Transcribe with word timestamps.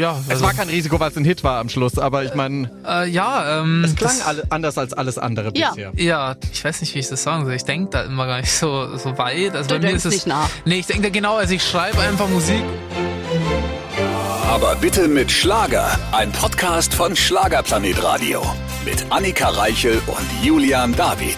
ja. 0.00 0.16
Es 0.24 0.30
Also, 0.30 0.44
war 0.44 0.54
kein 0.54 0.68
Risiko, 0.68 0.98
weil 0.98 1.10
es 1.10 1.16
ein 1.16 1.24
Hit 1.24 1.44
war 1.44 1.60
am 1.60 1.68
Schluss, 1.68 1.98
aber 1.98 2.24
ich 2.24 2.34
meine, 2.34 2.70
äh, 2.88 3.08
ja, 3.08 3.60
ähm, 3.60 3.84
es 3.84 3.94
klang 3.94 4.16
das- 4.18 4.26
alle, 4.26 4.42
anders 4.50 4.76
als 4.78 4.92
alles 4.92 5.18
andere 5.18 5.52
Ja. 5.54 5.70
bisher. 5.70 5.92
Ja, 5.96 6.34
ich 6.52 6.64
weiß 6.64 6.80
nicht, 6.80 6.94
wie 6.94 6.98
ich 6.98 7.08
das 7.08 7.22
sagen 7.22 7.44
soll. 7.44 7.54
Ich 7.54 7.64
denke 7.64 7.90
da 7.90 8.02
immer 8.02 8.26
gar 8.26 8.40
nicht 8.40 8.50
so, 8.52 8.96
so 8.96 9.16
weit. 9.18 9.54
Also 9.54 9.68
Du 9.68 9.74
bei 9.74 9.80
mir 9.80 9.86
denkst 9.88 9.96
ist 9.98 10.04
es. 10.06 10.12
nicht 10.14 10.26
nach. 10.26 10.48
Nee, 10.64 10.80
ich 10.80 10.86
denke 10.86 11.02
da 11.02 11.08
genau, 11.10 11.36
also 11.36 11.54
ich 11.54 11.62
schreibe 11.62 11.98
einfach 12.00 12.28
Musik. 12.28 12.62
Aber 14.48 14.74
bitte 14.76 15.06
mit 15.08 15.30
Schlager. 15.30 15.98
Ein 16.12 16.32
Podcast 16.32 16.92
von 16.92 17.14
Schlagerplanet 17.14 18.02
Radio. 18.02 18.42
Mit 18.84 19.06
Annika 19.10 19.48
Reichel 19.48 20.00
und 20.06 20.44
Julian 20.44 20.94
David. 20.96 21.36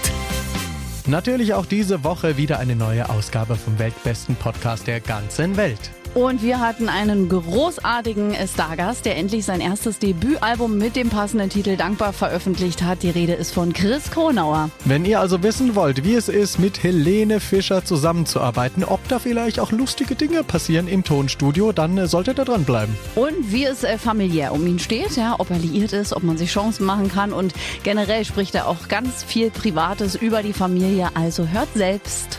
Natürlich 1.07 1.53
auch 1.55 1.67
diese 1.67 2.05
Woche 2.05 2.37
wieder 2.37 2.59
eine 2.61 2.77
neue 2.77 3.09
Ausgabe 3.11 3.57
vom 3.57 3.79
weltbesten 3.79 4.37
Podcast 4.37 4.87
der 4.87 5.01
ganzen 5.01 5.57
Welt. 5.57 5.91
Und 6.15 6.43
wir 6.43 6.61
hatten 6.61 6.91
einen 6.91 7.31
großartigen 7.31 8.35
Stargast, 8.47 9.07
der 9.07 9.17
endlich 9.17 9.47
sein 9.47 9.63
erstes 9.63 9.99
Debütalbum 9.99 10.77
mit 10.77 10.95
dem 10.95 11.09
passenden 11.09 11.49
Titel 11.49 11.77
Dankbar 11.77 12.13
veröffentlicht 12.13 12.83
hat. 12.83 13.03
Die 13.03 13.09
Rede 13.09 13.33
ist 13.33 13.53
von 13.53 13.73
Chris 13.73 14.11
Kronauer. 14.11 14.69
Wenn 14.85 15.07
ihr 15.07 15.21
also 15.21 15.43
wissen 15.43 15.75
wollt, 15.75 16.05
wie 16.05 16.15
es 16.15 16.29
ist, 16.29 16.59
mit 16.59 16.83
Helene 16.83 17.41
Fischer 17.41 17.83
zusammenzuarbeiten, 17.87 18.85
ob 18.85 19.07
da 19.09 19.19
vielleicht 19.19 19.59
auch 19.59 19.73
lustige 19.73 20.15
Dinge 20.15 20.45
passieren 20.45 20.87
im 20.87 21.03
Tonstudio, 21.03 21.73
dann 21.73 21.97
äh, 21.97 22.07
solltet 22.07 22.39
ihr 22.39 22.45
dranbleiben. 22.45 22.95
Und 23.15 23.51
wie 23.51 23.65
es 23.65 23.83
äh, 23.83 23.97
familiär 23.97 24.53
um 24.53 24.67
ihn 24.67 24.79
steht, 24.79 25.17
ja, 25.17 25.37
ob 25.39 25.49
er 25.51 25.59
liiert 25.59 25.95
ist, 25.95 26.15
ob 26.15 26.25
man 26.25 26.37
sich 26.37 26.51
Chancen 26.51 26.85
machen 26.85 27.11
kann. 27.11 27.33
Und 27.33 27.55
generell 27.85 28.27
spricht 28.27 28.55
er 28.55 28.69
auch 28.69 28.89
ganz 28.89 29.25
viel 29.25 29.51
Privates 29.51 30.15
über 30.15 30.43
die 30.43 30.53
Familie. 30.53 31.09
Also 31.15 31.49
hört 31.49 31.69
selbst. 31.75 32.39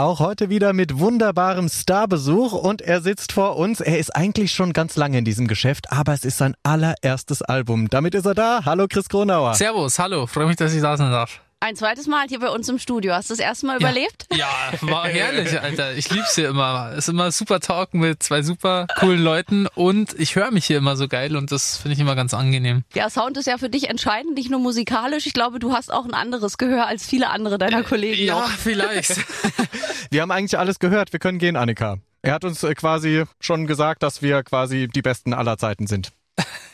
Auch 0.00 0.18
heute 0.18 0.48
wieder 0.48 0.72
mit 0.72 0.98
wunderbarem 0.98 1.68
Starbesuch 1.68 2.54
und 2.54 2.80
er 2.80 3.02
sitzt 3.02 3.32
vor 3.32 3.58
uns. 3.58 3.80
Er 3.82 3.98
ist 3.98 4.16
eigentlich 4.16 4.50
schon 4.52 4.72
ganz 4.72 4.96
lange 4.96 5.18
in 5.18 5.26
diesem 5.26 5.46
Geschäft, 5.46 5.92
aber 5.92 6.14
es 6.14 6.24
ist 6.24 6.38
sein 6.38 6.54
allererstes 6.62 7.42
Album. 7.42 7.90
Damit 7.90 8.14
ist 8.14 8.24
er 8.24 8.32
da. 8.32 8.62
Hallo 8.64 8.86
Chris 8.88 9.10
Kronauer. 9.10 9.56
Servus, 9.56 9.98
hallo, 9.98 10.26
freue 10.26 10.46
mich, 10.46 10.56
dass 10.56 10.72
ich 10.72 10.80
da 10.80 10.96
sein 10.96 11.10
darf. 11.10 11.42
Ein 11.62 11.76
zweites 11.76 12.06
Mal 12.06 12.26
hier 12.26 12.40
bei 12.40 12.48
uns 12.48 12.70
im 12.70 12.78
Studio. 12.78 13.12
Hast 13.12 13.28
du 13.28 13.34
das 13.34 13.38
erste 13.38 13.66
Mal 13.66 13.76
überlebt? 13.76 14.24
Ja, 14.32 14.48
war 14.80 15.06
herrlich, 15.08 15.60
Alter. 15.60 15.92
Ich 15.92 16.08
lieb's 16.08 16.34
hier 16.34 16.48
immer. 16.48 16.92
Ist 16.96 17.10
immer 17.10 17.30
super 17.32 17.60
Talk 17.60 17.92
mit 17.92 18.22
zwei 18.22 18.40
super 18.40 18.86
coolen 18.98 19.22
Leuten 19.22 19.66
und 19.74 20.18
ich 20.18 20.36
höre 20.36 20.52
mich 20.52 20.64
hier 20.64 20.78
immer 20.78 20.96
so 20.96 21.06
geil 21.06 21.36
und 21.36 21.52
das 21.52 21.76
finde 21.76 21.92
ich 21.96 22.00
immer 22.00 22.14
ganz 22.16 22.32
angenehm. 22.32 22.82
Ja, 22.94 23.10
Sound 23.10 23.36
ist 23.36 23.46
ja 23.46 23.58
für 23.58 23.68
dich 23.68 23.90
entscheidend, 23.90 24.36
nicht 24.36 24.50
nur 24.50 24.58
musikalisch. 24.58 25.26
Ich 25.26 25.34
glaube, 25.34 25.58
du 25.58 25.74
hast 25.74 25.92
auch 25.92 26.06
ein 26.06 26.14
anderes 26.14 26.56
Gehör 26.56 26.86
als 26.86 27.04
viele 27.04 27.28
andere 27.28 27.58
deiner 27.58 27.82
Kollegen 27.82 28.24
Ja, 28.24 28.40
noch. 28.40 28.48
vielleicht. 28.58 29.16
Wir 30.10 30.22
haben 30.22 30.30
eigentlich 30.30 30.58
alles 30.58 30.78
gehört. 30.78 31.12
Wir 31.12 31.20
können 31.20 31.38
gehen, 31.38 31.56
Annika. 31.56 31.98
Er 32.22 32.32
hat 32.32 32.44
uns 32.46 32.62
äh, 32.62 32.74
quasi 32.74 33.24
schon 33.38 33.66
gesagt, 33.66 34.02
dass 34.02 34.22
wir 34.22 34.42
quasi 34.42 34.88
die 34.88 35.02
Besten 35.02 35.34
aller 35.34 35.58
Zeiten 35.58 35.86
sind. 35.86 36.10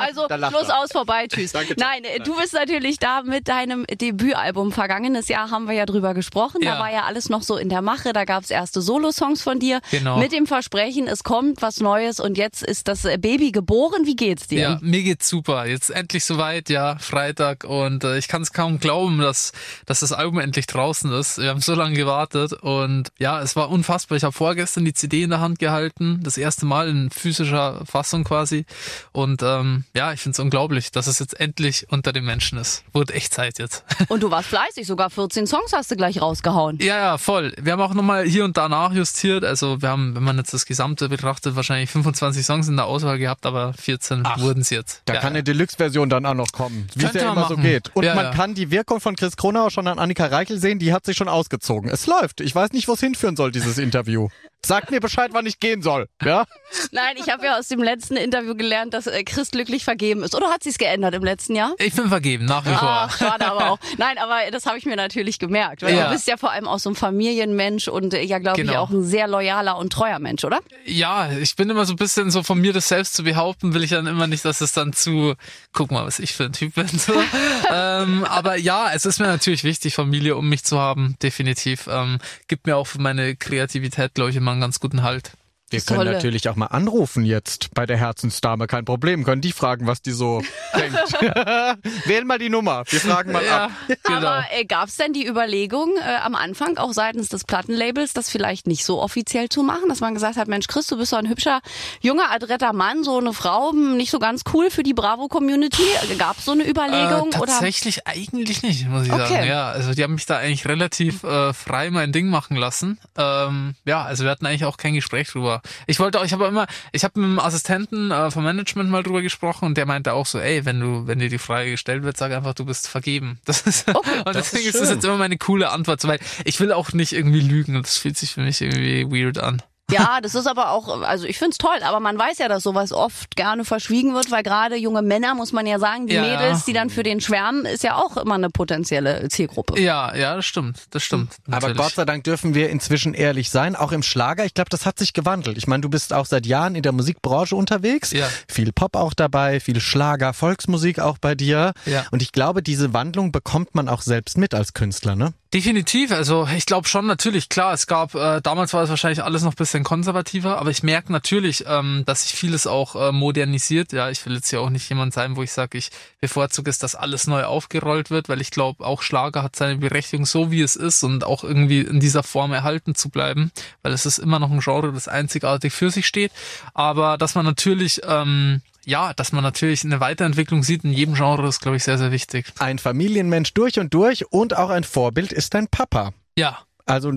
Also 0.00 0.26
Da 0.28 0.36
lacht 0.36 0.52
Schluss 0.54 0.68
er. 0.68 0.78
aus, 0.80 0.92
vorbei, 0.92 1.26
tschüss. 1.26 1.52
Danke. 1.52 1.74
Nein, 1.78 2.04
äh, 2.04 2.20
du 2.20 2.36
bist 2.36 2.52
natürlich 2.52 2.98
da 2.98 3.22
mit 3.22 3.48
deinem 3.48 3.86
Debütalbum. 3.86 4.70
Vergangenes 4.72 5.28
Jahr 5.28 5.50
haben 5.50 5.66
wir 5.66 5.74
ja 5.74 5.86
drüber 5.86 6.12
gesprochen. 6.14 6.60
Da 6.60 6.74
Ja. 6.74 6.78
war 6.78 6.92
ja 6.92 7.04
alles 7.04 7.28
noch 7.30 7.42
so 7.42 7.56
in 7.56 7.68
der 7.68 7.80
Mache. 7.82 8.12
Da 8.12 8.24
gab's 8.24 8.50
erste 8.50 8.82
Solosongs 8.82 9.42
von 9.42 9.58
dir. 9.58 9.80
Genau. 9.90 10.18
Mit 10.18 10.32
dem 10.32 10.46
Versprechen, 10.46 11.06
es 11.06 11.24
kommt 11.24 11.62
was 11.62 11.80
Neues 11.80 12.20
und 12.20 12.36
jetzt 12.36 12.62
ist 12.62 12.86
das 12.88 13.02
Baby 13.02 13.50
geboren. 13.50 14.02
Wie 14.04 14.14
geht's 14.16 14.46
dir? 14.46 14.60
Ja, 14.60 14.78
mir 14.82 15.02
geht's 15.02 15.28
super. 15.28 15.66
Jetzt 15.66 15.90
endlich 15.90 16.24
soweit, 16.24 16.68
ja, 16.68 16.96
Freitag 16.98 17.64
und 17.64 18.04
äh, 18.04 18.18
ich 18.18 18.28
kann 18.28 18.42
es 18.42 18.52
kaum 18.52 18.78
glauben, 18.78 19.18
dass, 19.18 19.52
dass 19.86 20.00
das 20.00 20.12
Album 20.12 20.38
endlich 20.38 20.66
draußen 20.66 21.10
ist. 21.12 21.38
Wir 21.38 21.48
haben 21.48 21.60
so 21.60 21.74
lange 21.74 21.94
gewartet 21.96 22.52
und 22.52 23.08
ja, 23.18 23.40
es 23.40 23.56
war 23.56 23.70
unfassbar. 23.70 24.16
Ich 24.16 24.24
habe 24.24 24.32
vorgestern 24.32 24.84
die 24.84 24.92
CD 24.92 25.22
in 25.22 25.30
der 25.30 25.40
Hand 25.40 25.58
gehalten, 25.58 26.20
das 26.22 26.36
erste 26.36 26.66
Mal 26.66 26.88
in 26.88 27.10
physischer 27.10 27.82
Fassung 27.86 28.24
quasi 28.24 28.64
und 29.12 29.42
ähm, 29.42 29.84
ja, 29.94 30.12
ich 30.12 30.20
find's 30.20 30.38
unglaublich, 30.38 30.90
dass 30.92 31.06
es 31.06 31.18
jetzt 31.18 31.38
endlich 31.40 31.86
unter 31.90 32.12
den 32.12 32.24
Menschen 32.24 32.58
ist. 32.58 32.84
Wurde 32.92 33.14
echt 33.14 33.32
Zeit 33.34 33.58
jetzt. 33.58 33.84
Und 34.08 34.22
du 34.22 34.30
warst 34.30 34.48
fleißig, 34.48 34.86
sogar 34.86 35.10
14 35.10 35.46
Songs 35.46 35.72
hast 35.72 35.90
du 35.90 35.96
gleich 35.96 36.20
rausgehauen. 36.20 36.78
Ja, 36.80 36.96
ja, 36.98 37.18
voll. 37.18 37.52
Wir 37.60 37.72
haben 37.72 37.80
auch 37.80 37.94
nochmal 37.94 38.24
hier 38.24 38.44
und 38.44 38.56
da 38.56 38.68
nachjustiert. 38.68 39.44
Also 39.44 39.80
wir 39.82 39.88
haben, 39.88 40.14
wenn 40.14 40.22
man 40.22 40.36
jetzt 40.38 40.52
das 40.54 40.66
Gesamte 40.66 41.08
betrachtet, 41.08 41.56
wahrscheinlich 41.56 41.90
25 41.90 42.44
Songs 42.44 42.68
in 42.68 42.76
der 42.76 42.86
Auswahl 42.86 43.18
gehabt, 43.18 43.46
aber 43.46 43.72
14 43.74 44.24
wurden 44.38 44.62
es 44.62 44.70
jetzt. 44.70 45.02
Da 45.04 45.14
ja, 45.14 45.20
kann 45.20 45.30
eine 45.34 45.42
Deluxe-Version 45.42 46.08
dann 46.08 46.26
auch 46.26 46.34
noch 46.34 46.52
kommen, 46.52 46.88
wie 46.94 47.04
es 47.04 47.12
ja 47.12 47.32
immer 47.32 47.46
so 47.48 47.54
machen. 47.56 47.62
geht. 47.62 47.90
Und 47.94 48.04
Ja, 48.04 48.14
man 48.14 48.26
ja. 48.26 48.30
kann 48.32 48.54
die 48.54 48.70
Wirkung 48.70 49.00
von 49.00 49.16
Chris 49.16 49.36
Kronauer 49.36 49.70
schon 49.70 49.86
an 49.86 49.98
Annika 49.98 50.26
Reichel 50.26 50.58
sehen, 50.58 50.78
die 50.78 50.92
hat 50.92 51.04
sich 51.04 51.16
schon 51.16 51.28
ausgezogen. 51.28 51.90
Es 51.90 52.06
läuft. 52.06 52.40
Ich 52.40 52.54
weiß 52.54 52.72
nicht, 52.72 52.88
wo 52.88 52.92
es 52.94 53.00
hinführen 53.00 53.36
soll, 53.36 53.50
dieses 53.52 53.78
Interview. 53.78 54.28
Sagt 54.64 54.90
mir 54.90 55.00
Bescheid, 55.00 55.30
wann 55.32 55.46
ich 55.46 55.58
gehen 55.58 55.80
soll. 55.82 56.06
Ja? 56.22 56.44
Nein, 56.92 57.16
ich 57.16 57.28
habe 57.30 57.46
ja 57.46 57.58
aus 57.58 57.68
dem 57.68 57.82
letzten 57.82 58.16
Interview 58.16 58.54
gelernt, 58.54 58.92
dass 58.94 59.06
äh, 59.06 59.24
Chris 59.24 59.50
glücklich 59.50 59.84
vergeben 59.84 60.22
ist. 60.22 60.34
Oder 60.34 60.48
hat 60.50 60.62
sich's 60.62 60.76
geändert 60.78 61.14
im 61.14 61.24
letzten 61.24 61.56
Jahr? 61.56 61.74
Ich 61.78 61.94
bin 61.94 62.08
vergeben, 62.08 62.44
nach 62.44 62.64
wie 62.64 62.74
vor. 62.74 62.78
Ach, 62.82 63.18
schade 63.18 63.46
aber 63.46 63.70
auch. 63.72 63.78
Nein, 63.96 64.18
aber 64.18 64.50
das 64.52 64.66
habe 64.66 64.76
ich 64.78 64.84
mir 64.86 64.96
natürlich 64.96 65.38
gemerkt. 65.38 65.82
Weil 65.82 65.94
Ja. 65.94 66.04
du 66.06 66.12
bist 66.12 66.26
ja 66.28 66.36
vor 66.36 66.50
allem 66.52 66.68
auch 66.68 66.78
so 66.78 66.90
ein 66.90 66.94
Familienmensch 66.94 67.88
und 67.88 68.12
äh, 68.14 68.22
ja, 68.22 68.38
glaube 68.38 68.60
ich, 68.60 68.66
Genau. 68.66 68.80
auch 68.80 68.90
ein 68.90 69.02
sehr 69.02 69.26
loyaler 69.28 69.78
und 69.78 69.92
treuer 69.92 70.18
Mensch, 70.18 70.44
oder? 70.44 70.60
Ja, 70.84 71.30
ich 71.32 71.56
bin 71.56 71.70
immer 71.70 71.86
so 71.86 71.94
ein 71.94 71.96
bisschen 71.96 72.30
so 72.30 72.42
von 72.42 72.60
mir 72.60 72.72
das 72.72 72.88
selbst 72.88 73.14
zu 73.14 73.24
behaupten, 73.24 73.72
will 73.74 73.82
ich 73.82 73.90
dann 73.90 74.06
immer 74.06 74.26
nicht, 74.26 74.44
dass 74.44 74.60
es 74.60 74.72
dann 74.72 74.92
zu, 74.92 75.34
guck 75.72 75.90
mal, 75.90 76.04
was 76.06 76.18
ich 76.18 76.34
für 76.34 76.44
ein 76.44 76.52
Typ 76.52 76.74
bin. 76.74 76.86
So. 76.86 77.14
ähm, 77.72 78.24
aber 78.24 78.56
ja, 78.56 78.90
es 78.92 79.06
ist 79.06 79.20
mir 79.20 79.26
natürlich 79.26 79.64
wichtig, 79.64 79.94
Familie 79.94 80.36
um 80.36 80.48
mich 80.48 80.64
zu 80.64 80.78
haben, 80.78 81.16
definitiv. 81.22 81.88
Ähm, 81.90 82.18
gibt 82.48 82.66
mir 82.66 82.76
auch 82.76 82.86
für 82.86 83.00
meine 83.00 83.36
Kreativität, 83.36 84.14
glaube 84.14 84.30
ich, 84.30 84.36
immer 84.36 84.49
einen 84.52 84.60
ganz 84.60 84.80
guten 84.80 85.02
Halt. 85.02 85.32
Wir 85.70 85.80
können 85.80 86.00
Tolle. 86.00 86.12
natürlich 86.12 86.48
auch 86.48 86.56
mal 86.56 86.66
anrufen 86.66 87.24
jetzt 87.24 87.72
bei 87.74 87.86
der 87.86 87.96
Herzensdame, 87.96 88.66
kein 88.66 88.84
Problem. 88.84 89.24
Können 89.24 89.40
die 89.40 89.52
fragen, 89.52 89.86
was 89.86 90.02
die 90.02 90.10
so 90.10 90.42
denkt. 90.76 90.96
Wählen 92.06 92.26
mal 92.26 92.38
die 92.38 92.50
Nummer. 92.50 92.82
Wir 92.88 93.00
fragen 93.00 93.32
mal 93.32 93.48
ab. 93.48 93.70
genau. 94.02 94.16
Aber 94.18 94.44
äh, 94.50 94.64
gab 94.64 94.88
es 94.88 94.96
denn 94.96 95.12
die 95.12 95.26
Überlegung 95.26 95.96
äh, 95.96 96.16
am 96.22 96.34
Anfang, 96.34 96.76
auch 96.76 96.92
seitens 96.92 97.28
des 97.28 97.44
Plattenlabels, 97.44 98.12
das 98.12 98.30
vielleicht 98.30 98.66
nicht 98.66 98.84
so 98.84 99.00
offiziell 99.00 99.48
zu 99.48 99.62
machen, 99.62 99.88
dass 99.88 100.00
man 100.00 100.14
gesagt 100.14 100.36
hat, 100.36 100.48
Mensch, 100.48 100.66
Chris, 100.66 100.86
du 100.88 100.96
bist 100.96 101.10
so 101.10 101.16
ein 101.16 101.28
hübscher, 101.28 101.60
junger, 102.00 102.30
adretter 102.30 102.72
Mann, 102.72 103.04
so 103.04 103.18
eine 103.18 103.32
Frau, 103.32 103.70
hm, 103.70 103.96
nicht 103.96 104.10
so 104.10 104.18
ganz 104.18 104.42
cool 104.52 104.70
für 104.70 104.82
die 104.82 104.94
Bravo-Community. 104.94 105.82
Gab 106.18 106.38
es 106.38 106.44
so 106.46 106.52
eine 106.52 106.68
Überlegung? 106.68 107.32
Äh, 107.32 107.36
oder? 107.38 107.46
tatsächlich 107.46 108.06
eigentlich 108.06 108.62
nicht, 108.62 108.88
muss 108.88 109.06
ich 109.06 109.12
Okay. 109.12 109.28
sagen. 109.28 109.46
Ja, 109.46 109.68
also 109.70 109.94
die 109.94 110.02
haben 110.02 110.14
mich 110.14 110.26
da 110.26 110.38
eigentlich 110.38 110.66
relativ 110.66 111.22
äh, 111.24 111.52
frei 111.52 111.90
mein 111.90 112.12
Ding 112.12 112.28
machen 112.28 112.56
lassen. 112.56 112.98
Ähm, 113.16 113.74
ja, 113.84 114.02
also 114.02 114.24
wir 114.24 114.30
hatten 114.30 114.46
eigentlich 114.46 114.64
auch 114.64 114.76
kein 114.76 114.94
Gespräch 114.94 115.28
drüber. 115.28 115.59
Ich 115.86 115.98
wollte 116.00 116.20
auch, 116.20 116.24
ich 116.24 116.32
habe 116.32 116.46
immer, 116.46 116.66
ich 116.92 117.04
habe 117.04 117.20
mit 117.20 117.30
dem 117.30 117.38
Assistenten 117.38 118.10
äh, 118.10 118.30
vom 118.30 118.44
Management 118.44 118.90
mal 118.90 119.02
drüber 119.02 119.22
gesprochen 119.22 119.66
und 119.66 119.76
der 119.76 119.86
meinte 119.86 120.12
auch 120.12 120.26
so, 120.26 120.38
ey, 120.38 120.64
wenn 120.64 120.80
du, 120.80 121.06
wenn 121.06 121.18
dir 121.18 121.28
die 121.28 121.38
Frage 121.38 121.70
gestellt 121.72 122.02
wird, 122.02 122.16
sag 122.16 122.32
einfach, 122.32 122.54
du 122.54 122.64
bist 122.64 122.88
vergeben. 122.88 123.38
Das 123.50 123.62
ist 123.62 123.88
und 123.88 124.36
deswegen 124.36 124.68
ist, 124.68 124.80
das 124.80 124.90
jetzt 124.90 125.04
immer 125.04 125.16
meine 125.16 125.36
coole 125.36 125.70
Antwort, 125.70 126.06
weil 126.06 126.20
ich 126.44 126.60
will 126.60 126.72
auch 126.72 126.92
nicht 126.92 127.12
irgendwie 127.12 127.40
lügen 127.40 127.74
und 127.74 127.84
das 127.84 127.98
fühlt 127.98 128.16
sich 128.16 128.32
für 128.32 128.42
mich 128.42 128.60
irgendwie 128.60 129.06
weird 129.10 129.38
an. 129.38 129.60
Ja, 129.90 130.18
das 130.22 130.34
ist 130.34 130.46
aber 130.46 130.70
auch, 130.70 131.02
also 131.02 131.26
ich 131.26 131.38
find's 131.38 131.58
toll, 131.58 131.78
aber 131.82 132.00
man 132.00 132.18
weiß 132.18 132.38
ja, 132.38 132.48
dass 132.48 132.62
sowas 132.62 132.92
oft 132.92 133.36
gerne 133.36 133.64
verschwiegen 133.64 134.14
wird, 134.14 134.30
weil 134.30 134.42
gerade 134.42 134.76
junge 134.76 135.02
Männer, 135.02 135.34
muss 135.34 135.52
man 135.52 135.66
ja 135.66 135.78
sagen, 135.78 136.06
die 136.06 136.14
Ja. 136.14 136.22
Mädels, 136.22 136.64
die 136.64 136.72
dann 136.72 136.90
für 136.90 137.02
den 137.02 137.20
schwärmen, 137.20 137.64
ist 137.64 137.82
ja 137.82 137.96
auch 137.96 138.16
immer 138.16 138.34
eine 138.34 138.50
potenzielle 138.50 139.28
Zielgruppe. 139.28 139.80
Ja, 139.80 140.14
ja, 140.14 140.36
das 140.36 140.46
stimmt, 140.46 140.78
das 140.90 141.02
stimmt. 141.02 141.34
Aber 141.46 141.54
natürlich. 141.56 141.76
Gott 141.78 141.92
sei 141.94 142.04
Dank 142.04 142.24
dürfen 142.24 142.54
wir 142.54 142.70
inzwischen 142.70 143.14
ehrlich 143.14 143.50
sein, 143.50 143.76
auch 143.76 143.92
im 143.92 144.02
Schlager. 144.02 144.44
Ich 144.44 144.54
glaube, 144.54 144.70
das 144.70 144.86
hat 144.86 144.98
sich 144.98 145.12
gewandelt. 145.12 145.56
Ich 145.58 145.66
meine, 145.66 145.80
du 145.80 145.88
bist 145.88 146.12
auch 146.12 146.26
seit 146.26 146.46
Jahren 146.46 146.74
in 146.74 146.82
der 146.82 146.92
Musikbranche 146.92 147.56
unterwegs. 147.56 148.12
Ja. 148.12 148.26
Viel 148.48 148.72
Pop 148.72 148.96
auch 148.96 149.14
dabei, 149.14 149.60
viel 149.60 149.80
Schlager, 149.80 150.32
Volksmusik 150.32 150.98
auch 151.00 151.18
bei 151.18 151.34
dir. 151.34 151.72
Ja. 151.86 152.04
Und 152.10 152.22
ich 152.22 152.32
glaube, 152.32 152.62
diese 152.62 152.92
Wandlung 152.92 153.32
bekommt 153.32 153.74
man 153.74 153.88
auch 153.88 154.02
selbst 154.02 154.38
mit 154.38 154.54
als 154.54 154.72
Künstler, 154.74 155.16
ne? 155.16 155.32
Definitiv, 155.52 156.12
also 156.12 156.46
ich 156.56 156.64
glaube 156.64 156.86
schon 156.86 157.06
natürlich, 157.06 157.48
klar, 157.48 157.72
es 157.72 157.88
gab, 157.88 158.14
äh, 158.14 158.40
damals 158.40 158.72
war 158.72 158.84
es 158.84 158.88
wahrscheinlich 158.88 159.24
alles 159.24 159.42
noch 159.42 159.54
bisschen 159.54 159.82
konservativer, 159.82 160.58
aber 160.58 160.70
ich 160.70 160.84
merke 160.84 161.10
natürlich, 161.10 161.64
ähm, 161.66 162.04
dass 162.06 162.22
sich 162.22 162.38
vieles 162.38 162.68
auch 162.68 162.94
äh, 162.94 163.10
modernisiert. 163.10 163.92
Ja, 163.92 164.10
ich 164.10 164.24
will 164.24 164.34
jetzt 164.34 164.52
ja 164.52 164.60
auch 164.60 164.70
nicht 164.70 164.88
jemand 164.88 165.12
sein, 165.12 165.34
wo 165.34 165.42
ich 165.42 165.50
sage, 165.50 165.76
ich 165.76 165.90
bevorzuge 166.20 166.70
es, 166.70 166.78
dass 166.78 166.94
alles 166.94 167.26
neu 167.26 167.42
aufgerollt 167.42 168.10
wird, 168.10 168.28
weil 168.28 168.40
ich 168.40 168.52
glaube, 168.52 168.86
auch 168.86 169.02
Schlager 169.02 169.42
hat 169.42 169.56
seine 169.56 169.78
Berechtigung 169.78 170.24
so, 170.24 170.52
wie 170.52 170.62
es 170.62 170.76
ist 170.76 171.02
und 171.02 171.24
auch 171.24 171.42
irgendwie 171.42 171.80
in 171.80 171.98
dieser 171.98 172.22
Form 172.22 172.52
erhalten 172.52 172.94
zu 172.94 173.08
bleiben, 173.08 173.50
weil 173.82 173.92
es 173.92 174.06
ist 174.06 174.18
immer 174.18 174.38
noch 174.38 174.52
ein 174.52 174.60
Genre, 174.60 174.92
das 174.92 175.08
einzigartig 175.08 175.72
für 175.72 175.90
sich 175.90 176.06
steht. 176.06 176.30
Aber 176.74 177.18
dass 177.18 177.34
man 177.34 177.44
natürlich, 177.44 178.02
ähm, 178.06 178.62
ja, 178.84 179.12
dass 179.14 179.32
man 179.32 179.42
natürlich 179.44 179.84
eine 179.84 180.00
Weiterentwicklung 180.00 180.62
sieht 180.62 180.84
in 180.84 180.92
jedem 180.92 181.14
Genre, 181.14 181.46
ist, 181.48 181.60
glaube 181.60 181.76
ich, 181.76 181.84
sehr, 181.84 181.98
sehr 181.98 182.10
wichtig. 182.12 182.46
Ein 182.58 182.78
Familienmensch 182.78 183.52
durch 183.54 183.78
und 183.78 183.92
durch 183.94 184.32
und 184.32 184.56
auch 184.56 184.70
ein 184.70 184.84
Vorbild 184.84 185.32
ist 185.32 185.54
dein 185.54 185.68
Papa. 185.68 186.12
Ja, 186.36 186.58
Also 186.86 187.12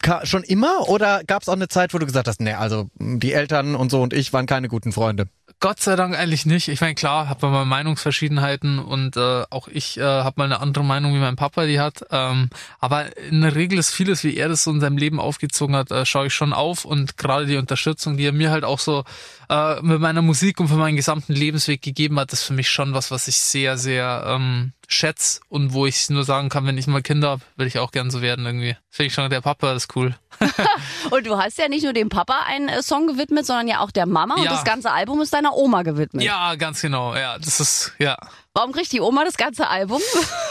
ka- 0.00 0.26
schon 0.26 0.42
immer 0.42 0.88
oder 0.88 1.22
gab 1.24 1.42
es 1.42 1.48
auch 1.48 1.52
eine 1.54 1.68
Zeit, 1.68 1.94
wo 1.94 1.98
du 1.98 2.06
gesagt 2.06 2.26
hast, 2.28 2.40
nee, 2.40 2.54
also 2.54 2.88
die 2.98 3.32
Eltern 3.32 3.74
und 3.76 3.90
so 3.90 4.02
und 4.02 4.12
ich 4.12 4.32
waren 4.32 4.46
keine 4.46 4.68
guten 4.68 4.90
Freunde? 4.92 5.28
Gott 5.62 5.78
sei 5.78 5.94
Dank 5.94 6.18
eigentlich 6.18 6.44
nicht. 6.44 6.66
Ich 6.66 6.80
meine, 6.80 6.96
klar, 6.96 7.28
habe 7.28 7.46
mal 7.46 7.64
Meinungsverschiedenheiten 7.64 8.80
und 8.80 9.16
äh, 9.16 9.44
auch 9.48 9.68
ich 9.68 9.96
äh, 9.96 10.02
habe 10.02 10.34
mal 10.34 10.46
eine 10.46 10.58
andere 10.58 10.82
Meinung, 10.82 11.14
wie 11.14 11.20
mein 11.20 11.36
Papa 11.36 11.66
die 11.66 11.78
hat. 11.78 12.04
Ähm, 12.10 12.50
aber 12.80 13.16
in 13.16 13.42
der 13.42 13.54
Regel 13.54 13.78
ist 13.78 13.94
vieles, 13.94 14.24
wie 14.24 14.36
er 14.36 14.48
das 14.48 14.64
so 14.64 14.72
in 14.72 14.80
seinem 14.80 14.96
Leben 14.96 15.20
aufgezogen 15.20 15.76
hat, 15.76 15.92
äh, 15.92 16.04
schaue 16.04 16.26
ich 16.26 16.34
schon 16.34 16.52
auf 16.52 16.84
und 16.84 17.16
gerade 17.16 17.46
die 17.46 17.58
Unterstützung, 17.58 18.16
die 18.16 18.26
er 18.26 18.32
mir 18.32 18.50
halt 18.50 18.64
auch 18.64 18.80
so 18.80 19.04
äh, 19.50 19.80
mit 19.82 20.00
meiner 20.00 20.20
Musik 20.20 20.58
und 20.58 20.66
für 20.66 20.74
meinen 20.74 20.96
gesamten 20.96 21.32
Lebensweg 21.32 21.80
gegeben 21.80 22.18
hat, 22.18 22.32
ist 22.32 22.42
für 22.42 22.54
mich 22.54 22.68
schon 22.68 22.92
was, 22.92 23.12
was 23.12 23.28
ich 23.28 23.36
sehr, 23.36 23.78
sehr 23.78 24.24
ähm, 24.26 24.72
schätze 24.88 25.40
und 25.48 25.72
wo 25.72 25.86
ich 25.86 26.10
nur 26.10 26.24
sagen 26.24 26.48
kann, 26.48 26.66
wenn 26.66 26.76
ich 26.78 26.86
mal 26.86 27.02
Kinder 27.02 27.30
habe, 27.30 27.42
will 27.56 27.66
ich 27.66 27.78
auch 27.78 27.90
gern 27.92 28.10
so 28.10 28.20
werden 28.22 28.44
irgendwie. 28.44 28.76
Finde 28.90 29.06
ich 29.08 29.14
schon, 29.14 29.30
der 29.30 29.40
Papa 29.40 29.72
ist 29.72 29.94
cool. 29.96 30.14
Und 31.10 31.26
du 31.26 31.36
hast 31.38 31.58
ja 31.58 31.68
nicht 31.68 31.84
nur 31.84 31.92
dem 31.92 32.08
Papa 32.08 32.40
einen 32.46 32.68
äh, 32.68 32.82
Song 32.82 33.06
gewidmet, 33.06 33.46
sondern 33.46 33.68
ja 33.68 33.80
auch 33.80 33.90
der 33.90 34.06
Mama 34.06 34.34
und 34.36 34.44
Ja. 34.44 34.50
das 34.50 34.64
ganze 34.64 34.90
Album 34.90 35.20
ist 35.20 35.32
deiner 35.32 35.54
Oma 35.54 35.82
gewidmet. 35.82 36.24
Ja, 36.24 36.54
ganz 36.56 36.80
genau. 36.80 37.14
Ja, 37.14 37.38
das 37.38 37.60
ist, 37.60 37.92
ja. 37.98 38.16
Warum 38.54 38.72
kriegt 38.72 38.90
die 38.92 39.00
Oma 39.00 39.24
das 39.24 39.36
ganze 39.36 39.68
Album? 39.68 40.00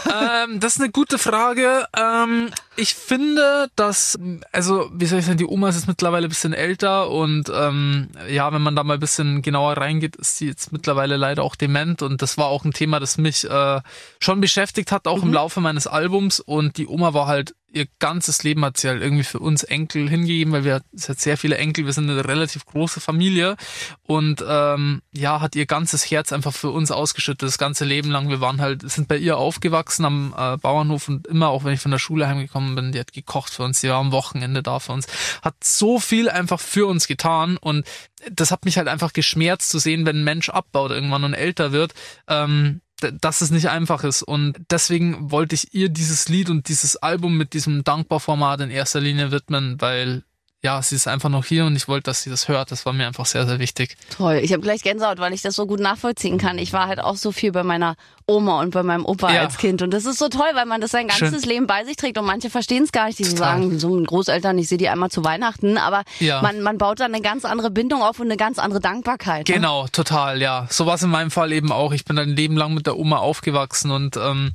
ähm, 0.06 0.60
das 0.60 0.76
ist 0.76 0.80
eine 0.82 0.90
gute 0.90 1.18
Frage. 1.18 1.86
Ähm, 1.96 2.50
ich 2.76 2.94
finde, 2.94 3.68
dass, 3.76 4.18
also, 4.50 4.90
wie 4.94 5.06
soll 5.06 5.18
ich 5.18 5.26
sagen, 5.26 5.38
die 5.38 5.46
Oma 5.46 5.68
ist 5.68 5.76
jetzt 5.76 5.88
mittlerweile 5.88 6.26
ein 6.26 6.30
bisschen 6.30 6.54
älter 6.54 7.10
und 7.10 7.50
ähm, 7.54 8.08
ja, 8.30 8.52
wenn 8.52 8.62
man 8.62 8.74
da 8.74 8.82
mal 8.82 8.94
ein 8.94 9.00
bisschen 9.00 9.42
genauer 9.42 9.76
reingeht, 9.76 10.16
ist 10.16 10.38
sie 10.38 10.46
jetzt 10.46 10.72
mittlerweile 10.72 11.16
leider 11.16 11.42
auch 11.42 11.56
dement 11.56 12.02
und 12.02 12.22
das 12.22 12.38
war 12.38 12.46
auch 12.46 12.64
ein 12.64 12.72
Thema, 12.72 12.98
das 12.98 13.18
mich 13.18 13.48
äh, 13.48 13.80
schon 14.20 14.40
beschäftigt 14.40 14.90
hat, 14.90 15.06
auch 15.06 15.22
im 15.22 15.32
Laufe 15.32 15.60
meines 15.60 15.86
Albums 15.86 16.40
und 16.40 16.78
die 16.78 16.86
Oma 16.86 17.12
war 17.12 17.26
halt 17.26 17.54
ihr 17.72 17.86
ganzes 17.98 18.42
Leben 18.42 18.64
hat 18.64 18.76
sie 18.76 18.88
halt 18.88 19.02
irgendwie 19.02 19.24
für 19.24 19.38
uns 19.38 19.62
Enkel 19.62 20.08
hingegeben, 20.08 20.52
weil 20.52 20.64
wir 20.64 20.82
es 20.94 21.08
hat 21.08 21.20
sehr 21.20 21.36
viele 21.36 21.56
Enkel, 21.56 21.86
wir 21.86 21.92
sind 21.92 22.08
eine 22.08 22.26
relativ 22.26 22.66
große 22.66 23.00
Familie 23.00 23.56
und 24.02 24.44
ähm, 24.46 25.02
ja, 25.12 25.40
hat 25.40 25.56
ihr 25.56 25.66
ganzes 25.66 26.10
Herz 26.10 26.32
einfach 26.32 26.52
für 26.52 26.70
uns 26.70 26.90
ausgeschüttet, 26.90 27.42
das 27.48 27.58
ganze 27.58 27.84
Leben 27.84 28.10
lang. 28.10 28.28
Wir 28.28 28.40
waren 28.40 28.60
halt, 28.60 28.88
sind 28.90 29.08
bei 29.08 29.16
ihr 29.16 29.36
aufgewachsen 29.36 30.04
am 30.04 30.34
äh, 30.36 30.56
Bauernhof 30.58 31.08
und 31.08 31.26
immer, 31.26 31.48
auch 31.48 31.64
wenn 31.64 31.72
ich 31.72 31.80
von 31.80 31.90
der 31.90 31.98
Schule 31.98 32.28
heimgekommen 32.28 32.61
bin, 32.74 32.92
die 32.92 33.00
hat 33.00 33.12
gekocht 33.12 33.52
für 33.52 33.62
uns, 33.62 33.80
die 33.80 33.88
war 33.88 33.98
am 33.98 34.12
Wochenende 34.12 34.62
da 34.62 34.78
für 34.78 34.92
uns, 34.92 35.06
hat 35.42 35.54
so 35.62 36.00
viel 36.00 36.28
einfach 36.28 36.60
für 36.60 36.86
uns 36.86 37.06
getan 37.06 37.56
und 37.56 37.86
das 38.30 38.50
hat 38.50 38.64
mich 38.64 38.78
halt 38.78 38.88
einfach 38.88 39.12
geschmerzt 39.12 39.70
zu 39.70 39.78
sehen, 39.78 40.06
wenn 40.06 40.18
ein 40.18 40.24
Mensch 40.24 40.48
abbaut 40.48 40.90
irgendwann 40.90 41.24
und 41.24 41.34
älter 41.34 41.72
wird. 41.72 41.94
Ähm, 42.28 42.80
dass 43.10 43.40
es 43.40 43.50
nicht 43.50 43.68
einfach 43.68 44.04
ist. 44.04 44.22
Und 44.22 44.60
deswegen 44.70 45.32
wollte 45.32 45.56
ich 45.56 45.74
ihr 45.74 45.88
dieses 45.88 46.28
Lied 46.28 46.50
und 46.50 46.68
dieses 46.68 46.96
Album 46.96 47.36
mit 47.36 47.52
diesem 47.52 47.82
Dankbar-Format 47.82 48.60
in 48.60 48.70
erster 48.70 49.00
Linie 49.00 49.32
widmen, 49.32 49.80
weil 49.80 50.22
ja, 50.64 50.80
sie 50.80 50.94
ist 50.94 51.08
einfach 51.08 51.28
noch 51.28 51.44
hier 51.44 51.64
und 51.64 51.74
ich 51.74 51.88
wollte, 51.88 52.04
dass 52.04 52.22
sie 52.22 52.30
das 52.30 52.46
hört. 52.46 52.70
Das 52.70 52.86
war 52.86 52.92
mir 52.92 53.06
einfach 53.08 53.26
sehr, 53.26 53.46
sehr 53.46 53.58
wichtig. 53.58 53.96
Toll, 54.16 54.40
ich 54.42 54.52
habe 54.52 54.62
gleich 54.62 54.82
Gänsehaut, 54.82 55.18
weil 55.18 55.32
ich 55.32 55.42
das 55.42 55.56
so 55.56 55.66
gut 55.66 55.80
nachvollziehen 55.80 56.38
kann. 56.38 56.56
Ich 56.58 56.72
war 56.72 56.86
halt 56.86 57.00
auch 57.00 57.16
so 57.16 57.32
viel 57.32 57.50
bei 57.50 57.64
meiner 57.64 57.96
Oma 58.26 58.60
und 58.60 58.70
bei 58.70 58.84
meinem 58.84 59.04
Opa 59.04 59.32
Ja. 59.34 59.40
als 59.40 59.58
Kind 59.58 59.82
und 59.82 59.90
das 59.92 60.04
ist 60.04 60.20
so 60.20 60.28
toll, 60.28 60.46
weil 60.54 60.66
man 60.66 60.80
das 60.80 60.92
sein 60.92 61.08
ganzes 61.08 61.42
Schön. 61.42 61.50
Leben 61.50 61.66
bei 61.66 61.84
sich 61.84 61.96
trägt 61.96 62.16
und 62.16 62.24
manche 62.24 62.48
verstehen 62.48 62.84
es 62.84 62.92
gar 62.92 63.06
nicht, 63.06 63.18
die 63.18 63.24
Total. 63.24 63.36
sagen, 63.38 63.78
so 63.80 63.96
ein 63.96 64.04
Großeltern, 64.04 64.56
ich 64.58 64.68
sehe 64.68 64.78
die 64.78 64.88
einmal 64.88 65.10
zu 65.10 65.24
Weihnachten, 65.24 65.76
aber 65.78 66.04
Ja. 66.20 66.40
man, 66.42 66.60
man 66.62 66.78
baut 66.78 67.00
dann 67.00 67.12
eine 67.12 67.22
ganz 67.22 67.44
andere 67.44 67.72
Bindung 67.72 68.00
auf 68.02 68.20
und 68.20 68.26
eine 68.26 68.36
ganz 68.36 68.60
andere 68.60 68.78
Dankbarkeit. 68.80 69.48
ne? 69.48 69.54
Genau, 69.54 69.88
total, 69.88 70.40
ja. 70.40 70.68
So 70.70 70.86
war 70.86 70.94
es 70.94 71.02
in 71.02 71.10
meinem 71.10 71.32
Fall 71.32 71.50
eben 71.52 71.72
auch. 71.72 71.92
Ich 71.92 72.04
bin 72.04 72.16
ein 72.18 72.30
Leben 72.36 72.56
lang 72.56 72.72
mit 72.74 72.86
der 72.86 72.96
Oma 72.96 73.16
aufgewachsen 73.16 73.90
und 73.90 74.16
ähm, 74.16 74.52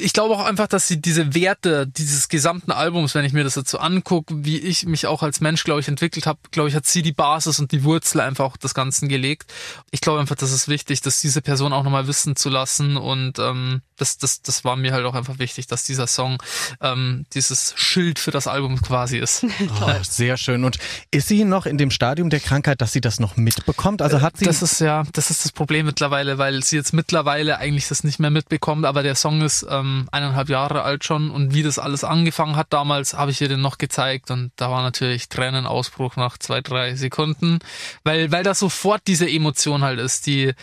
ich 0.00 0.12
glaube 0.12 0.34
auch 0.34 0.44
einfach, 0.44 0.66
dass 0.66 0.88
sie 0.88 1.00
diese 1.00 1.34
Werte 1.34 1.86
dieses 1.86 2.28
gesamten 2.28 2.72
Albums, 2.72 3.14
wenn 3.14 3.24
ich 3.24 3.32
mir 3.32 3.44
das 3.44 3.54
jetzt 3.54 3.70
so 3.70 3.78
angucke, 3.78 4.34
wie 4.44 4.58
ich 4.58 4.86
mich 4.86 5.06
auch 5.06 5.22
als 5.22 5.40
Mensch, 5.40 5.64
glaube 5.64 5.80
ich, 5.80 5.88
entwickelt 5.88 6.26
habe, 6.26 6.38
glaube 6.50 6.68
ich, 6.68 6.74
hat 6.74 6.86
sie 6.86 7.02
die 7.02 7.12
Basis 7.12 7.58
und 7.58 7.72
die 7.72 7.84
Wurzel 7.84 8.20
einfach 8.20 8.44
auch 8.44 8.56
des 8.56 8.74
Ganzen 8.74 9.08
gelegt. 9.08 9.52
Ich 9.90 10.00
glaube 10.00 10.20
einfach, 10.20 10.36
das 10.36 10.52
ist 10.52 10.68
wichtig, 10.68 11.00
dass 11.00 11.20
diese 11.20 11.42
Person 11.42 11.72
auch 11.72 11.82
nochmal 11.82 12.06
wissen 12.06 12.36
zu 12.36 12.48
lassen 12.48 12.96
und 12.96 13.38
ähm, 13.38 13.82
das, 13.96 14.18
das, 14.18 14.42
das 14.42 14.64
war 14.64 14.76
mir 14.76 14.92
halt 14.92 15.04
auch 15.04 15.14
einfach 15.14 15.38
wichtig, 15.38 15.66
dass 15.66 15.84
dieser 15.84 16.06
Song 16.06 16.42
ähm, 16.80 17.26
dieses 17.34 17.74
Schild 17.76 18.18
für 18.18 18.30
das 18.30 18.46
Album 18.46 18.80
quasi 18.80 19.18
ist. 19.18 19.44
Oh, 19.80 19.92
sehr 20.02 20.36
schön. 20.36 20.64
Und 20.64 20.78
ist 21.10 21.28
sie 21.28 21.44
noch 21.44 21.66
in 21.66 21.78
dem 21.78 21.90
Stadium 21.90 22.30
der 22.30 22.40
Krankheit, 22.40 22.80
dass 22.80 22.92
sie 22.92 23.00
das 23.00 23.20
noch 23.20 23.36
mitbekommt? 23.36 24.02
Also 24.02 24.20
hat 24.20 24.36
sie. 24.36 24.44
Das 24.44 24.62
ist 24.62 24.80
ja, 24.80 25.04
das 25.12 25.30
ist 25.30 25.44
das 25.44 25.52
Problem 25.52 25.86
mittlerweile, 25.86 26.38
weil 26.38 26.64
sie 26.64 26.76
jetzt 26.76 26.92
mittlerweile 26.92 27.58
eigentlich 27.58 27.86
das 27.88 28.02
nicht 28.02 28.18
mehr 28.18 28.30
mitbekommt, 28.30 28.84
aber 28.84 29.02
der 29.02 29.14
Song 29.14 29.42
ist 29.42 29.66
ähm, 29.68 29.87
eineinhalb 30.12 30.48
Jahre 30.48 30.82
alt 30.82 31.04
schon. 31.04 31.30
Und 31.30 31.54
wie 31.54 31.62
das 31.62 31.78
alles 31.78 32.04
angefangen 32.04 32.56
hat 32.56 32.72
damals, 32.72 33.14
habe 33.14 33.30
ich 33.30 33.40
ihr 33.40 33.48
den 33.48 33.60
noch 33.60 33.78
gezeigt. 33.78 34.30
Und 34.30 34.52
da 34.56 34.70
war 34.70 34.82
natürlich 34.82 35.28
Tränenausbruch 35.28 36.16
nach 36.16 36.38
zwei, 36.38 36.60
drei 36.60 36.94
Sekunden, 36.94 37.58
weil, 38.04 38.32
weil 38.32 38.42
das 38.42 38.58
sofort 38.58 39.02
diese 39.06 39.28
Emotion 39.28 39.82
halt 39.82 39.98
ist, 39.98 40.26
die, 40.26 40.54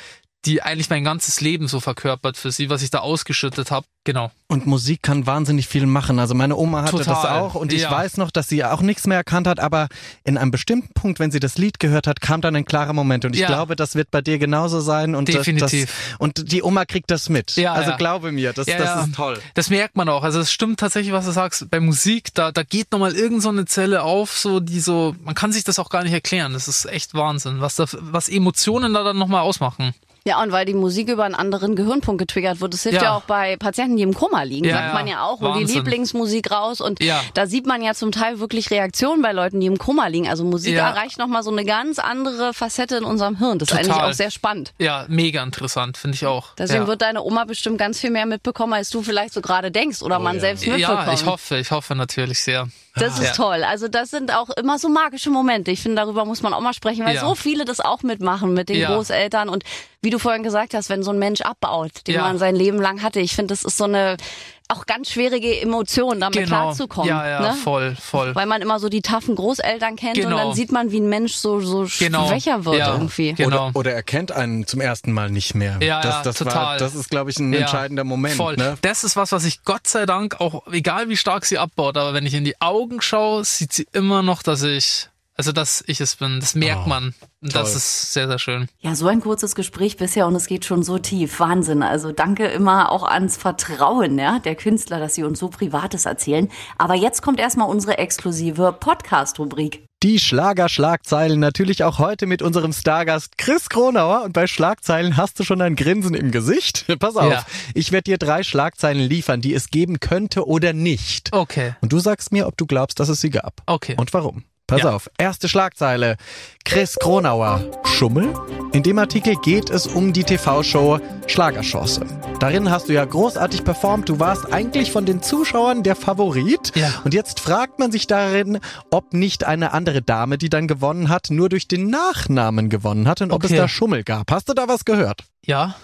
die 0.45 0.61
eigentlich 0.61 0.89
mein 0.89 1.03
ganzes 1.03 1.41
Leben 1.41 1.67
so 1.67 1.79
verkörpert 1.79 2.37
für 2.37 2.51
sie, 2.51 2.69
was 2.69 2.81
ich 2.83 2.91
da 2.91 2.99
ausgeschüttet 2.99 3.71
habe. 3.71 3.85
Genau. 4.03 4.31
Und 4.47 4.67
Musik 4.67 5.01
kann 5.01 5.25
wahnsinnig 5.25 5.67
viel 5.67 5.87
machen. 5.87 6.19
Also 6.19 6.35
meine 6.35 6.55
Oma 6.55 6.83
hatte 6.83 6.97
das 6.97 7.07
Total. 7.07 7.39
auch 7.39 7.55
und 7.55 7.73
ich 7.73 7.81
Ja. 7.81 7.91
weiß 7.91 8.17
noch, 8.17 8.29
dass 8.29 8.47
sie 8.47 8.63
auch 8.63 8.81
nichts 8.81 9.07
mehr 9.07 9.17
erkannt 9.17 9.47
hat, 9.47 9.59
aber 9.59 9.87
in 10.23 10.37
einem 10.37 10.51
bestimmten 10.51 10.93
Punkt, 10.93 11.19
wenn 11.19 11.31
sie 11.31 11.39
das 11.39 11.57
Lied 11.57 11.79
gehört 11.79 12.05
hat, 12.05 12.21
kam 12.21 12.41
dann 12.41 12.55
ein 12.55 12.65
klarer 12.65 12.93
Moment 12.93 13.25
und 13.25 13.33
ich 13.33 13.41
Ja. 13.41 13.47
glaube, 13.47 13.75
das 13.75 13.95
wird 13.95 14.11
bei 14.11 14.21
dir 14.21 14.37
genauso 14.37 14.79
sein 14.81 15.15
und 15.15 15.27
Das, 15.29 15.37
Definitiv. 15.37 15.85
das, 16.11 16.19
und 16.19 16.51
die 16.51 16.61
Oma 16.61 16.85
kriegt 16.85 17.09
das 17.09 17.29
mit. 17.29 17.55
Ja, 17.55 17.73
also 17.73 17.91
ja. 17.91 17.97
glaube 17.97 18.31
mir, 18.31 18.53
das, 18.53 18.67
das 18.67 19.07
ist 19.07 19.15
toll. 19.15 19.39
Das 19.55 19.71
merkt 19.71 19.95
man 19.95 20.07
auch. 20.09 20.21
Also 20.23 20.39
es 20.39 20.51
stimmt 20.51 20.79
tatsächlich, 20.79 21.11
was 21.13 21.25
du 21.25 21.31
sagst. 21.31 21.71
Bei 21.71 21.79
Musik, 21.79 22.29
da, 22.35 22.51
da 22.51 22.61
geht 22.61 22.91
nochmal 22.91 23.15
irgend 23.15 23.41
so 23.41 23.49
eine 23.49 23.65
Zelle 23.65 24.03
auf, 24.03 24.37
so 24.37 24.59
die 24.59 24.79
so, 24.79 25.15
man 25.23 25.33
kann 25.33 25.51
sich 25.51 25.63
das 25.63 25.79
auch 25.79 25.89
gar 25.89 26.03
nicht 26.03 26.13
erklären. 26.13 26.53
Das 26.53 26.67
ist 26.67 26.85
echt 26.85 27.15
Wahnsinn, 27.15 27.61
was 27.61 27.75
da, 27.77 27.85
was 27.99 28.29
Emotionen 28.29 28.93
da 28.93 29.03
dann 29.03 29.17
nochmal 29.17 29.41
ausmachen. 29.41 29.95
Ja, 30.27 30.41
und 30.41 30.51
weil 30.51 30.65
die 30.65 30.73
Musik 30.73 31.07
über 31.09 31.23
einen 31.23 31.35
anderen 31.35 31.75
Gehirnpunkt 31.75 32.17
getriggert 32.19 32.59
wird. 32.59 32.73
Das 32.73 32.81
hilft 32.81 32.97
ja, 32.97 33.03
Ja. 33.09 33.15
auch 33.15 33.21
bei 33.25 33.57
Patienten, 33.57 33.95
die 33.95 34.01
im 34.01 34.15
Koma 34.15 34.41
liegen. 34.41 34.65
Ja, 34.65 34.73
sagt 34.77 34.93
man 34.95 35.05
ja 35.05 35.23
auch, 35.23 35.39
hol 35.39 35.53
die 35.53 35.59
Wahnsinn. 35.61 35.75
Lieblingsmusik 35.77 36.49
raus. 36.49 36.81
Und 36.81 37.03
Ja. 37.03 37.21
da 37.35 37.45
sieht 37.45 37.67
man 37.67 37.83
ja 37.83 37.93
zum 37.93 38.11
Teil 38.11 38.39
wirklich 38.39 38.71
Reaktionen 38.71 39.21
bei 39.21 39.33
Leuten, 39.33 39.59
die 39.59 39.67
im 39.67 39.77
Koma 39.77 40.07
liegen. 40.07 40.27
Also 40.27 40.43
Musik 40.43 40.73
Ja. 40.73 40.89
erreicht 40.89 41.19
nochmal 41.19 41.43
so 41.43 41.51
eine 41.51 41.63
ganz 41.63 41.99
andere 41.99 42.55
Facette 42.55 42.95
in 42.97 43.03
unserem 43.03 43.37
Hirn. 43.37 43.59
Das 43.59 43.69
ist 43.69 43.77
Total. 43.77 43.91
eigentlich 43.91 44.03
auch 44.03 44.13
sehr 44.13 44.31
spannend. 44.31 44.73
Ja, 44.79 45.05
mega 45.09 45.43
interessant, 45.43 45.95
finde 45.95 46.15
ich 46.15 46.25
auch. 46.25 46.55
Deswegen 46.57 46.81
ja. 46.83 46.87
wird 46.87 47.03
deine 47.03 47.21
Oma 47.21 47.45
bestimmt 47.45 47.77
ganz 47.77 47.99
viel 47.99 48.09
mehr 48.09 48.25
mitbekommen, 48.25 48.73
als 48.73 48.89
du 48.89 49.03
vielleicht 49.03 49.31
so 49.33 49.41
gerade 49.41 49.69
denkst 49.69 50.01
oder 50.01 50.17
man 50.17 50.39
selbst 50.39 50.65
mitbekommt. 50.65 51.05
ja, 51.05 51.13
ich 51.13 51.25
hoffe, 51.27 51.57
ich 51.59 51.69
hoffe 51.69 51.93
natürlich 51.95 52.41
sehr. 52.41 52.67
Das 52.97 53.19
ist 53.19 53.25
Ja. 53.25 53.31
toll. 53.33 53.63
Also 53.63 53.87
das 53.87 54.09
sind 54.09 54.33
auch 54.33 54.49
immer 54.51 54.79
so 54.79 54.87
magische 54.89 55.29
Momente. 55.29 55.71
Ich 55.71 55.81
finde, 55.81 55.97
darüber 56.01 56.25
muss 56.25 56.41
man 56.41 56.53
auch 56.53 56.61
mal 56.61 56.73
sprechen, 56.73 57.05
weil 57.05 57.15
Ja. 57.15 57.21
so 57.21 57.35
viele 57.35 57.65
das 57.65 57.79
auch 57.81 58.03
mitmachen 58.03 58.53
mit 58.53 58.69
den 58.69 58.77
Ja. 58.77 58.93
Großeltern. 58.95 59.49
Und 59.49 59.63
wie 60.01 60.09
du 60.09 60.19
vorhin 60.19 60.43
gesagt 60.43 60.73
hast, 60.73 60.89
wenn 60.89 61.03
so 61.03 61.11
ein 61.11 61.19
Mensch 61.19 61.41
abbaut, 61.41 61.91
den 62.07 62.21
man 62.21 62.37
sein 62.37 62.55
Leben 62.55 62.79
lang 62.79 63.01
hatte, 63.01 63.19
ich 63.19 63.35
finde, 63.35 63.53
das 63.53 63.63
ist 63.63 63.77
so 63.77 63.83
eine 63.85 64.17
auch 64.67 64.85
ganz 64.87 65.11
schwierige 65.11 65.61
Emotion, 65.61 66.19
damit 66.19 66.33
Genau. 66.39 66.47
klarzukommen. 66.47 67.07
Ja, 67.09 67.27
ja, 67.27 67.39
ne? 67.41 67.53
voll, 67.53 67.95
voll. 67.95 68.33
Weil 68.33 68.47
man 68.47 68.61
immer 68.63 68.79
so 68.79 68.89
die 68.89 69.01
taffen 69.01 69.35
Großeltern 69.35 69.95
kennt 69.95 70.17
und 70.17 70.23
Genau. 70.23 70.37
dann 70.37 70.53
sieht 70.53 70.71
man, 70.71 70.91
wie 70.91 70.99
ein 70.99 71.07
Mensch 71.07 71.33
so, 71.33 71.59
so 71.61 71.85
Genau. 71.99 72.27
schwächer 72.27 72.65
wird 72.65 72.77
Ja. 72.77 72.93
irgendwie. 72.93 73.33
Genau. 73.33 73.67
Oder, 73.67 73.75
oder 73.75 73.93
er 73.93 74.01
kennt 74.03 74.31
einen 74.31 74.65
zum 74.65 74.81
ersten 74.81 75.11
Mal 75.11 75.29
nicht 75.29 75.53
mehr. 75.53 75.77
Ja, 75.81 76.01
das, 76.01 76.15
ja, 76.15 76.23
das 76.23 76.39
War, 76.45 76.47
total. 76.53 76.77
das 76.79 76.95
ist, 76.95 77.09
glaube 77.09 77.29
ich, 77.29 77.37
ein 77.37 77.53
Ja, 77.53 77.59
entscheidender 77.59 78.03
Moment. 78.03 78.35
Voll. 78.35 78.55
Ne? 78.57 78.75
Das 78.81 79.03
ist 79.03 79.15
was, 79.15 79.31
was 79.31 79.45
ich 79.45 79.63
Gott 79.63 79.87
sei 79.87 80.05
Dank 80.07 80.41
auch, 80.41 80.65
egal 80.71 81.09
wie 81.09 81.17
stark 81.17 81.45
sie 81.45 81.57
abbaut, 81.59 81.95
aber 81.97 82.13
wenn 82.15 82.25
ich 82.25 82.33
in 82.33 82.43
die 82.43 82.59
Augen 82.59 83.01
schaue, 83.01 83.43
sieht 83.45 83.71
sie 83.71 83.85
immer 83.93 84.23
noch, 84.23 84.41
dass 84.41 84.63
ich, 84.63 85.09
also 85.35 85.51
dass 85.51 85.83
ich 85.87 86.01
es 86.01 86.15
bin. 86.15 86.39
Das 86.39 86.55
merkt 86.55 86.83
Oh, 86.85 86.89
man. 86.89 87.13
Und 87.41 87.53
das 87.55 87.69
toll. 87.69 87.77
ist 87.77 88.13
sehr, 88.13 88.27
sehr 88.27 88.39
schön. 88.39 88.67
Ja, 88.79 88.95
so 88.95 89.07
ein 89.07 89.21
kurzes 89.21 89.53
Gespräch 89.55 89.97
bisher 89.97 90.25
und 90.27 90.35
es 90.35 90.47
geht 90.47 90.65
schon 90.65 90.81
so 90.83 90.97
tief. 90.97 91.39
Wahnsinn. 91.39 91.83
Also 91.83 92.11
danke 92.11 92.47
immer 92.47 92.91
auch 92.91 93.03
ans 93.03 93.37
Vertrauen 93.37 94.17
ja, 94.17 94.39
der 94.39 94.55
Künstler, 94.55 94.99
dass 94.99 95.15
sie 95.15 95.23
uns 95.23 95.39
so 95.39 95.49
Privates 95.49 96.05
erzählen. 96.05 96.49
Aber 96.77 96.95
jetzt 96.95 97.21
kommt 97.21 97.39
erstmal 97.39 97.69
unsere 97.69 97.97
exklusive 97.97 98.75
Podcast-Rubrik. 98.79 99.85
Die 100.03 100.19
Schlager-Schlagzeilen 100.19 101.39
natürlich 101.39 101.83
auch 101.83 101.99
heute 101.99 102.25
mit 102.27 102.41
unserem 102.41 102.73
Stargast 102.73 103.37
Chris 103.37 103.69
Kronauer. 103.69 104.23
Und 104.23 104.33
bei 104.33 104.47
Schlagzeilen 104.47 105.17
hast 105.17 105.39
du 105.39 105.43
schon 105.43 105.61
ein 105.61 105.75
Grinsen 105.75 106.13
im 106.15 106.31
Gesicht. 106.31 106.85
Pass 106.99 107.15
auf, 107.15 107.31
Ja. 107.31 107.45
ich 107.73 107.91
werde 107.91 108.03
dir 108.11 108.17
drei 108.17 108.43
Schlagzeilen 108.43 109.07
liefern, 109.07 109.41
die 109.41 109.53
es 109.53 109.69
geben 109.69 109.99
könnte 109.99 110.47
oder 110.47 110.73
nicht. 110.73 111.29
Okay. 111.33 111.75
Und 111.81 111.91
du 111.93 111.99
sagst 111.99 112.31
mir, 112.31 112.47
ob 112.47 112.57
du 112.57 112.65
glaubst, 112.65 112.99
dass 112.99 113.09
es 113.09 113.21
sie 113.21 113.29
gab. 113.29 113.61
Okay. 113.65 113.95
Und 113.97 114.13
warum? 114.13 114.43
Pass 114.67 114.81
Ja. 114.81 114.95
auf. 114.95 115.09
Erste 115.19 115.47
Schlagzeile. 115.47 116.17
Chris 116.63 116.95
Kronauer. 116.99 117.63
Schummel? 117.85 118.33
In 118.73 118.81
dem 118.81 118.97
Artikel 118.97 119.35
geht 119.43 119.69
es 119.69 119.85
um 119.85 120.11
die 120.11 120.23
TV-Show 120.23 120.99
Schlagerchance. 121.27 122.03
Darin 122.39 122.71
hast 122.71 122.89
du 122.89 122.93
ja 122.93 123.05
großartig 123.05 123.63
performt. 123.63 124.09
Du 124.09 124.19
warst 124.19 124.51
eigentlich 124.51 124.91
von 124.91 125.05
den 125.05 125.21
Zuschauern 125.21 125.83
der 125.83 125.95
Favorit. 125.95 126.71
Ja. 126.75 126.89
Und 127.03 127.13
jetzt 127.13 127.39
fragt 127.39 127.77
man 127.77 127.91
sich 127.91 128.07
darin, 128.07 128.59
ob 128.89 129.13
nicht 129.13 129.43
eine 129.43 129.71
andere 129.71 130.01
Dame, 130.01 130.39
die 130.39 130.49
dann 130.49 130.67
gewonnen 130.67 131.09
hat, 131.09 131.27
nur 131.29 131.49
durch 131.49 131.67
den 131.67 131.89
Nachnamen 131.91 132.69
gewonnen 132.69 133.07
hat 133.07 133.21
und 133.21 133.31
ob 133.31 133.43
es 133.43 133.51
Okay. 133.51 133.59
da 133.59 133.67
Schummel 133.67 134.03
gab. 134.03 134.31
Hast 134.31 134.49
du 134.49 134.53
da 134.55 134.67
was 134.67 134.83
gehört? 134.83 135.21
Ja. 135.45 135.75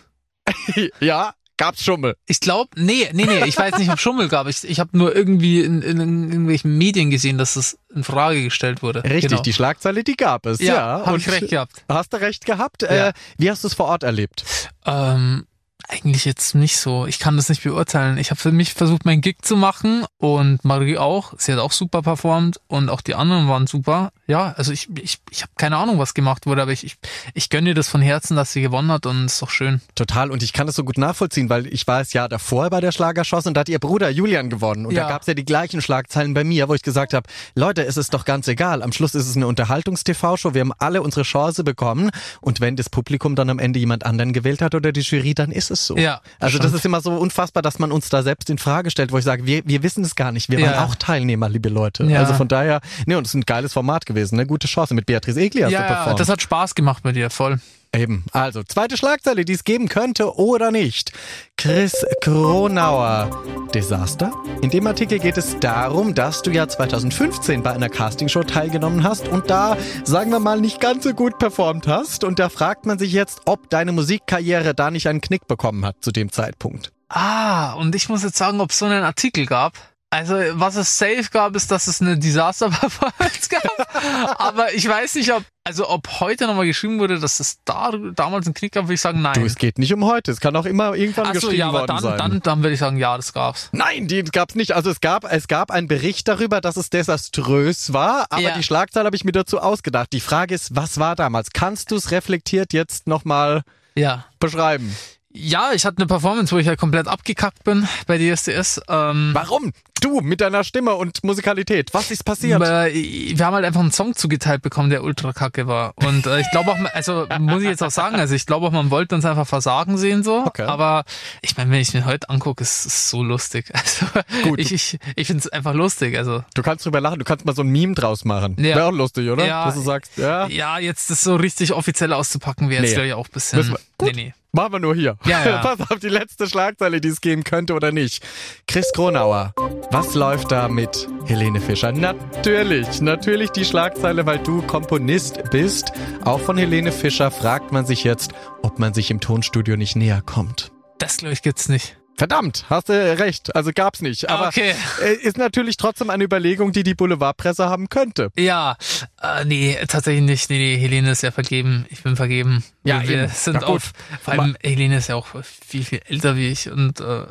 ja. 1.00 1.34
Gab's 1.62 1.84
Schummel? 1.84 2.16
Ich 2.26 2.40
glaube, 2.40 2.72
nee, 2.76 3.08
nee, 3.14 3.26
nee, 3.26 3.46
ich 3.46 3.56
weiß 3.56 3.78
nicht, 3.78 3.92
ob 3.92 4.00
Schummel 4.00 4.30
gab. 4.30 4.48
Ich, 4.48 4.64
ich 4.64 4.80
habe 4.80 4.98
nur 4.98 5.16
irgendwie 5.16 5.62
in, 5.62 5.84
in, 5.84 6.00
in 6.00 6.24
irgendwelchen 6.30 6.76
Medien 6.76 7.12
gesehen, 7.12 7.38
dass 7.38 7.54
das 7.54 7.78
in 7.94 8.04
Frage 8.04 8.44
gestellt 8.44 8.82
wurde. 8.82 9.04
Richtig, 9.04 9.30
genau. 9.30 9.42
die 9.44 9.54
Schlagzeile, 9.54 10.04
die 10.04 10.16
gab 10.16 10.48
es. 10.48 10.60
Ja, 10.60 10.74
Ja, 10.74 11.06
hab 11.06 11.18
ich 11.18 11.30
recht 11.30 11.50
gehabt. 11.50 11.84
Hast 11.88 12.14
du 12.14 12.18
recht 12.18 12.46
gehabt? 12.46 12.82
Ja. 12.82 13.10
Äh, 13.10 13.14
wie 13.38 13.52
hast 13.52 13.64
du 13.64 13.68
es 13.68 13.76
vor 13.76 13.86
Ort 13.86 14.02
erlebt? 14.02 14.44
Ähm, 14.88 15.46
eigentlich 15.90 16.26
jetzt 16.26 16.56
nicht 16.56 16.78
so. 16.78 17.06
Ich 17.06 17.20
kann 17.20 17.36
das 17.38 17.50
nicht 17.50 17.64
beurteilen. 17.64 18.18
Ich 18.18 18.32
habe 18.32 18.40
für 18.40 18.52
mich 18.52 18.74
versucht, 18.74 19.06
meinen 19.06 19.22
Gig 19.22 19.38
zu 19.42 19.56
machen 19.58 20.06
und 20.18 20.64
Marie 20.64 20.98
auch. 20.98 21.34
Sie 21.38 21.52
hat 21.52 21.60
auch 21.60 21.72
super 21.72 22.02
performt 22.02 22.60
und 22.68 22.90
auch 22.90 23.02
die 23.02 23.16
anderen 23.16 23.48
waren 23.48 23.68
super. 23.68 24.12
Ja, 24.28 24.54
also 24.58 24.72
ich, 24.72 24.90
ich, 25.02 25.18
ich 25.30 25.42
habe 25.42 25.52
keine 25.58 25.78
Ahnung, 25.78 26.00
was 26.00 26.14
gemacht 26.14 26.46
wurde, 26.46 26.62
aber 26.62 26.72
ich, 26.72 26.84
ich, 26.86 26.96
ich 27.34 27.50
gönne 27.50 27.70
ihr 27.70 27.76
das 27.76 27.88
von 27.90 28.02
Herzen, 28.02 28.36
dass 28.36 28.54
sie 28.54 28.62
gewonnen 28.62 28.92
hat 28.92 29.06
und 29.06 29.26
ist 29.26 29.42
doch 29.42 29.50
schön. 29.50 29.82
Total. 29.96 30.32
Und 30.32 30.44
ich 30.44 30.54
kann 30.54 30.68
das 30.68 30.76
so 30.76 30.84
gut 30.84 30.98
nachvollziehen, 30.98 31.50
weil 31.50 31.68
ich 31.68 31.88
war 31.88 32.02
es 32.02 32.14
ja 32.14 32.28
davor 32.28 32.70
bei 32.70 32.80
der 32.80 32.92
Schlagerschoss 32.92 33.46
und 33.48 33.56
da 33.56 33.62
hat 33.62 33.70
ihr 33.70 33.80
Bruder 33.80 34.10
Julian 34.10 34.50
gewonnen. 34.50 34.86
Und 34.86 34.94
Ja. 34.94 35.04
da 35.04 35.10
gab's 35.10 35.28
ja 35.28 35.34
die 35.34 35.46
gleichen 35.46 35.82
Schlagzeilen 35.82 36.34
bei 36.34 36.44
mir, 36.44 36.70
wo 36.70 36.74
ich 36.74 36.82
gesagt 36.82 37.14
habe, 37.14 37.28
Leute, 37.56 37.86
es 37.86 37.98
ist 37.98 38.14
doch 38.14 38.26
ganz 38.26 38.48
egal. 38.48 38.84
Am 38.84 38.92
Schluss 38.94 39.16
ist 39.16 39.28
es 39.28 39.36
eine 39.36 39.48
Unterhaltungs-TV-Show. 39.48 40.54
Wir 40.54 40.62
haben 40.62 40.74
alle 40.78 41.02
unsere 41.02 41.24
Chance 41.24 41.64
bekommen. 41.64 42.10
Und 42.40 42.62
wenn 42.62 42.76
das 42.76 42.90
Publikum 42.90 43.36
dann 43.36 43.50
am 43.50 43.60
Ende 43.60 43.80
jemand 43.80 44.06
anderen 44.06 44.34
gewählt 44.34 44.62
hat 44.62 44.76
oder 44.76 44.92
die 44.92 45.02
Jury, 45.02 45.34
dann 45.34 45.52
ist 45.52 45.72
es 45.72 45.81
so. 45.88 45.98
Ja, 45.98 46.22
Also 46.40 46.58
das 46.60 46.74
ist 46.74 46.86
immer 46.86 47.02
so 47.02 47.12
unfassbar, 47.12 47.62
dass 47.64 47.80
man 47.80 47.92
uns 47.92 48.10
da 48.10 48.24
selbst 48.24 48.50
in 48.50 48.58
Frage 48.58 48.92
stellt, 48.92 49.12
wo 49.12 49.18
ich 49.18 49.24
sage, 49.26 49.46
wir, 49.46 49.62
wir 49.66 49.84
wissen 49.84 50.04
es 50.04 50.16
gar 50.16 50.32
nicht. 50.32 50.50
Wir 50.50 50.60
waren 50.62 50.74
Ja. 50.74 50.86
auch 50.86 50.96
Teilnehmer, 50.96 51.50
liebe 51.50 51.70
Leute. 51.70 52.04
Ja. 52.06 52.20
Also 52.20 52.34
von 52.34 52.48
daher, 52.48 52.82
ne, 53.06 53.18
und 53.18 53.26
es 53.28 53.32
ist 53.32 53.36
ein 53.36 53.46
geiles 53.46 53.74
Format 53.74 54.06
gewesen, 54.06 54.36
ne? 54.36 54.46
Gute 54.46 54.68
Chance. 54.68 54.94
Mit 54.94 55.06
Beatrice 55.06 55.40
Egli 55.40 55.62
hast 55.62 55.70
du 55.72 55.74
ja, 55.76 55.82
ja, 55.82 55.88
performt. 55.88 56.20
das 56.20 56.30
hat 56.30 56.42
Spaß 56.42 56.76
gemacht 56.76 57.04
mit 57.06 57.16
dir, 57.16 57.30
voll. 57.30 57.60
Eben. 57.94 58.24
Also, 58.32 58.64
zweite 58.64 58.96
Schlagzeile, 58.96 59.44
die 59.44 59.52
es 59.52 59.66
geben 59.66 59.90
könnte 59.90 60.38
oder 60.38 60.72
nicht. 60.72 61.12
Chris 61.58 62.06
Kronauer. 62.22 63.30
Desaster? 63.74 64.32
In 64.62 64.70
dem 64.70 64.88
Artikel 64.88 65.20
geht 65.20 65.38
es 65.38 65.60
darum, 65.60 66.16
dass 66.16 66.42
du 66.42 66.52
ja 66.52 66.68
2015 66.68 67.64
bei 67.64 67.72
einer 67.72 67.90
Castingshow 67.90 68.44
teilgenommen 68.44 69.04
hast 69.04 69.28
und 69.28 69.50
da, 69.50 69.78
sagen 70.06 70.32
wir 70.32 70.40
mal, 70.40 70.62
nicht 70.62 70.80
ganz 70.80 71.04
so 71.04 71.14
gut 71.14 71.38
performt 71.38 71.88
hast. 71.88 72.24
Und 72.24 72.40
da 72.40 72.48
fragt 72.48 72.86
man 72.86 72.98
sich 72.98 73.12
jetzt, 73.12 73.42
ob 73.46 73.70
deine 73.70 73.92
Musikkarriere 73.92 74.74
da 74.74 74.90
nicht 74.90 75.08
einen 75.08 75.22
Knick 75.22 75.48
bekommen 75.48 75.86
hat 75.86 75.98
zu 76.00 76.12
dem 76.12 76.32
Zeitpunkt. 76.32 76.92
Ah, 77.10 77.74
und 77.74 77.94
ich 77.94 78.08
muss 78.08 78.24
jetzt 78.24 78.38
sagen, 78.38 78.62
ob 78.62 78.72
es 78.72 78.80
so 78.80 78.86
einen 78.86 79.04
Artikel 79.04 79.46
gab. 79.46 79.74
Also, 80.14 80.36
was 80.60 80.76
es 80.76 80.98
safe 80.98 81.24
gab, 81.32 81.56
ist, 81.56 81.72
dass 81.72 81.88
es 81.88 82.02
eine 82.02 82.18
Disaster-Performance 82.18 83.48
gab. 83.50 84.40
Aber 84.42 84.74
ich 84.74 84.86
weiß 84.86 85.16
nicht, 85.16 85.32
ob, 85.32 85.44
also 85.64 85.88
ob 85.90 86.20
heute 86.20 86.48
nochmal 86.48 86.66
geschrieben 86.66 87.00
wurde, 87.00 87.18
dass 87.18 87.40
es 87.40 87.60
da 87.64 87.92
damals 88.14 88.46
einen 88.46 88.54
Krieg 88.54 88.74
gab, 88.74 88.86
würde 88.86 88.96
ich 88.96 89.02
sagen, 89.02 89.22
nein. 89.22 89.36
Du, 89.36 89.46
es 89.46 89.56
geht 89.56 89.80
nicht 89.80 89.94
um 89.94 90.04
heute. 90.04 90.32
Es 90.32 90.42
kann 90.42 90.54
auch 90.58 90.66
immer 90.66 90.96
irgendwann 90.96 91.28
Ach 91.28 91.34
so, 91.36 91.40
geschrieben 91.48 91.56
ja, 91.60 91.68
aber 91.70 91.80
worden 91.80 91.88
dann, 91.88 92.00
sein. 92.02 92.18
dann, 92.18 92.40
dann 92.42 92.60
würde 92.62 92.74
ich 92.74 92.80
sagen, 92.80 92.98
ja, 92.98 93.16
das 93.16 93.32
gab's. 93.32 93.70
Nein, 93.72 94.10
die 94.10 94.22
gab's 94.24 94.56
nicht. 94.56 94.74
Also 94.74 94.90
es 94.90 95.00
gab, 95.00 95.24
es 95.32 95.48
gab 95.48 95.72
einen 95.72 95.88
Bericht 95.88 96.28
darüber, 96.28 96.60
dass 96.60 96.76
es 96.76 96.90
desaströs 96.90 97.94
war, 97.94 98.26
aber 98.30 98.42
Ja. 98.42 98.58
die 98.58 98.64
Schlagzeile 98.64 99.06
habe 99.06 99.16
ich 99.16 99.24
mir 99.24 99.32
dazu 99.32 99.60
ausgedacht. 99.60 100.10
Die 100.12 100.20
Frage 100.20 100.54
ist, 100.54 100.76
was 100.76 101.00
war 101.00 101.16
damals? 101.16 101.52
Kannst 101.54 101.90
du 101.90 101.96
es 101.96 102.12
reflektiert 102.12 102.74
jetzt 102.74 103.08
nochmal 103.08 103.62
Ja. 103.96 104.26
beschreiben? 104.40 104.94
Ja, 105.34 105.72
ich 105.74 105.86
hatte 105.86 105.98
eine 105.98 106.08
Performance, 106.08 106.54
wo 106.54 106.60
ich 106.60 106.68
halt 106.68 106.80
komplett 106.80 107.08
abgekackt 107.08 107.64
bin 107.64 107.88
bei 108.08 108.18
DSDS. 108.18 108.82
Ähm, 108.90 109.32
Warum? 109.34 109.72
Du 110.02 110.20
mit 110.22 110.42
deiner 110.42 110.64
Stimme 110.64 110.96
und 110.96 111.24
Musikalität. 111.24 111.94
Was 111.94 112.10
ist 112.10 112.24
passiert? 112.26 112.56
aber 112.56 112.88
wir 112.92 113.46
haben 113.46 113.54
halt 113.54 113.66
einfach 113.66 113.82
einen 113.82 113.92
Song 113.92 114.16
zugeteilt 114.16 114.64
bekommen, 114.64 114.90
der 114.90 115.04
ultra 115.04 115.32
kacke 115.32 115.68
war. 115.68 115.94
Und 115.96 116.26
äh, 116.26 116.40
ich 116.42 116.50
glaube 116.50 116.72
auch, 116.72 116.78
also 116.94 117.28
muss 117.40 117.62
ich 117.62 117.68
jetzt 117.70 117.84
auch 117.84 117.92
sagen, 117.92 118.16
also 118.16 118.34
ich 118.34 118.48
glaube 118.48 118.66
auch, 118.66 118.72
man 118.72 118.90
wollte 118.90 119.14
uns 119.14 119.26
einfach 119.26 119.46
versagen 119.46 120.00
sehen 120.00 120.24
so. 120.24 120.44
Okay. 120.44 120.64
Aber 120.64 121.04
ich 121.44 121.56
meine, 121.56 121.70
wenn 121.70 121.80
ich 121.80 121.94
mir 121.94 122.06
heute 122.06 122.30
angucke, 122.32 122.64
ist 122.64 122.86
es 122.88 123.10
so 123.10 123.24
lustig. 123.24 123.72
Also 123.82 124.06
Gut. 124.44 124.60
ich, 124.60 124.72
ich, 124.74 125.00
ich 125.16 125.28
finde 125.28 125.42
es 125.42 125.50
einfach 125.50 125.74
lustig. 125.74 126.18
Also 126.18 126.44
Du 126.56 126.64
kannst 126.64 126.86
drüber 126.86 127.00
lachen, 127.00 127.20
du 127.20 127.26
kannst 127.26 127.46
mal 127.46 127.56
so 127.56 127.62
ein 127.62 127.68
Meme 127.70 127.94
draus 127.94 128.26
machen. 128.26 128.56
Ja. 128.58 128.76
Wäre 128.76 128.86
auch 128.86 128.92
lustig, 128.92 129.30
oder? 129.30 129.46
Ja. 129.46 129.66
Dass 129.66 129.76
du 129.76 129.82
sagst, 129.82 130.18
ja, 130.18 130.48
ja, 130.48 130.80
jetzt 130.80 131.10
das 131.12 131.22
so 131.24 131.36
richtig 131.36 131.74
offiziell 131.74 132.12
auszupacken 132.14 132.70
wäre 132.70 132.82
jetzt 132.84 132.92
Nee. 132.92 132.96
glaube 132.96 133.08
ich 133.08 133.14
auch 133.14 133.28
ein 133.28 133.32
bisschen. 133.34 133.78
Gut. 133.98 134.16
Nee, 134.16 134.24
nee. 134.26 134.34
Machen 134.52 134.74
wir 134.74 134.80
nur 134.80 134.96
hier. 134.96 135.18
Ja, 135.26 135.46
ja. 135.46 135.58
Pass 135.62 135.92
auf 135.92 136.00
die 136.00 136.10
letzte 136.10 136.48
Schlagzeile, 136.48 137.02
die 137.02 137.10
es 137.10 137.22
geben 137.22 137.44
könnte 137.44 137.74
oder 137.74 137.92
nicht. 137.92 138.24
Chris 138.68 138.92
Kronauer. 138.94 139.54
Was 139.92 140.14
läuft 140.16 140.52
da 140.52 140.68
mit 140.68 141.08
Helene 141.26 141.60
Fischer? 141.60 141.92
Natürlich, 141.92 143.02
natürlich 143.02 143.52
die 143.52 143.66
Schlagzeile, 143.66 144.26
weil 144.26 144.40
du 144.40 144.62
Komponist 144.62 145.52
bist. 145.52 145.92
Auch 146.24 146.40
von 146.40 146.58
Helene 146.58 146.92
Fischer 146.92 147.32
fragt 147.32 147.72
man 147.72 147.86
sich 147.86 148.04
jetzt, 148.04 148.32
ob 148.62 148.80
man 148.80 148.94
sich 148.94 149.12
im 149.12 149.20
Tonstudio 149.20 149.78
nicht 149.78 149.96
näher 149.96 150.22
kommt. 150.26 150.72
Das 150.98 151.18
glaube 151.18 151.34
ich 151.34 151.42
gibt's 151.42 151.68
nicht. 151.68 152.01
Verdammt, 152.18 152.66
hast 152.70 152.90
du 152.90 153.18
recht. 153.18 153.56
Also 153.56 153.72
gab's 153.74 154.02
nicht. 154.02 154.30
Aber 154.30 154.50
Okay. 154.50 154.76
äh, 155.04 155.14
ist 155.14 155.38
natürlich 155.38 155.78
trotzdem 155.78 156.10
eine 156.12 156.24
Überlegung, 156.24 156.72
die 156.72 156.84
die 156.84 156.94
Boulevardpresse 156.94 157.68
haben 157.68 157.90
könnte. 157.90 158.30
Ja, 158.38 158.76
äh, 159.22 159.44
nee, 159.46 159.78
tatsächlich 159.88 160.24
nicht. 160.24 160.50
Nee, 160.52 160.58
nee, 160.60 160.78
Helene 160.78 161.12
ist 161.12 161.24
ja 161.24 161.32
vergeben. 161.32 161.86
Ich 161.90 162.04
bin 162.04 162.16
vergeben. 162.16 162.64
Ja, 162.84 163.02
wir, 163.08 163.24
eben. 163.24 163.28
sind 163.32 163.64
auf. 163.64 163.92
Vor 164.24 164.34
allem, 164.34 164.56
Helene 164.62 164.98
ist 164.98 165.08
ja 165.08 165.16
auch 165.16 165.28
viel, 165.68 165.84
viel 165.84 166.02
älter 166.08 166.36
wie 166.36 166.48
ich 166.50 166.70
und 166.70 167.00
äh, 167.00 167.04
ja, 167.04 167.28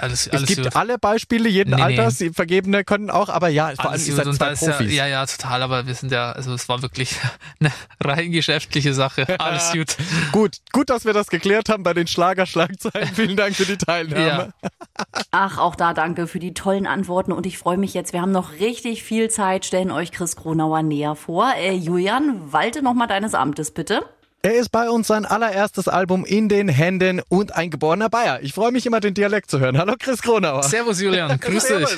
alles, 0.00 0.26
Es 0.26 0.32
alles 0.32 0.48
gibt 0.48 0.62
gut. 0.64 0.76
alle 0.76 0.98
Beispiele 0.98 1.48
jeden 1.48 1.70
Nee, 1.70 1.76
nee. 1.76 1.82
Alters, 1.82 2.18
die 2.18 2.30
Vergebene 2.30 2.84
können 2.84 3.10
auch, 3.10 3.28
aber 3.28 3.48
ja, 3.48 3.72
vor 3.74 3.84
allem 3.86 3.92
Alles 3.94 4.08
ihr 4.08 4.14
seid 4.14 4.34
zwei 4.34 4.50
ist 4.52 4.62
ja, 4.62 4.72
Profis. 4.72 4.92
ja, 4.94 5.06
ja, 5.06 5.26
total, 5.26 5.62
aber 5.62 5.86
wir 5.86 5.94
sind 5.94 6.10
ja, 6.12 6.32
also 6.32 6.52
es 6.54 6.68
war 6.68 6.80
wirklich 6.82 7.16
eine 7.60 7.70
rein 8.02 8.32
geschäftliche 8.32 8.92
Sache. 8.94 9.38
Alles 9.40 9.72
gut. 9.74 9.96
Gut, 10.32 10.56
gut, 10.72 10.90
dass 10.90 11.04
wir 11.04 11.12
das 11.12 11.28
geklärt 11.28 11.68
haben 11.68 11.82
bei 11.82 11.92
den 11.94 12.06
Schlagerschlagzeilen. 12.06 13.08
Vielen 13.14 13.36
Dank 13.36 13.54
für 13.56 13.66
die 13.66 13.76
Teilnahme. 13.78 14.23
Ja. 14.26 14.48
Ach, 15.30 15.58
auch 15.58 15.74
da 15.74 15.94
danke 15.94 16.26
für 16.26 16.38
die 16.38 16.54
tollen 16.54 16.86
Antworten 16.86 17.32
und 17.32 17.46
ich 17.46 17.58
freue 17.58 17.76
mich 17.76 17.94
jetzt. 17.94 18.12
Wir 18.12 18.22
haben 18.22 18.32
noch 18.32 18.52
richtig 18.60 19.02
viel 19.02 19.30
Zeit. 19.30 19.64
Stellen 19.64 19.90
euch 19.90 20.12
Chris 20.12 20.36
Kronauer 20.36 20.82
näher 20.82 21.14
vor. 21.14 21.52
Äh, 21.56 21.74
Julian, 21.74 22.52
walte 22.52 22.82
noch 22.82 22.94
mal 22.94 23.06
deines 23.06 23.34
Amtes 23.34 23.72
bitte. 23.72 24.04
Er 24.44 24.56
ist 24.56 24.68
bei 24.70 24.90
uns 24.90 25.06
sein 25.06 25.24
allererstes 25.24 25.88
Album 25.88 26.26
in 26.26 26.50
den 26.50 26.68
Händen 26.68 27.22
und 27.30 27.54
ein 27.54 27.70
geborener 27.70 28.10
Bayer. 28.10 28.40
Ich 28.42 28.52
freue 28.52 28.72
mich 28.72 28.84
immer, 28.84 29.00
den 29.00 29.14
Dialekt 29.14 29.50
zu 29.50 29.58
hören. 29.58 29.78
Hallo 29.78 29.94
Chris 29.98 30.20
Kronauer. 30.20 30.62
Servus 30.64 31.00
Julian, 31.00 31.40
grüß 31.40 31.64
dich. 31.64 31.88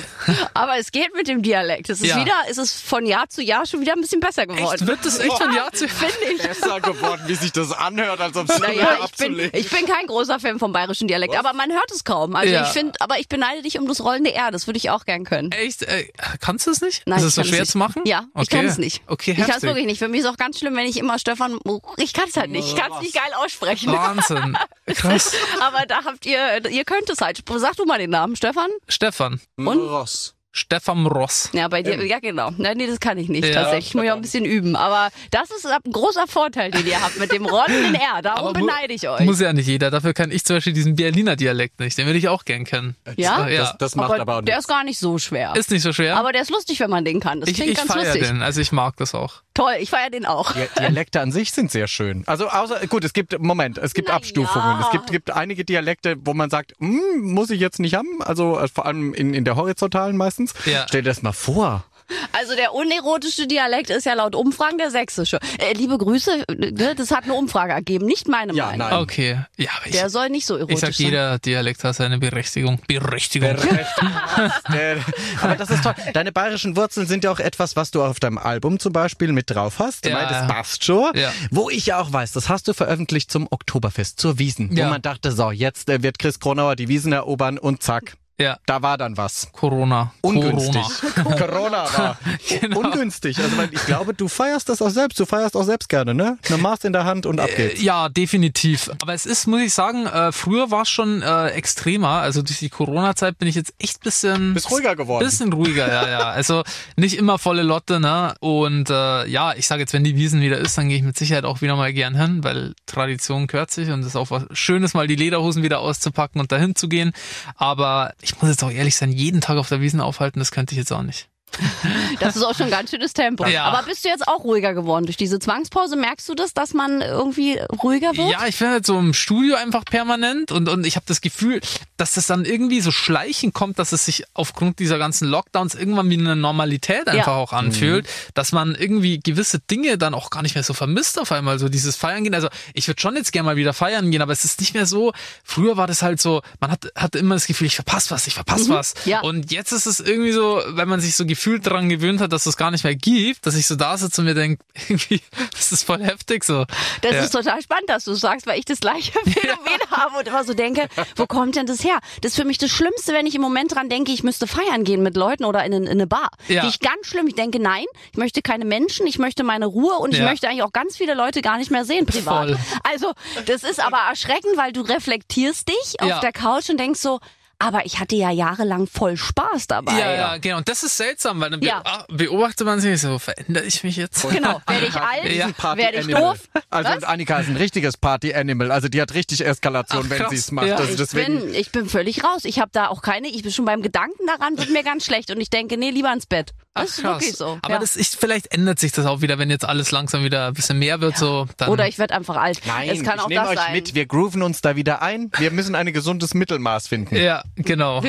Aber 0.53 0.77
es 0.77 0.93
geht 0.93 1.13
mit 1.13 1.27
dem 1.27 1.41
Dialekt. 1.41 1.89
Es 1.89 1.99
ist 1.99 2.07
Ja. 2.07 2.21
wieder, 2.21 2.31
es 2.49 2.57
ist 2.57 2.81
von 2.81 3.05
Jahr 3.05 3.27
zu 3.27 3.43
Jahr 3.43 3.65
schon 3.65 3.81
wieder 3.81 3.91
ein 3.91 3.99
bisschen 3.99 4.21
besser 4.21 4.47
geworden. 4.47 4.75
Echt, 4.75 4.87
wird 4.87 5.05
das 5.05 5.19
echt 5.19 5.33
von 5.33 5.53
Jahr 5.53 5.73
zu 5.73 5.89
Finde 5.89 6.35
ich. 6.35 6.41
Besser 6.41 6.79
geworden, 6.79 7.21
wie 7.27 7.35
sich 7.35 7.51
das 7.51 7.73
anhört, 7.73 8.21
als 8.21 8.37
ob 8.37 8.49
es 8.49 8.59
Naja, 8.59 8.97
ich 9.03 9.11
bin, 9.17 9.37
ich 9.51 9.69
bin 9.69 9.85
kein 9.85 10.07
großer 10.07 10.39
Fan 10.39 10.57
vom 10.57 10.71
bayerischen 10.71 11.09
Dialekt, 11.09 11.37
aber 11.37 11.51
man 11.51 11.69
hört 11.73 11.91
es 11.91 12.05
kaum. 12.05 12.33
Also 12.37 12.53
Ja. 12.53 12.61
ich 12.63 12.69
finde, 12.69 12.93
aber 13.01 13.19
ich 13.19 13.27
beneide 13.27 13.61
dich 13.61 13.77
um 13.77 13.89
das 13.89 14.01
rollende 14.01 14.33
R, 14.33 14.51
das 14.51 14.67
würde 14.67 14.77
ich 14.77 14.89
auch 14.89 15.03
gern 15.03 15.25
können. 15.25 15.51
Echt? 15.51 15.83
Äh, 15.83 16.07
kannst 16.39 16.65
du 16.65 16.71
es 16.71 16.79
nicht? 16.79 17.03
Nein, 17.07 17.17
ist 17.19 17.23
ich 17.23 17.27
es 17.27 17.35
so 17.35 17.41
kann 17.41 17.49
schwer 17.49 17.59
nicht. 17.59 17.71
zu 17.73 17.77
machen? 17.77 18.03
Ja, 18.05 18.23
ich 18.35 18.43
okay. 18.43 18.55
kann 18.55 18.65
es 18.67 18.77
nicht. 18.77 19.01
Okay, 19.07 19.31
ich 19.37 19.45
kann 19.45 19.57
es 19.57 19.63
wirklich 19.63 19.85
nicht. 19.85 19.99
Für 19.99 20.07
mich 20.07 20.21
ist 20.21 20.27
auch 20.27 20.37
ganz 20.37 20.59
schlimm, 20.59 20.77
wenn 20.77 20.85
ich 20.87 20.95
immer 20.95 21.19
Stefan, 21.19 21.59
ich 21.97 22.13
kann 22.13 22.23
es 22.29 22.36
halt 22.37 22.51
nicht. 22.51 22.69
Ich 22.69 22.75
kann 22.75 22.91
es 22.93 23.01
nicht 23.01 23.13
geil 23.13 23.33
aussprechen. 23.35 23.91
Wahnsinn. 23.91 24.57
Krass. 24.87 25.33
Aber 25.61 25.85
da 25.85 26.03
habt 26.05 26.25
ihr, 26.25 26.69
ihr 26.69 26.85
könnt 26.85 27.09
es 27.09 27.21
halt. 27.21 27.43
Sag 27.55 27.75
du 27.75 27.85
mal 27.85 27.97
den 27.99 28.11
Namen, 28.11 28.35
Stefan. 28.35 28.69
Stefan. 28.87 29.41
Und? 29.57 29.79
Ross. 29.79 30.36
Stefan 30.51 31.05
Ross. 31.05 31.49
Ja, 31.53 31.67
bei 31.67 31.83
dir, 31.83 32.03
ja 32.03 32.19
genau. 32.19 32.49
Nein, 32.57 32.77
nee, 32.77 32.87
das 32.87 32.99
kann 32.99 33.17
ich 33.19 33.29
nicht 33.29 33.45
Ja. 33.45 33.53
tatsächlich. 33.61 33.89
Ich 33.89 33.95
muss 33.95 34.05
ja 34.05 34.15
ein 34.15 34.21
bisschen 34.21 34.43
üben. 34.45 34.75
Aber 34.75 35.09
das 35.29 35.51
ist 35.51 35.65
ein 35.67 35.91
großer 35.91 36.25
Vorteil, 36.27 36.71
den 36.71 36.87
ihr 36.87 36.99
habt 36.99 37.19
mit 37.19 37.31
dem 37.31 37.45
rollenden 37.45 37.93
R. 37.93 38.21
Darum 38.23 38.53
beneide 38.53 38.93
ich 38.93 39.07
euch. 39.07 39.19
Muss 39.21 39.39
ja 39.39 39.53
nicht 39.53 39.67
jeder. 39.67 39.91
Dafür 39.91 40.13
kann 40.13 40.31
ich 40.31 40.45
zum 40.45 40.55
Beispiel 40.57 40.73
diesen 40.73 40.95
Berliner 40.95 41.35
Dialekt 41.35 41.79
nicht. 41.79 41.97
Den 41.97 42.07
würde 42.07 42.17
ich 42.17 42.27
auch 42.27 42.43
gern 42.43 42.63
kennen. 42.65 42.95
Ja? 43.17 43.47
ja. 43.47 43.61
Das, 43.61 43.77
das 43.77 43.95
macht 43.95 44.11
aber, 44.11 44.21
aber 44.21 44.33
auch 44.37 44.41
der 44.41 44.55
nichts. 44.55 44.65
ist 44.65 44.67
gar 44.67 44.83
nicht 44.83 44.99
so 44.99 45.19
schwer. 45.19 45.53
ist 45.55 45.69
nicht 45.69 45.83
so 45.83 45.93
schwer. 45.93 46.17
aber 46.17 46.31
der 46.31 46.41
ist 46.41 46.49
lustig, 46.49 46.79
wenn 46.79 46.89
man 46.89 47.05
den 47.05 47.19
kann. 47.19 47.39
Das 47.39 47.49
ich 47.49 47.55
klingt 47.55 47.71
ich 47.71 47.77
ganz 47.77 47.91
feiere 47.93 48.05
lustig. 48.05 48.27
den. 48.27 48.41
Also 48.41 48.59
ich 48.61 48.71
mag 48.71 48.95
das 48.97 49.13
auch. 49.13 49.43
Toll, 49.53 49.73
ich 49.79 49.89
feiere 49.91 50.09
den 50.09 50.25
auch. 50.25 50.53
Die 50.53 50.67
Dialekte 50.79 51.21
an 51.21 51.31
sich 51.31 51.51
sind 51.51 51.71
sehr 51.71 51.87
schön. 51.87 52.23
Also 52.27 52.47
außer 52.47 52.85
gut, 52.87 53.03
es 53.03 53.13
gibt 53.13 53.37
Moment, 53.39 53.77
es 53.77 53.93
gibt 53.93 54.07
Na 54.09 54.15
Abstufungen. 54.15 54.79
ja. 54.79 54.85
Es 54.85 54.91
gibt, 54.91 55.07
gibt 55.11 55.31
einige 55.31 55.65
Dialekte, 55.65 56.15
wo 56.19 56.33
man 56.33 56.49
sagt, 56.49 56.73
hm, 56.79 56.99
muss 57.21 57.49
ich 57.51 57.59
jetzt 57.59 57.79
nicht 57.79 57.95
haben. 57.95 58.21
Also 58.23 58.59
äh, 58.59 58.67
vor 58.67 58.85
allem 58.87 59.13
in, 59.13 59.33
in 59.35 59.45
der 59.45 59.55
horizontalen 59.55 60.17
meistens. 60.17 60.46
Ja. 60.65 60.85
Stell 60.87 61.01
dir 61.03 61.09
das 61.09 61.21
mal 61.21 61.31
vor. 61.33 61.83
Also 62.31 62.55
der 62.55 62.73
unerotische 62.73 63.47
Dialekt 63.47 63.89
ist 63.89 64.05
ja 64.05 64.13
laut 64.13 64.33
Umfragen 64.33 64.77
der 64.77 64.91
sächsische. 64.91 65.39
Äh, 65.59 65.73
liebe 65.73 65.97
Grüße, 65.97 66.45
ne, 66.57 66.95
das 66.95 67.11
hat 67.11 67.25
eine 67.25 67.33
Umfrage 67.33 67.73
ergeben, 67.73 68.05
nicht 68.05 68.29
meine 68.29 68.53
Ja, 68.53 68.67
Meinung. 68.67 68.87
nein. 68.89 68.99
Okay. 68.99 69.41
Ja, 69.57 69.71
aber 69.77 69.87
ich, 69.87 69.91
Der 69.91 70.09
soll 70.09 70.29
nicht 70.29 70.45
so 70.45 70.55
erotisch 70.55 70.75
ich 70.75 70.79
sag, 70.79 70.93
sein. 70.93 71.05
jeder 71.07 71.37
Dialekt 71.39 71.83
hat 71.83 71.95
seine 71.97 72.17
Berechtigung. 72.17 72.79
Berechtigung. 72.87 73.57
Aber 75.41 75.55
das 75.55 75.69
ist 75.69 75.83
toll. 75.83 75.95
Deine 76.13 76.31
bayerischen 76.31 76.75
Wurzeln 76.75 77.07
sind 77.07 77.23
ja 77.23 77.31
auch 77.31 77.39
etwas, 77.39 77.75
was 77.75 77.91
du 77.91 78.03
auf 78.03 78.19
deinem 78.19 78.37
Album 78.37 78.79
zum 78.79 78.93
Beispiel 78.93 79.31
mit 79.31 79.49
drauf 79.49 79.79
hast. 79.79 80.05
Du 80.05 80.09
Ja. 80.09 80.15
meintest, 80.15 80.41
das 80.41 80.47
passt 80.47 80.83
schon. 80.85 81.11
Ja. 81.15 81.33
Wo 81.51 81.69
ich 81.69 81.87
ja 81.87 81.99
auch 81.99 82.11
weiß, 82.13 82.31
das 82.31 82.49
hast 82.49 82.67
du 82.67 82.73
veröffentlicht 82.73 83.31
zum 83.31 83.47
Oktoberfest, 83.49 84.19
zur 84.19 84.39
Wiesen. 84.39 84.75
Ja. 84.75 84.85
Wo 84.85 84.89
man 84.91 85.01
dachte, 85.01 85.31
so, 85.31 85.51
jetzt 85.51 85.89
äh, 85.89 86.03
wird 86.03 86.19
Chris 86.19 86.39
Kronauer 86.39 86.75
die 86.75 86.87
Wiesen 86.87 87.11
erobern 87.11 87.57
und 87.57 87.83
zack. 87.83 88.15
Ja. 88.39 88.57
Da 88.67 88.81
war 88.83 88.97
dann 88.99 89.17
was. 89.17 89.49
Corona. 89.51 90.11
Ungünstig. 90.21 90.83
Corona. 91.15 91.35
Corona 91.47 91.97
war 91.97 92.17
Genau. 92.61 92.79
ungünstig. 92.81 93.39
Also 93.39 93.55
ich 93.71 93.85
glaube, 93.85 94.13
du 94.13 94.27
feierst 94.27 94.69
das 94.69 94.81
auch 94.81 94.89
selbst. 94.91 95.19
Du 95.19 95.25
feierst 95.25 95.55
auch 95.57 95.63
selbst 95.63 95.89
gerne, 95.89 96.13
ne? 96.13 96.37
Eine 96.47 96.57
Maß 96.59 96.83
in 96.83 96.93
der 96.93 97.03
Hand 97.05 97.25
und 97.25 97.39
ab 97.39 97.49
geht's. 97.55 97.79
Äh, 97.79 97.83
Ja, 97.83 98.09
definitiv. 98.09 98.91
Aber 99.01 99.13
es 99.13 99.25
ist, 99.25 99.47
muss 99.47 99.61
ich 99.61 99.73
sagen, 99.73 100.05
äh, 100.05 100.31
früher 100.31 100.69
war 100.69 100.83
es 100.83 100.89
schon 100.89 101.21
äh, 101.23 101.47
extremer. 101.49 102.09
Also 102.21 102.41
durch 102.43 102.59
die 102.59 102.69
Corona-Zeit 102.69 103.39
bin 103.39 103.47
ich 103.47 103.55
jetzt 103.55 103.73
echt 103.79 104.01
bisschen 104.01 104.53
Bist 104.53 104.69
ruhiger 104.69 104.95
geworden. 104.95 105.25
Bisschen 105.25 105.51
ruhiger, 105.51 105.87
ja, 105.87 106.07
ja. 106.07 106.19
Also 106.29 106.63
nicht 106.95 107.17
immer 107.17 107.39
volle 107.39 107.63
Lotte, 107.63 107.99
ne? 107.99 108.35
Und 108.39 108.89
äh, 108.91 109.25
ja, 109.27 109.53
ich 109.55 109.67
sage 109.67 109.81
jetzt, 109.81 109.93
wenn 109.93 110.03
die 110.03 110.15
Wiesen 110.15 110.41
wieder 110.41 110.57
ist, 110.57 110.77
dann 110.77 110.89
gehe 110.89 110.97
ich 110.97 111.03
mit 111.03 111.17
Sicherheit 111.17 111.43
auch 111.45 111.61
wieder 111.61 111.75
mal 111.75 111.91
gern 111.91 112.15
hin, 112.15 112.43
weil 112.43 112.75
Tradition 112.85 113.47
gehört 113.47 113.71
sich 113.71 113.89
und 113.89 114.01
es 114.01 114.07
ist 114.07 114.15
auch 114.15 114.29
was 114.29 114.43
Schönes, 114.51 114.93
mal 114.93 115.07
die 115.07 115.15
Lederhosen 115.15 115.63
wieder 115.63 115.79
auszupacken 115.79 116.39
und 116.39 116.51
dahin 116.51 116.75
zu 116.75 116.87
gehen. 116.87 117.13
Aber 117.55 118.13
ich 118.27 118.41
muss 118.41 118.49
jetzt 118.49 118.63
auch 118.63 118.71
ehrlich 118.71 118.95
sein, 118.95 119.11
jeden 119.11 119.41
Tag 119.41 119.57
auf 119.57 119.69
der 119.69 119.81
Wiesen 119.81 120.01
aufhalten, 120.01 120.39
das 120.39 120.51
könnte 120.51 120.73
ich 120.73 120.77
jetzt 120.77 120.91
auch 120.91 121.03
nicht. 121.03 121.29
Das 122.19 122.35
ist 122.35 122.43
auch 122.43 122.55
schon 122.55 122.65
ein 122.67 122.71
ganz 122.71 122.89
schönes 122.89 123.13
Tempo. 123.13 123.45
Ja. 123.45 123.65
Aber 123.65 123.83
bist 123.85 124.03
du 124.03 124.09
jetzt 124.09 124.27
auch 124.27 124.43
ruhiger 124.43 124.73
geworden 124.73 125.05
durch 125.05 125.17
diese 125.17 125.39
Zwangspause? 125.39 125.95
Merkst 125.95 126.27
du 126.29 126.33
das, 126.35 126.53
dass 126.53 126.73
man 126.73 127.01
irgendwie 127.01 127.59
ruhiger 127.83 128.15
wird? 128.17 128.31
Ja, 128.31 128.45
ich 128.47 128.57
bin 128.57 128.69
halt 128.69 128.85
so 128.85 128.97
im 128.97 129.13
Studio 129.13 129.55
einfach 129.55 129.85
permanent 129.85 130.51
und, 130.51 130.67
und 130.69 130.85
ich 130.85 130.95
habe 130.95 131.05
das 131.07 131.21
Gefühl, 131.21 131.61
dass 131.97 132.13
das 132.13 132.27
dann 132.27 132.45
irgendwie 132.45 132.81
so 132.81 132.91
schleichend 132.91 133.53
kommt, 133.53 133.79
dass 133.79 133.91
es 133.91 134.05
sich 134.05 134.23
aufgrund 134.33 134.79
dieser 134.79 134.97
ganzen 134.97 135.27
Lockdowns 135.27 135.75
irgendwann 135.75 136.09
wie 136.09 136.17
eine 136.17 136.35
Normalität 136.35 137.07
einfach 137.07 137.27
Ja. 137.27 137.35
auch 137.35 137.53
anfühlt, 137.53 138.07
dass 138.33 138.51
man 138.51 138.75
irgendwie 138.75 139.19
gewisse 139.19 139.59
Dinge 139.59 139.97
dann 139.97 140.13
auch 140.13 140.29
gar 140.29 140.41
nicht 140.41 140.55
mehr 140.55 140.63
so 140.63 140.73
vermisst 140.73 141.19
auf 141.19 141.31
einmal, 141.31 141.59
so 141.59 141.69
dieses 141.69 141.95
Feiern 141.95 142.23
gehen. 142.23 142.33
Also 142.33 142.49
ich 142.73 142.87
würde 142.87 142.99
schon 143.01 143.15
jetzt 143.15 143.31
gerne 143.31 143.45
mal 143.45 143.55
wieder 143.55 143.73
feiern 143.73 144.09
gehen, 144.11 144.21
aber 144.21 144.33
es 144.33 144.43
ist 144.45 144.59
nicht 144.59 144.73
mehr 144.73 144.85
so, 144.85 145.13
früher 145.43 145.77
war 145.77 145.87
das 145.87 146.01
halt 146.01 146.19
so, 146.21 146.41
man 146.59 146.71
hat, 146.71 146.87
hatte 146.95 147.19
immer 147.19 147.35
das 147.35 147.47
Gefühl, 147.47 147.67
ich 147.67 147.75
verpasse 147.75 148.11
was, 148.11 148.27
ich 148.27 148.33
verpasse 148.33 148.69
was. 148.69 148.93
ja. 149.05 149.21
Und 149.21 149.51
jetzt 149.51 149.71
ist 149.71 149.85
es 149.85 149.99
irgendwie 149.99 150.31
so, 150.31 150.61
wenn 150.69 150.87
man 150.87 150.99
sich 150.99 151.15
so 151.15 151.25
gefühlt 151.37 151.67
daran 151.67 151.87
gewöhnt 151.87 152.19
hat, 152.19 152.33
dass 152.33 152.47
es 152.47 152.57
gar 152.57 152.71
nicht 152.71 152.83
mehr 152.83 152.95
gibt, 152.95 153.45
dass 153.45 153.53
ich 153.55 153.67
so 153.67 153.75
da 153.75 153.95
sitze 153.95 154.21
und 154.21 154.25
mir 154.25 154.33
denke, 154.33 154.63
irgendwie, 154.89 155.21
das 155.51 155.71
ist 155.71 155.83
voll 155.83 156.03
heftig 156.03 156.43
so. 156.43 156.65
Das 157.03 157.11
ja. 157.13 157.21
ist 157.23 157.29
total 157.31 157.61
spannend, 157.61 157.89
dass 157.89 158.05
du 158.05 158.15
sagst, 158.15 158.47
weil 158.47 158.57
ich 158.57 158.65
das 158.65 158.79
gleiche 158.79 159.11
Phänomen 159.23 159.79
habe 159.91 160.17
und 160.17 160.27
immer 160.27 160.43
so 160.43 160.55
denke, 160.55 160.87
wo 161.15 161.27
kommt 161.27 161.55
denn 161.55 161.67
das 161.67 161.83
her? 161.83 161.99
Das 162.21 162.31
ist 162.31 162.37
für 162.37 162.43
mich 162.45 162.57
das 162.57 162.71
Schlimmste, 162.71 163.13
wenn 163.13 163.27
ich 163.27 163.35
im 163.35 163.41
Moment 163.41 163.75
dran 163.75 163.87
denke, 163.87 164.11
ich 164.11 164.23
müsste 164.23 164.47
feiern 164.47 164.83
gehen 164.83 165.03
mit 165.03 165.15
Leuten 165.15 165.45
oder 165.45 165.63
in, 165.63 165.73
in 165.73 165.87
eine 165.87 166.07
Bar. 166.07 166.31
Ja. 166.47 166.63
Die 166.63 166.69
ich 166.69 166.79
ganz 166.79 167.05
schlimm. 167.05 167.27
Ich 167.27 167.35
denke, 167.35 167.59
nein, 167.59 167.85
ich 168.11 168.17
möchte 168.17 168.41
keine 168.41 168.65
Menschen, 168.65 169.05
ich 169.05 169.19
möchte 169.19 169.43
meine 169.43 169.67
Ruhe 169.67 169.93
und 169.99 170.13
ich 170.13 170.19
Ja. 170.19 170.25
möchte 170.25 170.49
eigentlich 170.49 170.63
auch 170.63 170.73
ganz 170.73 170.97
viele 170.97 171.13
Leute 171.13 171.41
gar 171.43 171.59
nicht 171.59 171.69
mehr 171.69 171.85
sehen 171.85 172.07
privat. 172.07 172.47
Voll. 172.47 172.57
Also, 172.83 173.13
das 173.45 173.61
ist 173.63 173.79
aber 173.79 173.99
erschreckend, 174.09 174.57
weil 174.57 174.73
du 174.73 174.81
reflektierst 174.81 175.67
dich 175.67 176.01
auf 176.01 176.09
Ja. 176.09 176.19
der 176.19 176.31
Couch 176.31 176.69
und 176.71 176.79
denkst 176.79 176.99
so, 176.99 177.19
aber 177.59 177.85
ich 177.85 177.99
hatte 177.99 178.15
ja 178.15 178.29
jahrelang 178.31 178.87
voll 178.87 179.17
Spaß 179.17 179.67
dabei. 179.67 179.93
Ja, 179.99 180.13
ja, 180.13 180.37
genau. 180.37 180.57
Und 180.57 180.67
das 180.69 180.83
ist 180.83 180.97
seltsam, 180.97 181.39
weil 181.39 181.49
dann 181.49 181.61
Ja. 181.61 181.79
be 181.79 181.85
ah, 181.89 182.05
beobachtet 182.09 182.65
man 182.65 182.79
sich 182.79 183.01
so, 183.01 183.17
verändere 183.19 183.63
ich 183.65 183.83
mich 183.83 183.95
jetzt? 183.95 184.21
Genau. 184.29 184.61
Werde 184.67 184.85
ich 184.85 184.95
alt? 184.95 185.31
Ja. 185.33 185.75
Werde 185.77 185.97
ich 185.99 186.07
doof? 186.07 186.37
Also 186.69 186.89
Was? 186.91 187.03
Annika 187.03 187.39
ist 187.39 187.49
ein 187.49 187.57
richtiges 187.57 187.97
Party-Animal. 187.97 188.71
Also 188.71 188.89
die 188.89 189.01
hat 189.01 189.13
richtig 189.13 189.45
Eskalation, 189.45 190.03
Ach, 190.05 190.09
wenn 190.09 190.29
sie 190.29 190.35
es 190.35 190.51
macht. 190.51 190.67
Ja. 190.67 190.75
Also 190.75 190.91
Ich 190.91 190.97
deswegen. 190.97 191.39
bin, 191.39 191.53
ich 191.53 191.71
bin 191.71 191.89
völlig 191.89 192.23
raus. 192.23 192.45
Ich 192.45 192.59
habe 192.59 192.69
da 192.73 192.87
auch 192.87 193.01
keine, 193.01 193.27
ich 193.27 193.41
bin 193.43 193.51
schon 193.51 193.65
beim 193.65 193.81
Gedanken 193.81 194.25
daran, 194.27 194.57
wird 194.57 194.69
mir 194.69 194.83
ganz 194.83 195.05
schlecht 195.05 195.31
und 195.31 195.39
ich 195.41 195.49
denke, 195.49 195.77
nee, 195.77 195.89
lieber 195.89 196.13
ins 196.13 196.25
Bett. 196.27 196.51
Das 196.77 196.91
Ach, 196.91 196.97
ist 196.97 197.01
krass. 197.01 197.21
wirklich 197.21 197.35
so. 197.37 197.59
Aber 197.61 197.73
ja. 197.73 197.79
das 197.79 197.95
ist, 197.95 198.15
vielleicht 198.19 198.53
ändert 198.53 198.79
sich 198.79 198.91
das 198.91 199.05
auch 199.05 199.21
wieder, 199.21 199.37
wenn 199.37 199.49
jetzt 199.49 199.65
alles 199.65 199.91
langsam 199.91 200.23
wieder 200.23 200.47
ein 200.47 200.53
bisschen 200.53 200.79
mehr 200.79 201.01
wird, 201.01 201.17
so. 201.17 201.47
Dann, 201.57 201.69
Oder 201.69 201.87
ich 201.87 201.97
werde 201.99 202.15
einfach 202.15 202.35
alt. 202.37 202.61
Nein, 202.65 202.89
es 202.89 203.03
kann 203.03 203.15
ich 203.17 203.21
auch 203.21 203.27
nehme 203.29 203.41
das 203.41 203.49
euch 203.51 203.57
sein. 203.59 203.73
mit. 203.73 203.95
Wir 203.95 204.05
grooven 204.05 204.41
uns 204.43 204.61
da 204.61 204.75
wieder 204.75 205.01
ein. 205.01 205.31
Wir 205.37 205.51
müssen 205.51 205.75
ein 205.75 205.91
gesundes 205.93 206.33
Mittelmaß 206.33 206.87
finden. 206.87 207.15
ja, 207.15 207.43
genau. 207.55 208.01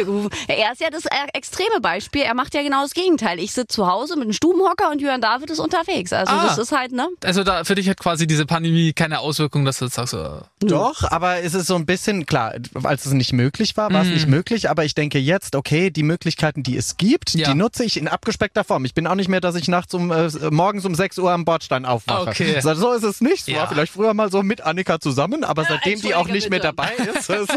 Er 0.49 0.73
ist 0.73 0.81
ja 0.81 0.91
das 0.91 1.05
äh, 1.07 1.11
extreme 1.33 1.81
Beispiel. 1.81 2.23
Er 2.23 2.35
macht 2.35 2.55
ja 2.55 2.63
genau 2.63 2.83
das 2.83 2.93
Gegenteil. 2.95 3.39
Ich 3.39 3.53
sitze 3.53 3.69
zu 3.77 3.87
Hause 3.87 4.15
mit 4.17 4.25
einem 4.25 4.33
Stubenhocker 4.33 4.91
und 4.91 5.01
Jörn 5.01 5.21
David 5.21 5.51
ist 5.51 5.59
unterwegs. 5.59 6.13
Also 6.13 6.33
Ah. 6.33 6.47
das 6.47 6.59
ist 6.59 6.73
halt, 6.73 6.93
ne? 6.93 7.09
Also 7.25 7.45
da 7.45 7.65
für 7.65 7.75
dich 7.75 7.89
hat 7.89 7.99
quasi 7.99 8.27
diese 8.27 8.47
Pandemie 8.47 8.93
keine 8.93 9.21
Auswirkung, 9.21 9.65
dass 9.65 9.79
du 9.79 9.87
jetzt 9.87 9.95
sagst, 9.95 10.13
so, 10.13 10.41
Doch, 10.61 11.03
aber 11.11 11.43
es 11.43 11.55
ist 11.55 11.67
so 11.67 11.75
ein 11.77 11.87
bisschen, 11.87 12.27
klar, 12.27 12.55
als 12.83 13.07
es 13.07 13.13
nicht 13.13 13.33
möglich 13.33 13.77
war, 13.77 13.89
Mhm. 13.91 13.95
war 13.95 14.03
es 14.03 14.09
nicht 14.09 14.29
möglich, 14.29 14.69
aber 14.71 14.85
ich 14.85 14.95
denke 14.95 15.19
jetzt, 15.19 15.55
okay, 15.57 15.91
die 15.91 16.03
Möglichkeiten, 16.03 16.63
die 16.63 16.77
es 16.77 16.97
gibt, 16.97 17.35
Ja. 17.35 17.51
die 17.51 17.55
nutze 17.59 17.85
ich 17.85 17.97
in 17.97 18.09
abgespeckter 18.09 18.58
Form. 18.65 18.85
Ich 18.85 18.95
bin 18.95 19.07
auch 19.07 19.15
nicht 19.15 19.29
mehr, 19.29 19.41
dass 19.41 19.55
ich 19.55 19.69
nachts 19.69 19.95
um, 19.95 20.11
äh, 20.11 20.29
morgens 20.51 20.85
um 20.85 20.95
6 20.95 21.19
Uhr 21.19 21.31
am 21.33 21.45
Bordstein 21.45 21.85
aufwache. 21.85 22.31
Okay. 22.31 22.61
So, 22.61 22.75
so 22.75 22.93
ist 22.93 23.03
es 23.05 23.21
nicht. 23.21 23.41
Es 23.43 23.47
Ja. 23.49 23.59
war 23.61 23.69
vielleicht 23.69 23.93
früher 23.93 24.15
mal 24.15 24.31
so 24.31 24.43
mit 24.43 24.61
Annika 24.63 25.01
zusammen, 25.01 25.45
aber 25.45 25.65
seitdem 25.65 26.01
die 26.01 26.15
auch 26.15 26.29
nicht 26.29 26.51
mehr 26.51 26.61
bitte. 26.61 26.75
dabei 26.75 26.93
ist, 26.95 27.29
ist 27.31 27.53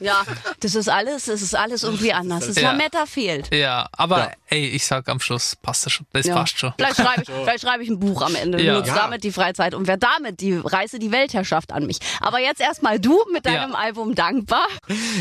Ja, 0.00 0.22
das 0.60 0.74
ist 0.74 0.88
alles, 0.88 1.24
das 1.26 1.42
ist 1.42 1.54
alles 1.56 1.82
irgendwie 1.82 2.12
anders. 2.12 2.46
Das 2.46 2.56
Ja. 2.60 2.70
Lametta 2.72 3.06
fehlt. 3.06 3.52
ja, 3.54 3.88
aber 3.92 4.18
Ja. 4.18 4.30
ey, 4.50 4.66
ich 4.68 4.86
sag 4.86 5.08
am 5.08 5.20
Schluss, 5.20 5.56
passt 5.56 5.86
das 5.86 5.92
schon, 5.92 6.06
das 6.12 6.26
Ja. 6.26 6.34
passt 6.36 6.58
schon. 6.58 6.72
Vielleicht 6.76 6.96
schreibe 6.96 7.22
ich, 7.22 7.28
vielleicht 7.42 7.60
schreibe 7.62 7.82
ich 7.82 7.88
ein 7.88 7.98
Buch 7.98 8.22
am 8.22 8.34
Ende. 8.34 8.62
Ja. 8.62 8.74
Nutze 8.74 8.88
Ja. 8.90 8.94
damit 8.96 9.24
die 9.24 9.32
Freizeit 9.32 9.74
und 9.74 9.86
wer 9.86 9.96
damit 9.96 10.40
die 10.40 10.54
reiße 10.56 10.98
die 10.98 11.10
Weltherrschaft 11.12 11.72
an 11.72 11.86
mich. 11.86 11.98
Aber 12.20 12.38
jetzt 12.40 12.60
erstmal 12.60 13.00
du 13.00 13.18
mit 13.32 13.44
deinem 13.46 13.72
Ja. 13.72 13.78
Album 13.78 14.14
Dankbar. 14.14 14.66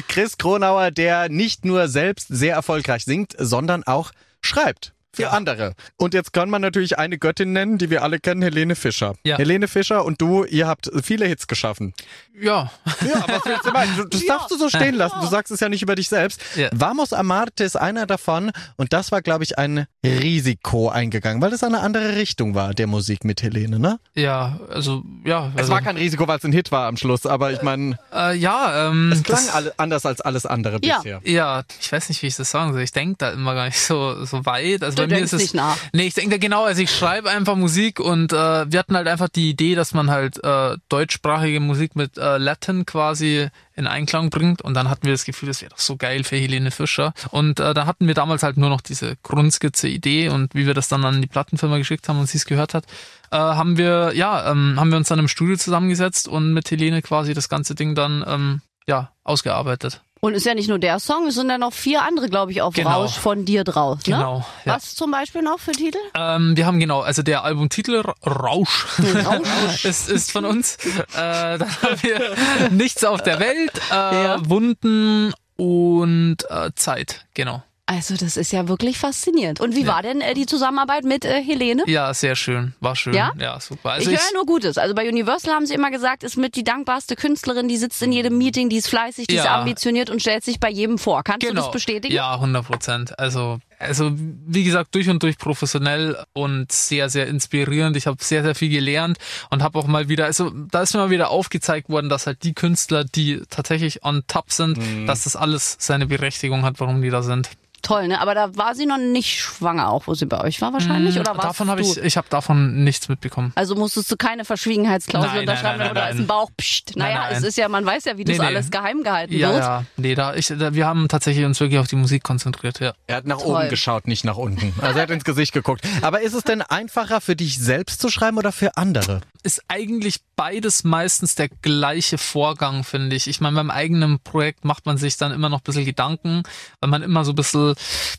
Chris 0.08 0.38
Kronauer, 0.38 0.92
der 0.92 1.30
nicht 1.30 1.66
nur 1.66 1.88
selbst 1.88 2.28
sehr 2.30 2.54
erfolgreich 2.56 3.04
singt, 3.06 3.34
sondern 3.38 3.84
auch 3.84 4.12
schreibt. 4.42 4.94
Für 5.18 5.24
Ja. 5.24 5.30
andere. 5.32 5.74
Und 5.98 6.14
jetzt 6.14 6.32
kann 6.32 6.50
man 6.50 6.62
natürlich 6.62 6.98
eine 6.98 7.18
Göttin 7.18 7.52
nennen, 7.54 7.78
die 7.78 7.90
wir 7.90 8.04
alle 8.04 8.20
kennen, 8.20 8.42
Helene 8.42 8.76
Fischer. 8.76 9.16
Ja. 9.26 9.38
Helene 9.38 9.68
Fischer 9.68 10.06
und 10.06 10.22
du, 10.22 10.46
ihr 10.46 10.68
habt 10.68 10.90
viele 11.04 11.26
Hits 11.26 11.48
geschaffen. 11.48 11.94
Ja. 12.40 12.72
Ja, 13.06 13.16
aber 13.24 13.34
was 13.34 13.46
willst 13.46 13.66
du 13.66 13.72
meinen? 13.72 14.08
Das 14.12 14.26
darfst 14.26 14.52
du 14.52 14.58
so 14.58 14.70
stehen 14.70 14.94
lassen. 14.96 15.18
Du 15.22 15.28
sagst 15.28 15.52
es 15.52 15.60
ja 15.60 15.70
nicht 15.70 15.82
über 15.82 15.96
dich 15.96 16.08
selbst. 16.08 16.40
Ja. 16.56 16.70
Vamos 16.72 17.12
a 17.14 17.24
Marte 17.24 17.64
ist 17.64 17.76
einer 17.76 18.06
davon 18.06 18.52
und 18.78 18.94
das 18.94 19.12
war, 19.12 19.22
glaube 19.22 19.44
ich, 19.44 19.58
ein 19.58 19.88
Risiko 20.06 20.90
eingegangen, 20.90 21.42
weil 21.42 21.52
es 21.54 21.64
eine 21.64 21.80
andere 21.80 22.16
Richtung 22.16 22.54
war, 22.56 22.74
der 22.74 22.86
Musik 22.88 23.24
mit 23.24 23.42
Helene, 23.42 23.80
ne? 23.80 24.00
Ja, 24.14 24.60
also, 24.70 25.04
ja. 25.26 25.52
Es 25.56 25.62
Also, 25.62 25.72
war 25.74 25.82
kein 25.82 25.98
Risiko, 25.98 26.28
weil 26.28 26.38
es 26.38 26.44
ein 26.44 26.52
Hit 26.52 26.72
war 26.72 26.88
am 26.88 26.98
Schluss, 26.98 27.26
aber 27.26 27.52
ich 27.52 27.62
meine, 27.62 27.98
äh, 28.14 28.36
ja, 28.38 28.90
ähm, 28.90 29.12
es 29.12 29.24
klang 29.24 29.48
alle, 29.54 29.74
anders 29.78 30.06
als 30.06 30.22
alles 30.22 30.46
andere 30.46 30.80
Ja. 30.84 30.98
bisher. 30.98 31.22
Ja, 31.24 31.64
ich 31.82 31.92
weiß 31.92 32.10
nicht, 32.10 32.22
wie 32.22 32.28
ich 32.28 32.36
das 32.36 32.52
sagen 32.52 32.74
soll. 32.74 32.82
Ich 32.82 32.92
denke 32.92 33.16
da 33.18 33.32
immer 33.32 33.56
gar 33.56 33.66
nicht 33.66 33.80
so, 33.80 34.24
so 34.26 34.46
weit. 34.46 34.84
Also 34.84 35.07
Du 35.10 35.16
denkst 35.16 35.34
ist 35.34 35.34
es. 35.34 35.42
nicht 35.42 35.54
nach. 35.54 35.78
Nee, 35.94 36.08
ich 36.08 36.14
denke 36.14 36.40
genau, 36.40 36.66
also 36.66 36.82
ich 36.82 36.92
schreibe 36.92 37.30
einfach 37.30 37.56
Musik 37.56 38.00
und 38.00 38.34
äh, 38.34 38.72
wir 38.72 38.80
hatten 38.80 38.96
halt 38.96 39.08
einfach 39.08 39.30
die 39.30 39.50
Idee, 39.50 39.76
dass 39.76 39.94
man 39.94 40.10
halt 40.10 40.44
äh, 40.44 40.78
deutschsprachige 40.90 41.60
Musik 41.60 41.96
mit 41.96 42.18
äh, 42.18 42.38
Latin 42.38 42.86
quasi 42.86 43.50
in 43.76 43.88
Einklang 43.88 44.30
bringt 44.30 44.62
und 44.62 44.74
dann 44.74 44.90
hatten 44.90 45.06
wir 45.06 45.14
das 45.14 45.24
Gefühl, 45.24 45.48
das 45.48 45.62
wäre 45.62 45.70
doch 45.70 45.78
so 45.78 45.98
geil 45.98 46.24
für 46.24 46.36
Helene 46.36 46.72
Fischer. 46.72 47.14
Und 47.30 47.60
äh, 47.60 47.74
da 47.74 47.86
hatten 47.86 48.08
wir 48.08 48.16
damals 48.16 48.44
halt 48.44 48.58
nur 48.58 48.70
noch 48.70 48.82
diese 48.82 49.18
Grundskizze 49.24 49.88
Idee 49.88 50.30
und 50.30 50.56
wie 50.56 50.66
wir 50.66 50.74
das 50.74 50.88
dann 50.88 51.06
an 51.06 51.22
die 51.22 51.28
Plattenfirma 51.28 51.78
geschickt 51.78 52.10
haben 52.10 52.20
und 52.20 52.28
sie 52.28 52.38
es 52.38 52.46
gehört 52.46 52.74
hat, 52.74 52.86
äh, 53.32 53.38
haben 53.38 53.78
wir, 53.78 54.14
ja, 54.16 54.52
ähm, 54.52 54.76
haben 54.80 54.90
wir 54.90 54.98
uns 54.98 55.10
dann 55.10 55.20
im 55.20 55.28
Studio 55.28 55.58
zusammengesetzt 55.58 56.28
und 56.28 56.54
mit 56.54 56.70
Helene 56.72 57.02
quasi 57.02 57.34
das 57.34 57.50
ganze 57.50 57.76
Ding 57.76 57.94
dann 57.94 58.24
ähm, 58.28 58.62
ja, 58.88 59.12
ausgearbeitet. 59.24 60.02
Und 60.20 60.34
ist 60.34 60.46
ja 60.46 60.54
nicht 60.56 60.68
nur 60.70 60.80
der 60.80 61.00
Song, 61.00 61.28
es 61.28 61.36
sind 61.36 61.50
ja 61.50 61.58
noch 61.58 61.74
vier 61.74 62.02
andere, 62.04 62.28
glaube 62.30 62.52
ich, 62.52 62.62
auf 62.62 62.74
Genau. 62.74 62.90
Rausch 63.04 63.18
von 63.18 63.46
dir 63.46 63.64
drauf. 63.64 63.98
Ne? 64.00 64.04
Genau, 64.16 64.46
ja. 64.66 64.76
Was 64.76 64.96
zum 64.96 65.12
Beispiel 65.12 65.42
noch 65.42 65.60
für 65.60 65.72
Titel? 65.74 65.98
Ähm, 66.16 66.58
wir 66.58 66.66
haben 66.66 66.80
genau, 66.80 67.02
also 67.02 67.22
der 67.24 67.44
Albumtitel 67.44 68.02
Ra- 68.02 68.16
Rausch, 68.26 68.86
Rausch. 69.26 69.86
ist, 69.86 70.10
ist 70.10 70.32
von 70.32 70.46
uns. 70.46 70.78
Äh, 70.86 71.58
dann 71.60 71.62
haben 71.82 72.02
wir 72.04 72.36
Nichts 72.72 73.04
auf 73.04 73.22
der 73.22 73.40
Welt, 73.40 73.72
äh, 73.92 73.94
Ja. 74.24 74.50
Wunden 74.50 75.34
und 75.56 76.38
äh, 76.50 76.72
Zeit, 76.76 77.26
genau. 77.34 77.64
Also 77.90 78.18
das 78.18 78.36
ist 78.36 78.52
ja 78.52 78.68
wirklich 78.68 78.98
faszinierend. 78.98 79.62
Und 79.62 79.74
wie 79.74 79.88
war 79.88 80.02
denn 80.02 80.20
äh, 80.20 80.34
die 80.34 80.46
Zusammenarbeit 80.46 81.06
mit 81.06 81.24
äh, 81.24 81.42
Helene? 81.42 81.84
Ja, 81.88 82.14
sehr 82.14 82.36
schön, 82.36 82.74
war 82.82 82.98
schön. 82.98 83.14
Ja? 83.14 83.32
Ja, 83.40 83.62
super. 83.62 83.92
Also 83.92 84.12
ich 84.12 84.18
ich, 84.18 84.22
höre 84.22 84.34
nur 84.34 84.46
Gutes. 84.46 84.78
Also 84.78 84.94
bei 84.94 85.08
Universal 85.08 85.54
haben 85.54 85.66
sie 85.66 85.74
immer 85.74 85.90
gesagt, 85.90 86.24
ist 86.24 86.36
mit 86.36 86.58
die 86.58 86.66
dankbarste 86.66 87.16
Künstlerin, 87.16 87.70
die 87.70 87.78
sitzt 87.78 88.02
in 88.04 88.12
jedem 88.12 88.38
Meeting, 88.38 88.68
die 88.68 88.76
ist 88.76 88.90
fleißig, 88.90 89.28
die 89.28 89.36
ist 89.36 89.46
Ja. 89.46 89.60
ambitioniert 89.60 90.10
und 90.10 90.20
stellt 90.20 90.44
sich 90.44 90.60
bei 90.60 90.70
jedem 90.70 90.98
vor. 90.98 91.24
Kannst 91.24 91.44
du 91.44 91.48
genau. 91.48 91.62
das 91.62 91.72
bestätigen? 91.72 92.14
Ja, 92.14 92.34
100 92.34 92.66
Prozent. 92.66 93.18
Also, 93.18 93.60
also 93.80 94.12
wie 94.16 94.64
gesagt, 94.64 94.94
durch 94.96 95.10
und 95.10 95.22
durch 95.24 95.38
professionell 95.38 96.18
und 96.34 96.72
sehr, 96.72 97.10
sehr 97.10 97.28
inspirierend. 97.28 97.96
Ich 97.98 98.08
habe 98.08 98.18
sehr, 98.24 98.44
sehr 98.44 98.56
viel 98.56 98.70
gelernt 98.70 99.18
und 99.50 99.62
habe 99.64 99.78
auch 99.80 99.88
mal 99.88 100.10
wieder, 100.10 100.26
also 100.26 100.50
da 100.72 100.82
ist 100.82 100.94
mir 100.94 101.00
mal 101.02 101.10
wieder 101.10 101.30
aufgezeigt 101.30 101.90
worden, 101.90 102.10
dass 102.10 102.28
halt 102.28 102.44
die 102.44 102.54
Künstler, 102.54 103.04
die 103.04 103.42
tatsächlich 103.50 104.04
on 104.04 104.24
top 104.28 104.52
sind, 104.52 104.78
Mhm. 104.78 105.06
dass 105.06 105.24
das 105.26 105.36
alles 105.36 105.76
seine 105.80 106.08
Berechtigung 106.08 106.64
hat, 106.64 106.80
warum 106.80 107.02
die 107.02 107.10
da 107.10 107.22
sind. 107.22 107.50
Toll, 107.84 108.08
ne? 108.08 108.20
Aber 108.20 108.34
da 108.34 108.58
war 108.58 108.74
sie 108.74 108.88
noch 108.88 108.98
nicht 108.98 109.40
schwanger 109.40 109.90
auch, 109.92 110.08
wo 110.08 110.16
sie 110.16 110.26
bei 110.26 110.42
euch 110.42 110.60
war 110.62 110.74
wahrscheinlich, 110.74 111.20
oder 111.20 111.30
warst 111.38 111.44
Mm, 111.44 111.48
davon 111.48 111.70
habe 111.70 111.82
ich, 111.82 111.96
ich 111.98 112.18
habe 112.18 112.28
davon 112.28 112.84
nichts 112.84 113.08
mitbekommen. 113.08 113.54
Also 113.56 113.76
musstest 113.76 114.12
du 114.12 114.18
keine 114.18 114.46
Verschwiegenheitsklausel 114.46 115.28
Nein, 115.30 115.36
nein, 115.46 115.48
unterschreiben 115.48 115.80
nein, 115.80 115.92
oder 115.92 116.02
nein, 116.02 116.14
ist 116.16 116.20
ein. 116.22 116.28
Bauch 116.28 116.50
psst. 116.58 116.94
Nein, 116.96 117.14
Naja, 117.14 117.28
es 117.30 117.40
nein. 117.42 117.50
ist 117.50 117.58
ja, 117.58 117.70
man 117.70 117.86
weiß 117.86 118.06
ja, 118.06 118.18
wie 118.18 118.24
das 118.26 118.36
Nee, 118.36 118.42
nee. 118.42 118.48
alles 118.48 118.72
geheim 118.72 119.04
gehalten 119.04 119.34
Ja, 119.38 119.50
wird. 119.52 119.60
ja, 119.64 119.84
nee, 119.96 120.16
da, 120.16 120.34
ich, 120.34 120.48
da, 120.48 120.74
wir 120.74 120.88
haben 120.88 121.08
tatsächlich 121.08 121.46
uns 121.46 121.60
wirklich 121.60 121.80
auf 121.80 121.88
die 121.88 121.96
Musik 121.98 122.24
konzentriert, 122.24 122.80
ja. 122.80 122.94
Er 123.06 123.18
hat 123.18 123.28
nach 123.28 123.38
Toll. 123.38 123.56
oben 123.56 123.67
geschaut, 123.70 124.08
nicht 124.08 124.24
nach 124.24 124.38
unten. 124.38 124.74
Also 124.82 124.98
er 124.98 125.04
hat 125.04 125.10
ins 125.10 125.24
Gesicht 125.24 125.54
geguckt. 125.54 125.82
Aber 126.02 126.22
ist 126.22 126.34
es 126.34 126.44
denn 126.44 126.62
einfacher 126.62 127.22
für 127.22 127.36
dich 127.36 127.60
selbst 127.60 128.02
zu 128.02 128.10
schreiben 128.10 128.38
oder 128.38 128.52
für 128.52 128.78
andere? 128.78 129.22
Ist 129.44 129.64
eigentlich 129.68 130.22
beides 130.38 130.84
meistens 130.84 131.36
der 131.36 131.50
gleiche 131.50 132.18
Vorgang, 132.18 132.84
finde 132.84 133.16
ich. 133.16 133.28
Ich 133.28 133.42
meine, 133.42 133.56
beim 133.56 133.72
eigenen 133.72 134.20
Projekt 134.20 134.64
macht 134.66 134.86
man 134.86 134.98
sich 134.98 135.18
dann 135.18 135.32
immer 135.32 135.50
noch 135.50 135.60
ein 135.60 135.64
bisschen 135.64 135.84
Gedanken, 135.84 136.44
weil 136.80 136.90
man 136.90 137.02
immer 137.02 137.26
so 137.26 137.32
ein 137.32 137.36
bisschen, 137.36 137.74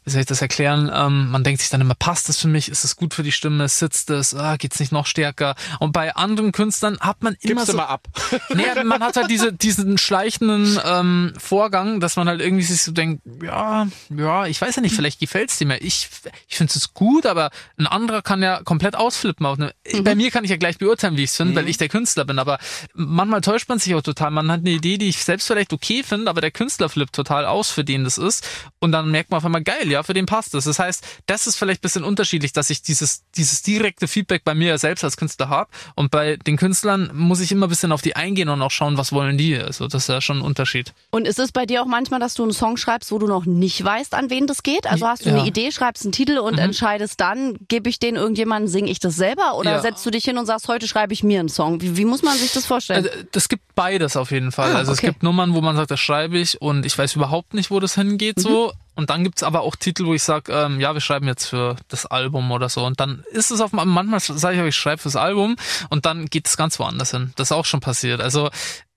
wie 0.04 0.10
soll 0.10 0.20
ich 0.20 0.26
das 0.26 0.42
erklären, 0.42 0.90
ähm, 0.92 1.30
man 1.30 1.44
denkt 1.44 1.60
sich 1.60 1.70
dann 1.70 1.80
immer, 1.80 1.94
passt 1.94 2.28
das 2.28 2.38
für 2.38 2.48
mich, 2.48 2.68
ist 2.68 2.84
es 2.84 2.96
gut 2.96 3.14
für 3.14 3.22
die 3.22 3.32
Stimme, 3.32 3.68
sitzt 3.68 4.10
es, 4.10 4.34
ah, 4.34 4.56
geht's 4.56 4.80
nicht 4.80 4.90
noch 4.90 5.06
stärker? 5.06 5.54
Und 5.78 5.92
bei 5.92 6.14
anderen 6.16 6.50
Künstlern 6.50 6.98
hat 6.98 7.22
man 7.22 7.36
immer 7.40 7.54
Gibst 7.54 7.66
so... 7.66 7.72
du 7.72 7.78
mal 7.78 7.86
ab. 7.86 8.08
Nee, 8.54 8.82
man 8.82 9.02
hat 9.02 9.16
halt 9.16 9.30
diese, 9.30 9.52
diesen 9.52 9.98
schleichenden 9.98 10.80
ähm, 10.84 11.32
Vorgang, 11.38 12.00
dass 12.00 12.16
man 12.16 12.28
halt 12.28 12.40
irgendwie 12.40 12.64
sich 12.64 12.82
so 12.82 12.92
denkt, 12.92 13.22
ja, 13.42 13.86
ja, 14.10 14.46
ich 14.46 14.60
weiß 14.60 14.76
ja 14.76 14.82
nicht, 14.82 14.94
vielleicht 14.94 15.20
gefällt's 15.20 15.58
dir 15.58 15.66
mehr. 15.66 15.82
Ich, 15.82 16.08
ich 16.48 16.56
finde 16.56 16.72
es 16.74 16.94
gut, 16.94 17.26
aber 17.26 17.50
ein 17.76 17.86
anderer 17.86 18.22
kann 18.22 18.42
ja 18.42 18.62
komplett 18.62 18.96
ausflippen. 18.96 19.46
Auf 19.46 19.58
eine, 19.60 19.72
Bei 20.02 20.14
mir 20.14 20.30
kann 20.30 20.44
ich 20.44 20.50
ja 20.50 20.56
gleich 20.56 20.78
beurteilen, 20.78 21.16
wie 21.18 21.24
ich 21.24 21.30
es 21.30 21.36
finde, 21.36 21.54
weil 21.54 21.68
ich 21.68 21.76
der 21.76 21.90
Künstler 21.90 22.24
bin. 22.24 22.38
Aber 22.38 22.58
manchmal 22.94 23.42
täuscht 23.42 23.68
man 23.68 23.78
sich 23.78 23.94
auch 23.94 24.00
total. 24.02 24.30
Man 24.30 24.50
hat 24.50 24.60
eine 24.60 24.70
Idee, 24.70 24.96
die 24.96 25.08
ich 25.10 25.22
selbst 25.22 25.46
vielleicht 25.46 25.74
okay 25.74 26.02
finde, 26.02 26.30
aber 26.30 26.40
der 26.40 26.50
Künstler 26.50 26.88
flippt 26.88 27.14
total 27.14 27.44
aus, 27.44 27.70
für 27.70 27.84
den 27.84 28.04
das 28.04 28.16
ist. 28.16 28.46
Und 28.78 28.92
dann 28.92 29.10
merkt 29.10 29.30
man 29.30 29.38
auf 29.38 29.44
einmal, 29.44 29.62
geil, 29.62 29.90
ja, 29.90 30.02
für 30.02 30.14
den 30.14 30.24
passt 30.24 30.54
das. 30.54 30.64
Das 30.64 30.78
heißt, 30.78 31.04
das 31.26 31.46
ist 31.46 31.56
vielleicht 31.56 31.82
bisschen 31.82 32.04
unterschiedlich, 32.04 32.52
dass 32.54 32.70
ich 32.70 32.80
dieses, 32.80 33.24
dieses 33.36 33.60
direkte 33.62 34.08
Feedback 34.08 34.44
bei 34.44 34.54
mir 34.54 34.78
selbst 34.78 35.04
als 35.04 35.18
Künstler 35.18 35.50
habe. 35.50 35.68
Und 35.94 36.10
bei 36.10 36.36
den 36.36 36.56
Künstlern 36.56 37.10
muss 37.12 37.40
ich 37.40 37.52
immer 37.52 37.66
ein 37.66 37.68
bisschen 37.68 37.92
auf 37.92 38.00
die 38.00 38.16
eingehen 38.16 38.48
und 38.48 38.62
auch 38.62 38.70
schauen, 38.70 38.96
was 38.96 39.12
wollen 39.12 39.36
die. 39.36 39.56
Also 39.58 39.88
das 39.88 40.04
ist 40.04 40.08
ja 40.08 40.20
schon 40.20 40.38
ein 40.38 40.42
Unterschied. 40.42 40.94
Und 41.10 41.26
ist 41.26 41.38
es 41.38 41.52
bei 41.52 41.66
dir 41.66 41.82
auch 41.82 41.86
manchmal, 41.86 42.20
dass 42.20 42.34
du 42.34 42.44
einen 42.44 42.52
Song 42.52 42.76
schreibst, 42.76 43.10
wo 43.10 43.18
du 43.18 43.26
noch 43.26 43.44
nicht 43.44 43.82
weißt, 43.84 44.14
an 44.14 44.30
wen 44.30 44.46
das 44.46 44.62
geht? 44.62 44.86
Also 44.86 45.06
hast 45.06 45.24
du 45.26 45.30
Ja. 45.30 45.36
eine 45.36 45.46
Idee, 45.48 45.72
schreibst 45.72 46.04
einen 46.04 46.12
Titel 46.12 46.38
und 46.38 46.58
entscheidest 46.58 47.20
dann, 47.20 47.56
gebe 47.68 47.88
ich 47.88 47.98
den 47.98 48.14
irgendjemandem, 48.16 48.68
singe 48.70 48.90
ich 48.90 49.00
das 49.00 49.16
selber? 49.16 49.56
Oder 49.56 49.72
Ja. 49.72 49.80
setzt 49.80 50.04
du 50.06 50.10
dich 50.10 50.24
hin 50.24 50.38
und 50.38 50.46
sagst, 50.46 50.68
heute 50.68 50.86
schreibe 50.86 50.97
ich 51.12 51.22
mir 51.22 51.40
einen 51.40 51.48
Song? 51.48 51.80
Wie, 51.80 51.96
wie 51.96 52.04
muss 52.04 52.22
man 52.22 52.36
sich 52.36 52.52
das 52.52 52.66
vorstellen? 52.66 53.04
Also, 53.04 53.24
das 53.32 53.48
gibt 53.48 53.74
beides 53.74 54.16
auf 54.16 54.30
jeden 54.30 54.52
Fall. 54.52 54.72
Ah, 54.74 54.78
also 54.78 54.92
es 54.92 54.98
okay. 54.98 55.08
gibt 55.08 55.22
Nummern, 55.22 55.54
wo 55.54 55.60
man 55.60 55.76
sagt, 55.76 55.90
das 55.90 56.00
schreibe 56.00 56.38
ich 56.38 56.60
und 56.60 56.84
ich 56.84 56.96
weiß 56.96 57.16
überhaupt 57.16 57.54
nicht, 57.54 57.70
wo 57.70 57.80
das 57.80 57.94
hingeht 57.94 58.40
so. 58.40 58.72
Und 58.94 59.10
dann 59.10 59.22
gibt's 59.22 59.44
aber 59.44 59.60
auch 59.60 59.76
Titel, 59.76 60.06
wo 60.06 60.14
ich 60.14 60.24
sage, 60.24 60.52
ähm, 60.52 60.80
ja, 60.80 60.92
wir 60.92 61.00
schreiben 61.00 61.28
jetzt 61.28 61.46
für 61.46 61.76
das 61.86 62.04
Album 62.04 62.50
oder 62.50 62.68
so. 62.68 62.84
Und 62.84 62.98
dann 62.98 63.22
ist 63.30 63.52
es 63.52 63.60
auf 63.60 63.70
manchmal 63.72 64.18
sage 64.18 64.60
ich 64.60 64.68
ich 64.68 64.74
schreibe 64.74 65.00
fürs 65.00 65.14
Album 65.14 65.54
und 65.88 66.04
dann 66.04 66.26
geht 66.26 66.48
es 66.48 66.56
ganz 66.56 66.80
woanders 66.80 67.12
hin. 67.12 67.32
Das 67.36 67.48
ist 67.48 67.52
auch 67.52 67.64
schon 67.64 67.78
passiert. 67.78 68.20
Also 68.20 68.50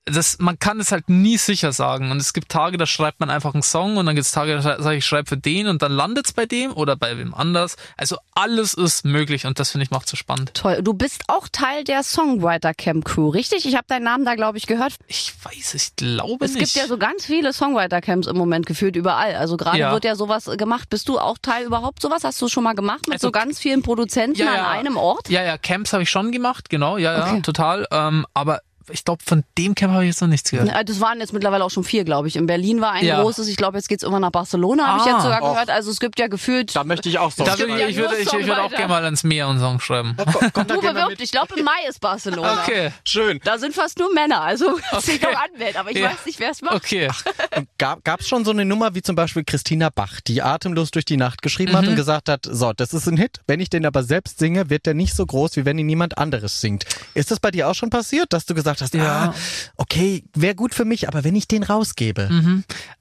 das, 0.06 0.40
man 0.40 0.58
kann 0.58 0.80
es 0.80 0.92
halt 0.92 1.10
nie 1.10 1.38
sicher 1.38 1.72
sagen. 1.74 2.10
Und 2.10 2.18
es 2.18 2.34
gibt 2.34 2.50
Tage, 2.50 2.78
da 2.78 2.88
schreibt 2.88 3.20
man 3.20 3.30
einfach 3.30 3.54
einen 3.54 3.62
Song 3.62 3.98
und 3.98 4.08
dann 4.08 4.16
gibt 4.16 4.26
es 4.26 4.32
Tage, 4.32 4.56
da 4.56 4.62
sage 4.62 4.94
ich, 4.96 5.00
ich 5.00 5.06
schreibe 5.06 5.30
für 5.30 5.38
den 5.38 5.68
und 5.68 5.84
dann 5.84 5.92
landet's 5.92 6.34
bei 6.34 6.48
dem 6.48 6.74
oder 6.74 6.96
bei 6.96 7.18
wem 7.20 7.36
anders. 7.36 7.76
Also 7.98 8.18
alles 8.34 8.74
ist 8.74 9.06
möglich 9.06 9.46
und 9.46 9.60
das 9.60 9.70
finde 9.72 9.84
ich 9.86 9.92
macht 9.92 10.10
so 10.10 10.18
spannend. 10.18 10.56
Toll. 10.56 10.82
Du 10.82 10.94
bist 10.94 11.26
auch 11.28 11.48
Teil 11.52 11.84
der 11.84 12.02
Songwriter 12.02 12.74
Camp 12.74 13.06
Crew, 13.06 13.30
richtig? 13.30 13.66
Ich 13.68 13.76
habe 13.76 13.86
deinen 13.88 14.04
Namen 14.04 14.26
da, 14.26 14.34
glaube 14.34 14.58
ich, 14.58 14.66
gehört. 14.66 14.96
Ich 15.08 15.34
weiß, 15.44 15.76
ich 15.76 15.96
glaube 15.96 16.46
Es 16.46 16.54
nicht. 16.54 16.74
gibt 16.74 16.76
ja 16.76 16.88
so 16.88 16.98
ganz 16.98 17.26
viele 17.26 17.54
Songwriter 17.54 18.02
Camps 18.02 18.26
im 18.28 18.38
Moment 18.38 18.66
gefühlt 18.66 18.96
überall. 18.96 19.36
Also 19.36 19.56
gerade 19.56 19.78
Ja. 19.78 19.92
wird 19.92 20.04
ja 20.04 20.16
sowas 20.16 20.46
gemacht. 20.58 20.90
Bist 20.90 21.10
du 21.10 21.20
auch 21.20 21.38
Teil 21.40 21.66
überhaupt 21.66 22.02
sowas? 22.02 22.24
Hast 22.24 22.42
du 22.42 22.48
schon 22.48 22.64
mal 22.64 22.74
gemacht 22.74 23.06
mit 23.08 23.14
Also- 23.16 23.28
so 23.28 23.32
ganz 23.32 23.60
vielen 23.60 23.84
Produzenten 23.84 24.42
an 24.48 24.66
einem 24.66 24.98
Ort? 24.98 25.30
Ja, 25.30 25.44
ja, 25.44 25.60
Camps 25.60 25.94
habe 25.94 26.02
ich 26.04 26.10
schon 26.10 26.32
gemacht, 26.32 26.70
genau, 26.72 26.98
ja, 26.98 27.14
ja, 27.20 27.28
Okay. 27.28 27.42
total. 27.44 27.88
Ähm, 27.92 28.26
aber 28.34 28.62
ich 28.90 29.04
glaube, 29.06 29.24
von 29.26 29.44
dem 29.58 29.76
Camp 29.76 29.94
habe 29.94 30.04
ich 30.04 30.10
jetzt 30.12 30.22
noch 30.22 30.28
nichts 30.28 30.50
gehört. 30.52 30.70
Das 30.90 31.00
waren 31.00 31.20
jetzt 31.20 31.34
mittlerweile 31.34 31.64
auch 31.64 31.70
schon 31.70 31.84
vier, 31.84 32.04
glaube 32.04 32.28
ich. 32.28 32.36
In 32.36 32.46
Berlin 32.48 32.82
war 32.82 32.92
ein 32.92 33.06
Ja. 33.06 33.22
großes. 33.22 33.48
Ich 33.48 33.58
glaube, 33.58 33.78
jetzt 33.78 33.90
geht's 33.90 34.04
immer 34.04 34.20
nach 34.20 34.32
Barcelona, 34.32 34.88
habe 34.88 35.00
ich 35.02 35.06
Ah. 35.08 35.12
jetzt 35.16 35.24
sogar 35.24 35.40
gehört. 35.42 35.70
Also 35.70 35.92
es 35.92 36.00
gibt 36.00 36.20
ja 36.20 36.28
gefühlt. 36.28 36.76
Da 36.76 36.84
möchte 36.84 37.10
ich 37.10 37.20
auch 37.20 37.32
so. 37.32 37.44
Da 37.44 37.56
gibt 37.56 37.70
würde 37.70 37.82
ja 37.82 37.88
ich, 37.88 37.96
ich, 37.96 38.02
würde, 38.02 38.16
ich, 38.18 38.28
ich 38.32 38.48
würde 38.48 38.64
auch 38.64 38.70
gerne 38.72 38.88
mal 38.88 39.04
ans 39.06 39.24
Meer 39.24 39.48
einen 39.48 39.60
Song 39.60 39.80
schreiben. 39.80 40.16
Du 40.18 40.82
bewirbt. 40.82 41.22
Ich 41.22 41.32
glaube, 41.32 41.56
im 41.58 41.66
Mai 41.66 41.72
ist 41.90 42.00
Barcelona. 42.00 42.62
Okay. 42.64 42.92
Schön. 43.06 43.40
Da 43.44 43.58
sind 43.58 43.74
fast 43.76 44.00
nur 44.00 44.14
Männer. 44.14 44.42
Also 44.42 44.78
Okay. 44.92 45.20
doch 45.22 45.30
anmelden. 45.52 45.78
Aber 45.80 45.92
ich 45.92 45.98
Ja. 45.98 46.12
weiß 46.12 46.26
nicht, 46.26 46.40
wer 46.40 46.52
es 46.52 46.62
macht. 46.62 46.76
Okay. 46.76 47.10
Und 47.56 47.68
gab 47.78 48.04
gab's 48.04 48.28
schon 48.28 48.46
so 48.46 48.52
eine 48.52 48.66
Nummer 48.66 48.96
wie 48.96 49.02
zum 49.02 49.16
Beispiel 49.16 49.44
Christina 49.44 49.90
Bach, 49.94 50.22
die 50.22 50.42
atemlos 50.42 50.92
durch 50.92 51.06
die 51.06 51.18
Nacht 51.18 51.42
geschrieben 51.42 51.74
hat 51.74 51.88
und 51.88 51.96
gesagt 51.96 52.30
hat, 52.30 52.48
so, 52.50 52.72
das 52.74 52.94
ist 52.94 53.08
ein 53.08 53.18
Hit. 53.18 53.40
Wenn 53.48 53.60
ich 53.60 53.70
den 53.70 53.86
aber 53.86 54.04
selbst 54.04 54.40
singe, 54.40 54.70
wird 54.70 54.86
der 54.86 54.94
nicht 54.94 55.16
so 55.16 55.26
groß, 55.26 55.56
wie 55.58 55.66
wenn 55.66 55.78
ihn 55.78 55.86
niemand 55.86 56.18
anderes 56.18 56.62
singt. 56.62 56.86
Ist 57.14 57.32
das 57.32 57.40
bei 57.40 57.52
dir 57.52 57.68
auch 57.68 57.76
schon 57.76 57.90
passiert, 57.90 58.32
dass 58.34 58.46
du 58.46 58.54
gesagt 58.54 58.71
hast, 58.80 58.94
Ja. 58.94 59.32
ah, 59.32 59.36
okay, 59.76 60.24
wäre 60.34 60.56
gut 60.56 60.74
für 60.74 60.86
mich, 60.86 61.10
aber 61.10 61.26
wenn 61.26 61.36
ich 61.36 61.48
den 61.50 61.64
rausgebe? 61.64 62.30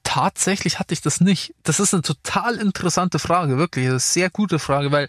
Tatsächlich 0.03 0.79
hatte 0.81 0.93
ich 0.95 1.03
das 1.03 1.21
nicht. 1.21 1.55
Das 1.63 1.79
ist 1.79 1.95
eine 1.95 2.03
total 2.03 2.57
interessante 2.57 3.21
Frage, 3.21 3.59
wirklich. 3.59 3.87
Eine 3.87 4.01
sehr 4.01 4.31
gute 4.31 4.59
Frage, 4.59 4.91
weil 4.91 5.07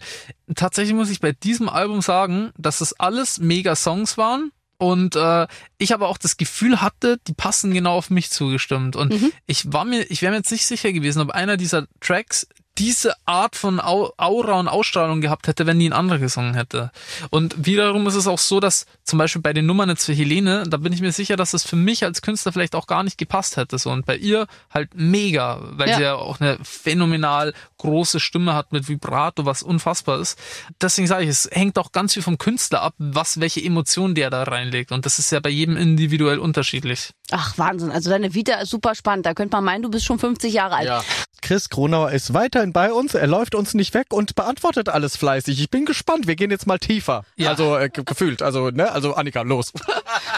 tatsächlich 0.54 0.94
muss 0.94 1.10
ich 1.10 1.18
bei 1.20 1.32
diesem 1.32 1.68
Album 1.68 2.02
sagen, 2.02 2.52
dass 2.56 2.80
es 2.80 2.92
alles 3.00 3.38
mega 3.38 3.74
Songs 3.74 4.16
waren. 4.16 4.52
Und 4.78 5.14
äh, 5.14 5.46
ich 5.78 5.94
aber 5.94 6.08
auch 6.08 6.18
das 6.18 6.36
Gefühl 6.36 6.82
hatte, 6.82 7.18
die 7.28 7.34
passen 7.34 7.72
genau 7.72 7.96
auf 7.96 8.10
mich 8.10 8.30
zugestimmt. 8.30 8.96
Und 8.96 9.12
ich 9.46 9.72
war 9.72 9.84
mir, 9.84 10.02
ich 10.10 10.22
wäre 10.22 10.32
mir 10.32 10.38
jetzt 10.38 10.50
nicht 10.50 10.66
sicher 10.66 10.92
gewesen, 10.92 11.20
ob 11.22 11.30
einer 11.30 11.56
dieser 11.56 11.86
Tracks 12.00 12.48
diese 12.78 13.14
Art 13.26 13.54
von 13.56 13.80
Au 13.80 14.12
Aura 14.16 14.58
und 14.58 14.68
Ausstrahlung 14.68 15.20
gehabt 15.20 15.46
hätte, 15.46 15.66
wenn 15.66 15.78
die 15.78 15.88
ein 15.88 15.92
anderer 15.92 16.18
gesungen 16.18 16.54
hätte. 16.54 16.90
Und 17.30 17.66
wiederum 17.66 18.06
ist 18.06 18.14
es 18.14 18.26
auch 18.26 18.38
so, 18.38 18.60
dass 18.60 18.86
zum 19.04 19.18
Beispiel 19.18 19.42
bei 19.42 19.52
den 19.52 19.66
Nummern 19.66 19.90
jetzt 19.90 20.06
für 20.06 20.12
Helene, 20.14 20.64
da 20.66 20.78
bin 20.78 20.92
ich 20.92 21.00
mir 21.02 21.12
sicher, 21.12 21.36
dass 21.36 21.52
es 21.52 21.64
für 21.64 21.76
mich 21.76 22.04
als 22.04 22.22
Künstler 22.22 22.52
vielleicht 22.52 22.74
auch 22.74 22.86
gar 22.86 23.02
nicht 23.02 23.18
gepasst 23.18 23.56
hätte. 23.56 23.78
So. 23.78 23.90
Und 23.90 24.06
bei 24.06 24.16
ihr 24.16 24.46
halt 24.70 24.90
mega, 24.94 25.58
weil 25.62 25.90
Ja. 25.90 25.96
sie 25.96 26.02
ja 26.02 26.14
auch 26.14 26.40
eine 26.40 26.58
phänomenal 26.62 27.52
große 27.78 28.20
Stimme 28.20 28.54
hat 28.54 28.72
mit 28.72 28.88
Vibrato, 28.88 29.44
was 29.44 29.62
unfassbar 29.62 30.18
ist. 30.20 30.38
Deswegen 30.80 31.06
sage 31.08 31.24
ich, 31.24 31.30
es 31.30 31.48
hängt 31.52 31.78
auch 31.78 31.92
ganz 31.92 32.14
viel 32.14 32.22
vom 32.22 32.38
Künstler 32.38 32.82
ab, 32.82 32.94
was, 32.98 33.40
welche 33.40 33.62
Emotionen 33.62 34.14
der 34.14 34.30
da 34.30 34.44
reinlegt. 34.44 34.92
Und 34.92 35.04
das 35.04 35.18
ist 35.18 35.30
ja 35.32 35.40
bei 35.40 35.50
jedem 35.50 35.76
individuell 35.76 36.38
unterschiedlich. 36.38 37.10
Ach, 37.32 37.56
Wahnsinn. 37.58 37.90
Also 37.90 38.08
deine 38.10 38.34
Vita 38.34 38.54
ist 38.54 38.70
super 38.70 38.94
spannend. 38.94 39.26
Da 39.26 39.34
könnte 39.34 39.56
man 39.56 39.64
meinen, 39.64 39.82
du 39.82 39.90
bist 39.90 40.04
schon 40.04 40.18
50 40.18 40.52
Jahre 40.52 40.76
alt. 40.76 40.86
Ja. 40.88 41.02
Chris 41.42 41.68
Kronauer 41.68 42.10
ist 42.12 42.32
weiterhin 42.32 42.72
bei 42.72 42.92
uns, 42.92 43.14
er 43.14 43.26
läuft 43.26 43.54
uns 43.54 43.74
nicht 43.74 43.92
weg 43.94 44.06
und 44.10 44.34
beantwortet 44.34 44.88
alles 44.88 45.16
fleißig. 45.16 45.60
Ich 45.60 45.68
bin 45.70 45.84
gespannt, 45.84 46.26
wir 46.26 46.36
gehen 46.36 46.50
jetzt 46.50 46.66
mal 46.66 46.78
tiefer. 46.78 47.24
Ja. 47.36 47.50
Also 47.50 47.76
äh, 47.76 47.88
ge- 47.90 48.04
gefühlt, 48.04 48.40
also 48.42 48.70
ne, 48.70 48.90
also 48.90 49.14
Annika, 49.14 49.42
los. 49.42 49.72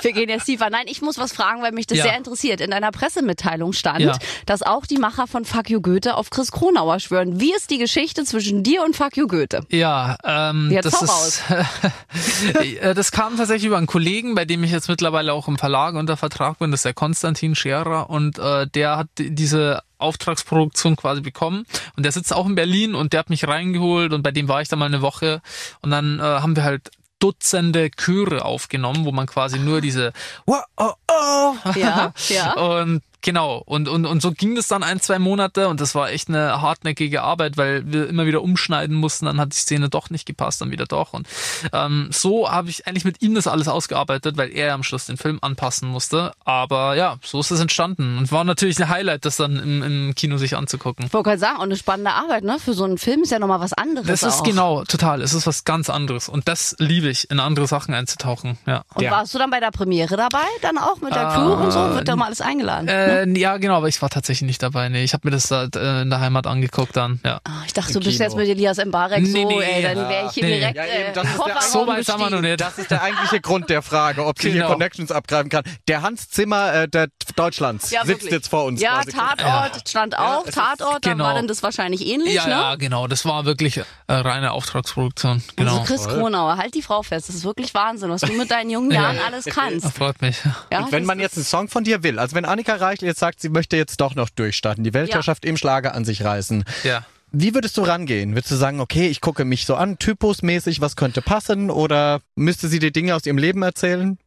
Wir 0.02 0.12
gehen 0.12 0.28
jetzt 0.28 0.44
tiefer. 0.44 0.68
Nein, 0.70 0.84
ich 0.86 1.00
muss 1.02 1.16
was 1.18 1.32
fragen, 1.32 1.62
weil 1.62 1.72
mich 1.72 1.86
das 1.86 1.98
Ja. 1.98 2.04
sehr 2.04 2.16
interessiert. 2.16 2.60
In 2.60 2.72
einer 2.72 2.90
Pressemitteilung 2.90 3.72
stand, 3.72 4.00
Ja. 4.00 4.12
dass 4.44 4.62
auch 4.62 4.84
die 4.86 4.98
Macher 4.98 5.26
von 5.26 5.44
Fuck 5.44 5.70
You 5.70 5.80
Goethe 5.80 6.14
auf 6.16 6.30
Chris 6.30 6.52
Kronauer 6.52 7.00
schwören. 7.00 7.40
Wie 7.40 7.54
ist 7.54 7.70
die 7.70 7.78
Geschichte 7.78 8.24
zwischen 8.24 8.62
dir 8.62 8.82
und 8.82 8.96
Fuck 8.96 9.16
You 9.16 9.26
Goethe? 9.26 9.60
Ja, 9.70 10.16
ähm, 10.24 10.70
Jetzt 10.70 10.86
das 10.86 11.00
hau 11.00 11.26
ist, 11.26 11.42
Äh, 12.80 12.94
das 12.94 13.12
kam 13.12 13.36
tatsächlich 13.36 13.66
über 13.66 13.78
einen 13.78 13.86
Kollegen, 13.86 14.34
bei 14.34 14.44
dem 14.44 14.62
ich 14.64 14.70
jetzt 14.70 14.88
mittlerweile 14.88 15.32
auch 15.32 15.48
im 15.48 15.58
Verlag 15.58 15.94
unter 15.94 16.16
Vertrag 16.16 16.58
bin, 16.58 16.70
das 16.70 16.80
ist 16.80 16.84
der 16.84 16.94
Konstantin 16.94 17.54
Scherer 17.54 18.10
und 18.10 18.38
äh, 18.38 18.66
der 18.66 18.96
hat 18.96 19.08
die- 19.18 19.34
diese 19.34 19.80
Auftragsproduktion 19.98 20.96
quasi 20.96 21.20
bekommen 21.20 21.64
und 21.96 22.04
der 22.04 22.12
sitzt 22.12 22.32
auch 22.32 22.46
in 22.46 22.54
Berlin 22.54 22.94
und 22.94 23.12
der 23.12 23.20
hat 23.20 23.30
mich 23.30 23.46
reingeholt 23.46 24.12
und 24.12 24.22
bei 24.22 24.30
dem 24.30 24.48
war 24.48 24.62
ich 24.62 24.68
dann 24.68 24.78
mal 24.78 24.86
eine 24.86 25.02
Woche 25.02 25.42
und 25.82 25.90
dann 25.90 26.18
äh, 26.18 26.22
haben 26.22 26.56
wir 26.56 26.64
halt 26.64 26.90
Dutzende 27.20 27.90
Chöre 27.90 28.44
aufgenommen, 28.44 29.06
wo 29.06 29.12
man 29.12 29.26
quasi 29.26 29.58
nur 29.58 29.80
diese 29.80 30.12
Wow, 30.44 30.62
oh, 30.76 30.92
oh. 31.10 31.54
Ja, 31.74 32.12
ja. 32.28 32.52
Und 32.54 33.02
genau, 33.24 33.62
und, 33.64 33.88
und, 33.88 34.06
und 34.06 34.22
so 34.22 34.30
ging 34.30 34.54
das 34.54 34.68
dann 34.68 34.84
ein, 34.84 35.00
zwei 35.00 35.18
Monate 35.18 35.68
und 35.68 35.80
das 35.80 35.94
war 35.94 36.10
echt 36.10 36.28
eine 36.28 36.60
hartnäckige 36.60 37.22
Arbeit, 37.22 37.56
weil 37.56 37.90
wir 37.90 38.08
immer 38.08 38.26
wieder 38.26 38.42
umschneiden 38.42 38.94
mussten, 38.96 39.24
dann 39.26 39.40
hat 39.40 39.52
die 39.52 39.56
Szene 39.56 39.88
doch 39.88 40.10
nicht 40.10 40.26
gepasst, 40.26 40.60
dann 40.60 40.70
wieder 40.70 40.84
doch. 40.84 41.12
Und 41.12 41.26
ähm, 41.72 42.08
so 42.12 42.50
habe 42.50 42.70
ich 42.70 42.86
eigentlich 42.86 43.04
mit 43.04 43.22
ihm 43.22 43.34
das 43.34 43.46
alles 43.46 43.66
ausgearbeitet, 43.66 44.36
weil 44.36 44.54
er 44.54 44.74
am 44.74 44.82
Schluss 44.82 45.06
den 45.06 45.16
Film 45.16 45.38
anpassen 45.40 45.88
musste. 45.88 46.32
Aber 46.44 46.94
ja, 46.94 47.16
so 47.22 47.40
ist 47.40 47.50
es 47.50 47.60
entstanden. 47.60 48.18
Und 48.18 48.30
war 48.30 48.44
natürlich 48.44 48.78
ein 48.78 48.88
Highlight, 48.88 49.24
das 49.24 49.36
dann 49.36 49.56
im, 49.56 49.82
im 49.82 50.14
Kino 50.14 50.36
sich 50.36 50.56
anzugucken. 50.56 51.06
Ich 51.06 51.12
wollte 51.12 51.30
gerade 51.30 51.40
sagen, 51.40 51.56
und 51.56 51.64
eine 51.64 51.76
spannende 51.76 52.12
Arbeit, 52.12 52.44
ne? 52.44 52.58
Für 52.58 52.74
so 52.74 52.84
einen 52.84 52.98
Film 52.98 53.22
ist 53.22 53.32
ja 53.32 53.38
nochmal 53.38 53.60
was 53.60 53.72
anderes. 53.72 54.06
Das 54.06 54.22
ist 54.22 54.40
auch. 54.40 54.44
genau, 54.44 54.84
total. 54.84 55.22
Es 55.22 55.32
ist 55.32 55.46
was 55.46 55.64
ganz 55.64 55.88
anderes. 55.88 56.28
Und 56.28 56.46
das 56.46 56.76
liebe 56.78 57.08
ich, 57.08 57.30
in 57.30 57.40
andere 57.40 57.66
Sachen 57.66 57.94
einzutauchen. 57.94 58.58
Ja. 58.66 58.84
Und 58.94 59.10
warst 59.10 59.34
du 59.34 59.38
dann 59.38 59.50
bei 59.50 59.60
der 59.60 59.70
Premiere 59.70 60.16
dabei? 60.16 60.44
Dann 60.60 60.76
auch 60.76 61.00
mit 61.00 61.14
der 61.14 61.28
Crew 61.30 61.54
und 61.54 61.70
so? 61.70 61.94
Wird 61.94 62.06
da 62.06 62.16
mal 62.16 62.26
alles 62.26 62.42
eingeladen? 62.42 62.88
Äh, 62.88 63.13
ja, 63.36 63.56
genau, 63.58 63.76
aber 63.76 63.88
ich 63.88 64.00
war 64.02 64.10
tatsächlich 64.10 64.46
nicht 64.46 64.62
dabei. 64.62 64.88
Nee, 64.88 65.04
ich 65.04 65.12
habe 65.12 65.26
mir 65.26 65.30
das 65.32 65.48
da 65.48 65.64
äh, 65.74 66.02
in 66.02 66.10
der 66.10 66.20
Heimat 66.20 66.46
angeguckt 66.46 66.96
dann. 66.96 67.20
Ja. 67.24 67.40
Ah, 67.44 67.62
ich 67.66 67.72
dachte, 67.72 67.92
du 67.92 68.00
bist 68.00 68.12
Kino. 68.12 68.24
jetzt 68.24 68.36
mit 68.36 68.48
Elias 68.48 68.78
Mbarek 68.84 69.22
Nee, 69.22 69.42
so, 69.42 69.48
nee, 69.48 69.60
ey, 69.62 69.82
dann 69.82 69.96
ja. 69.96 70.08
wäre 70.08 70.26
ich 70.26 70.32
hier 70.32 70.44
Nee. 70.44 70.58
direkt 70.58 70.76
Ja, 70.76 70.84
eben, 70.84 71.10
äh, 71.10 71.12
das 71.12 71.24
ist 71.28 71.38
der 71.46 71.60
So 71.62 71.86
weit 71.86 72.04
sind 72.06 72.18
wir 72.18 72.30
noch 72.30 72.40
nicht. 72.40 72.60
Das 72.60 72.78
ist 72.78 72.90
der 72.90 73.02
eigentliche 73.02 73.40
Grund 73.40 73.70
der 73.70 73.82
Frage, 73.82 74.24
ob 74.24 74.38
sie 74.40 74.50
hier 74.50 74.62
Genau. 74.62 74.72
Connections 74.72 75.10
abgreifen 75.12 75.50
kann. 75.50 75.64
Der 75.88 76.02
Hans 76.02 76.28
Zimmer 76.28 76.74
äh, 76.74 76.88
der 76.88 77.08
Deutschlands 77.36 77.90
Ja, 77.90 78.04
sitzt 78.04 78.30
jetzt 78.30 78.48
vor 78.48 78.64
uns. 78.64 78.80
Ja, 78.80 79.02
quasi. 79.02 79.12
Tatort 79.12 79.88
stand 79.88 80.18
auch. 80.18 80.44
Tatort, 80.44 81.02
genau. 81.02 81.24
war 81.24 81.34
dann 81.34 81.46
das 81.48 81.62
wahrscheinlich 81.62 82.06
ähnlich, 82.06 82.34
Ja, 82.34 82.44
ne? 82.46 82.50
ja, 82.50 82.74
genau. 82.76 83.06
Das 83.06 83.24
war 83.24 83.44
wirklich 83.44 83.78
äh, 83.78 83.82
reine 84.08 84.52
Auftragsproduktion. 84.52 85.42
Genau. 85.56 85.78
Also 85.80 85.84
Chris 85.84 86.06
Kronauer, 86.08 86.56
halt 86.56 86.74
die 86.74 86.82
Frau 86.82 87.02
fest. 87.02 87.28
Das 87.28 87.34
ist 87.36 87.44
wirklich 87.44 87.72
Wahnsinn, 87.74 88.10
was 88.10 88.20
du 88.22 88.32
mit 88.32 88.50
deinen 88.50 88.70
jungen 88.70 88.90
Jahren 88.90 89.18
alles 89.26 89.44
kannst. 89.54 89.86
Freut 89.96 90.20
mich. 90.22 90.36
Ja, 90.70 90.80
Und 90.80 90.92
wenn 90.92 91.04
man 91.04 91.18
jetzt 91.20 91.36
einen 91.36 91.44
Song 91.44 91.68
von 91.68 91.84
dir 91.84 92.02
will, 92.02 92.18
also 92.18 92.34
wenn 92.36 92.44
Annika 92.44 92.74
Reichel 92.74 93.03
jetzt 93.04 93.20
sagt, 93.20 93.40
sie 93.40 93.48
möchte 93.48 93.76
jetzt 93.76 94.00
doch 94.00 94.14
noch 94.14 94.30
durchstarten, 94.30 94.84
die 94.84 94.94
Weltherrschaft 94.94 95.44
im 95.44 95.56
Schlager 95.56 95.94
an 95.94 96.04
sich 96.04 96.24
reißen, 96.24 96.64
Ja. 96.82 97.04
Wie 97.36 97.52
würdest 97.52 97.76
du 97.76 97.82
rangehen? 97.82 98.36
Würdest 98.36 98.52
du 98.52 98.54
sagen, 98.54 98.78
okay, 98.78 99.08
ich 99.08 99.20
gucke 99.20 99.44
mich 99.44 99.66
so 99.66 99.74
an, 99.74 99.98
typusmäßig, 99.98 100.80
was 100.80 100.94
könnte 100.94 101.20
passen? 101.20 101.68
Oder 101.68 102.20
müsste 102.36 102.68
sie 102.68 102.78
dir 102.78 102.92
Dinge 102.92 103.12
aus 103.16 103.26
ihrem 103.26 103.38
Leben 103.38 103.60
erzählen? 103.62 104.18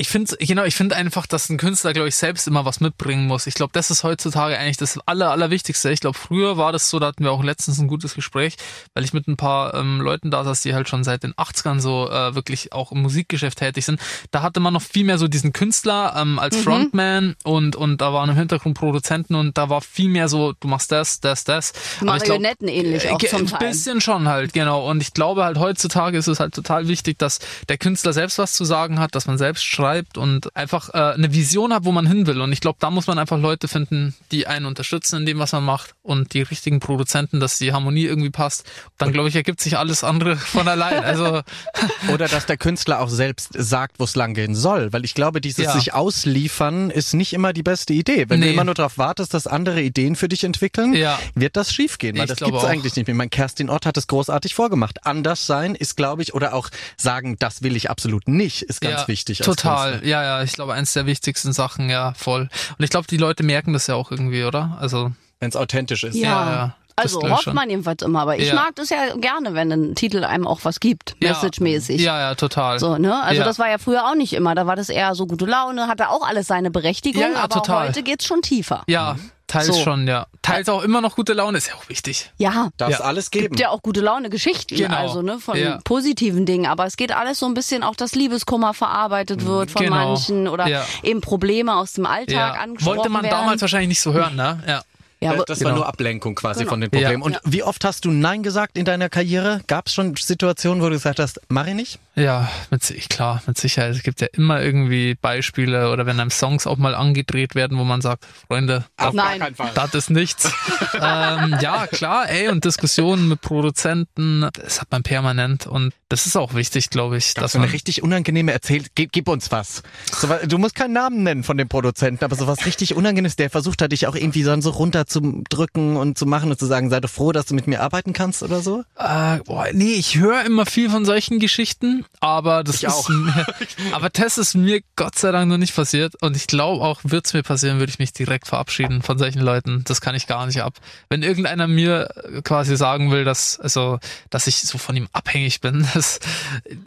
Ich 0.00 0.08
finde 0.08 0.34
genau, 0.38 0.64
ich 0.64 0.76
finde 0.76 0.96
einfach, 0.96 1.26
dass 1.26 1.50
ein 1.50 1.58
Künstler, 1.58 1.92
glaube 1.92 2.08
ich, 2.08 2.16
selbst 2.16 2.48
immer 2.48 2.64
was 2.64 2.80
mitbringen 2.80 3.26
muss. 3.26 3.46
Ich 3.46 3.52
glaube, 3.52 3.72
das 3.74 3.90
ist 3.90 4.02
heutzutage 4.02 4.58
eigentlich 4.58 4.78
das 4.78 4.98
aller, 5.06 5.30
allerwichtigste. 5.30 5.90
Ich 5.90 6.00
glaube, 6.00 6.16
früher 6.16 6.56
war 6.56 6.72
das 6.72 6.88
so, 6.88 6.98
da 6.98 7.08
hatten 7.08 7.22
wir 7.22 7.32
auch 7.32 7.44
letztens 7.44 7.78
ein 7.78 7.86
gutes 7.86 8.14
Gespräch, 8.14 8.56
weil 8.94 9.04
ich 9.04 9.12
mit 9.12 9.28
ein 9.28 9.36
paar 9.36 9.74
ähm, 9.74 10.00
Leuten 10.00 10.30
da 10.30 10.42
saß, 10.42 10.62
die 10.62 10.72
halt 10.72 10.88
schon 10.88 11.04
seit 11.04 11.22
den 11.22 11.34
80ern 11.34 11.80
so 11.80 12.08
äh, 12.08 12.34
wirklich 12.34 12.72
auch 12.72 12.92
im 12.92 13.02
Musikgeschäft 13.02 13.58
tätig 13.58 13.84
sind. 13.84 14.00
Da 14.30 14.40
hatte 14.40 14.58
man 14.58 14.72
noch 14.72 14.80
viel 14.80 15.04
mehr 15.04 15.18
so 15.18 15.28
diesen 15.28 15.52
Künstler 15.52 16.14
ähm, 16.16 16.38
als 16.38 16.56
mhm. 16.56 16.62
Frontman 16.62 17.36
und, 17.44 17.76
und 17.76 18.00
da 18.00 18.14
waren 18.14 18.30
im 18.30 18.36
Hintergrund 18.36 18.78
Produzenten 18.78 19.34
und 19.34 19.58
da 19.58 19.68
war 19.68 19.82
viel 19.82 20.08
mehr 20.08 20.28
so, 20.28 20.54
du 20.58 20.66
machst 20.66 20.92
das, 20.92 21.20
das, 21.20 21.44
das. 21.44 21.74
Marionetten 22.00 22.68
glaub, 22.68 22.78
ähnlich 22.78 23.10
auch 23.10 23.22
äh, 23.22 23.26
zum 23.26 23.46
Teil. 23.46 23.60
Ein 23.60 23.68
bisschen 23.68 24.00
schon 24.00 24.28
halt, 24.28 24.54
genau. 24.54 24.88
Und 24.88 25.02
ich 25.02 25.12
glaube 25.12 25.44
halt 25.44 25.58
heutzutage 25.58 26.16
ist 26.16 26.26
es 26.26 26.40
halt 26.40 26.54
total 26.54 26.88
wichtig, 26.88 27.18
dass 27.18 27.38
der 27.68 27.76
Künstler 27.76 28.14
selbst 28.14 28.38
was 28.38 28.54
zu 28.54 28.64
sagen 28.64 28.98
hat, 28.98 29.14
dass 29.14 29.26
man 29.26 29.36
selbst 29.36 29.62
schreibt 29.62 29.89
schreibt 29.90 30.18
und 30.18 30.54
einfach 30.56 30.90
äh, 30.94 31.14
eine 31.14 31.32
Vision 31.32 31.72
hat, 31.72 31.84
wo 31.84 31.92
man 31.92 32.06
hin 32.06 32.26
will. 32.26 32.40
Und 32.40 32.52
ich 32.52 32.60
glaube, 32.60 32.78
da 32.80 32.90
muss 32.90 33.06
man 33.06 33.18
einfach 33.18 33.38
Leute 33.38 33.68
finden, 33.68 34.14
die 34.30 34.46
einen 34.46 34.66
unterstützen 34.66 35.20
in 35.20 35.26
dem, 35.26 35.38
was 35.38 35.52
man 35.52 35.64
macht 35.64 35.94
und 36.02 36.32
die 36.34 36.42
richtigen 36.42 36.80
Produzenten, 36.80 37.40
dass 37.40 37.58
die 37.58 37.72
Harmonie 37.72 38.04
irgendwie 38.04 38.30
passt. 38.30 38.64
Dann 38.98 39.12
glaube 39.12 39.28
ich, 39.28 39.36
ergibt 39.36 39.60
sich 39.60 39.76
alles 39.78 40.04
andere 40.04 40.36
von 40.36 40.68
allein. 40.68 41.04
Also 41.04 41.42
oder 42.12 42.28
dass 42.28 42.46
der 42.46 42.56
Künstler 42.56 43.00
auch 43.00 43.08
selbst 43.08 43.50
sagt, 43.54 43.98
wo 43.98 44.04
es 44.04 44.16
lang 44.16 44.34
gehen 44.34 44.54
soll, 44.54 44.92
weil 44.92 45.04
ich 45.04 45.14
glaube, 45.14 45.40
dieses 45.40 45.64
ja. 45.64 45.72
sich 45.72 45.92
ausliefern 45.92 46.90
ist 46.90 47.14
nicht 47.14 47.32
immer 47.32 47.52
die 47.52 47.62
beste 47.62 47.92
Idee. 47.92 48.26
Wenn 48.28 48.40
nee. 48.40 48.46
du 48.46 48.52
immer 48.52 48.64
nur 48.64 48.74
darauf 48.74 48.98
wartest, 48.98 49.34
dass 49.34 49.46
andere 49.46 49.82
Ideen 49.82 50.16
für 50.16 50.28
dich 50.28 50.44
entwickeln, 50.44 50.94
ja. 50.94 51.18
wird 51.34 51.56
das 51.56 51.72
schiefgehen, 51.72 52.16
weil 52.16 52.24
ich 52.24 52.30
das 52.30 52.38
gibt 52.38 52.56
es 52.56 52.64
eigentlich 52.64 52.96
nicht 52.96 53.06
mehr. 53.06 53.16
Mein 53.16 53.30
Kerstin 53.30 53.70
Ott 53.70 53.86
hat 53.86 53.96
es 53.96 54.06
großartig 54.06 54.54
vorgemacht. 54.54 55.06
Anders 55.06 55.46
sein 55.46 55.74
ist, 55.74 55.96
glaube 55.96 56.22
ich, 56.22 56.34
oder 56.34 56.54
auch 56.54 56.68
sagen, 56.96 57.36
das 57.38 57.62
will 57.62 57.76
ich 57.76 57.90
absolut 57.90 58.28
nicht, 58.28 58.62
ist 58.62 58.80
ganz 58.80 59.02
ja, 59.02 59.08
wichtig. 59.08 59.38
Total. 59.38 59.79
Total, 59.86 60.06
ja, 60.06 60.22
ja, 60.22 60.42
ich 60.42 60.52
glaube, 60.52 60.74
eins 60.74 60.92
der 60.92 61.06
wichtigsten 61.06 61.52
Sachen, 61.52 61.90
ja, 61.90 62.12
voll. 62.14 62.48
Und 62.78 62.84
ich 62.84 62.90
glaube, 62.90 63.06
die 63.08 63.16
Leute 63.16 63.42
merken 63.42 63.72
das 63.72 63.86
ja 63.86 63.94
auch 63.94 64.10
irgendwie, 64.10 64.44
oder? 64.44 64.76
Also. 64.80 65.12
Wenn 65.40 65.48
es 65.48 65.56
authentisch 65.56 66.04
ist. 66.04 66.16
Ja, 66.16 66.28
ja. 66.28 66.52
ja. 66.52 66.74
Also 66.96 67.22
hofft 67.22 67.52
man 67.54 67.70
jedenfalls 67.70 68.02
immer, 68.02 68.20
aber 68.20 68.36
ich 68.36 68.48
ja. 68.48 68.54
mag 68.54 68.74
das 68.74 68.90
ja 68.90 69.14
gerne, 69.16 69.54
wenn 69.54 69.72
ein 69.72 69.94
Titel 69.94 70.24
einem 70.24 70.46
auch 70.46 70.60
was 70.64 70.80
gibt, 70.80 71.16
ja. 71.22 71.30
message-mäßig. 71.30 72.00
Ja, 72.00 72.18
ja, 72.18 72.34
total. 72.34 72.78
So, 72.78 72.98
ne? 72.98 73.22
Also 73.22 73.40
ja. 73.40 73.44
das 73.46 73.58
war 73.58 73.70
ja 73.70 73.78
früher 73.78 74.06
auch 74.06 74.14
nicht 74.14 74.34
immer, 74.34 74.54
da 74.54 74.66
war 74.66 74.76
das 74.76 74.88
eher 74.88 75.14
so 75.14 75.26
gute 75.26 75.46
Laune, 75.46 75.86
hatte 75.86 76.10
auch 76.10 76.26
alles 76.26 76.46
seine 76.46 76.70
Berechtigung, 76.70 77.22
ja, 77.22 77.42
aber 77.42 77.54
total. 77.54 77.88
heute 77.88 78.02
geht's 78.02 78.26
schon 78.26 78.42
tiefer. 78.42 78.82
Ja, 78.86 79.14
mhm. 79.14 79.30
Teils 79.50 79.66
so. 79.66 79.74
schon, 79.74 80.06
ja. 80.06 80.26
Teils 80.42 80.68
auch 80.68 80.82
immer 80.82 81.00
noch 81.00 81.16
gute 81.16 81.32
Laune, 81.32 81.58
ist 81.58 81.68
ja 81.68 81.74
auch 81.74 81.88
wichtig. 81.88 82.30
Ja. 82.38 82.70
Darf 82.76 82.90
ja. 82.90 83.00
alles 83.00 83.30
geben. 83.30 83.48
Gibt 83.48 83.60
ja 83.60 83.70
auch 83.70 83.82
gute 83.82 84.00
Laune 84.00 84.30
Geschichten, 84.30 84.76
genau. 84.76 84.96
also, 84.96 85.22
ne, 85.22 85.40
von 85.40 85.58
ja. 85.58 85.80
positiven 85.84 86.46
Dingen. 86.46 86.66
Aber 86.66 86.86
es 86.86 86.96
geht 86.96 87.12
alles 87.12 87.40
so 87.40 87.46
ein 87.46 87.54
bisschen 87.54 87.82
auch, 87.82 87.96
dass 87.96 88.14
Liebeskummer 88.14 88.74
verarbeitet 88.74 89.44
wird 89.44 89.72
von 89.72 89.82
genau. 89.82 89.96
manchen 89.96 90.46
oder 90.46 90.68
ja. 90.68 90.86
eben 91.02 91.20
Probleme 91.20 91.74
aus 91.74 91.94
dem 91.94 92.06
Alltag 92.06 92.60
angesprochen 92.60 92.96
Wollte 92.96 93.08
man 93.08 93.22
werden. 93.24 93.38
damals 93.38 93.60
wahrscheinlich 93.60 93.88
nicht 93.88 94.00
so 94.00 94.12
hören, 94.12 94.36
ne? 94.36 94.62
Ja. 94.66 94.82
Ja, 95.22 95.36
das 95.44 95.58
genau. 95.58 95.70
war 95.70 95.76
nur 95.76 95.86
Ablenkung 95.86 96.34
quasi 96.34 96.60
genau. 96.60 96.70
von 96.70 96.80
den 96.80 96.90
Problemen. 96.90 97.22
Und 97.22 97.38
wie 97.44 97.62
oft 97.62 97.84
hast 97.84 98.06
du 98.06 98.10
Nein 98.10 98.42
gesagt 98.42 98.78
in 98.78 98.86
deiner 98.86 99.10
Karriere? 99.10 99.60
Gab 99.66 99.88
es 99.88 99.92
schon 99.92 100.16
Situationen, 100.16 100.82
wo 100.82 100.86
du 100.86 100.94
gesagt 100.94 101.18
hast, 101.18 101.42
mach 101.48 101.66
ich 101.66 101.74
nicht? 101.74 101.98
Ja, 102.16 102.50
mit, 102.70 102.82
klar, 103.08 103.42
mit 103.46 103.56
Sicherheit. 103.56 103.94
Es 103.94 104.02
gibt 104.02 104.20
ja 104.20 104.26
immer 104.32 104.60
irgendwie 104.60 105.14
Beispiele 105.14 105.90
oder 105.90 106.06
wenn 106.06 106.18
einem 106.18 106.30
Songs 106.30 106.66
auch 106.66 106.76
mal 106.76 106.94
angedreht 106.94 107.54
werden, 107.54 107.78
wo 107.78 107.84
man 107.84 108.00
sagt, 108.00 108.26
Freunde, 108.48 108.84
Auf 108.96 109.14
das, 109.14 109.74
das 109.74 109.94
ist 109.94 110.10
nichts. 110.10 110.52
ähm, 110.94 111.56
ja, 111.60 111.86
klar, 111.86 112.28
ey, 112.28 112.48
und 112.48 112.64
Diskussionen 112.64 113.28
mit 113.28 113.40
Produzenten, 113.40 114.48
das 114.52 114.80
hat 114.80 114.90
man 114.90 115.02
permanent 115.02 115.66
und 115.66 115.94
das 116.08 116.26
ist 116.26 116.36
auch 116.36 116.54
wichtig, 116.54 116.90
glaube 116.90 117.16
ich. 117.16 117.34
Das 117.34 117.54
ist 117.54 117.56
eine 117.60 117.72
richtig 117.72 118.02
unangenehme 118.02 118.52
erzählt, 118.52 118.88
gib, 118.96 119.12
gib 119.12 119.28
uns 119.28 119.52
was. 119.52 119.84
So, 120.12 120.28
du 120.46 120.58
musst 120.58 120.74
keinen 120.74 120.92
Namen 120.92 121.22
nennen 121.22 121.44
von 121.44 121.56
dem 121.56 121.68
Produzenten, 121.68 122.24
aber 122.24 122.34
sowas 122.34 122.66
richtig 122.66 122.96
Unangenehmes, 122.96 123.36
der 123.36 123.50
versucht 123.50 123.80
hat, 123.80 123.92
dich 123.92 124.08
auch 124.08 124.16
irgendwie 124.16 124.42
so, 124.42 124.60
so 124.60 124.70
runter 124.70 125.06
zu 125.06 125.44
drücken 125.48 125.96
und 125.96 126.18
zu 126.18 126.26
machen 126.26 126.50
und 126.50 126.58
zu 126.58 126.66
sagen, 126.66 126.90
sei 126.90 126.98
doch 126.98 127.08
froh, 127.08 127.30
dass 127.30 127.46
du 127.46 127.54
mit 127.54 127.68
mir 127.68 127.80
arbeiten 127.80 128.12
kannst 128.12 128.42
oder 128.42 128.60
so? 128.60 128.82
Äh, 128.96 129.38
boah, 129.46 129.66
nee, 129.72 129.92
ich 129.92 130.18
höre 130.18 130.44
immer 130.44 130.66
viel 130.66 130.90
von 130.90 131.04
solchen 131.04 131.38
Geschichten 131.38 131.99
aber 132.20 132.64
das 132.64 132.76
ich 132.76 132.84
ist 132.84 132.92
auch. 132.92 133.08
Mir, 133.08 133.46
aber 133.92 134.10
das 134.10 134.38
ist 134.38 134.54
mir 134.54 134.80
Gott 134.96 135.18
sei 135.18 135.32
Dank 135.32 135.48
noch 135.48 135.58
nicht 135.58 135.74
passiert 135.74 136.14
und 136.22 136.36
ich 136.36 136.46
glaube 136.46 136.84
auch, 136.84 137.00
wird 137.04 137.26
es 137.26 137.32
mir 137.32 137.42
passieren, 137.42 137.78
würde 137.78 137.90
ich 137.90 137.98
mich 137.98 138.12
direkt 138.12 138.46
verabschieden 138.46 139.02
von 139.02 139.18
solchen 139.18 139.40
Leuten. 139.40 139.84
Das 139.84 140.00
kann 140.00 140.14
ich 140.14 140.26
gar 140.26 140.46
nicht 140.46 140.62
ab. 140.62 140.74
Wenn 141.08 141.22
irgendeiner 141.22 141.66
mir 141.66 142.08
quasi 142.44 142.76
sagen 142.76 143.10
will, 143.10 143.24
dass 143.24 143.58
also, 143.58 143.98
dass 144.30 144.46
ich 144.46 144.56
so 144.60 144.78
von 144.78 144.96
ihm 144.96 145.08
abhängig 145.12 145.60
bin, 145.60 145.86
das 145.94 146.20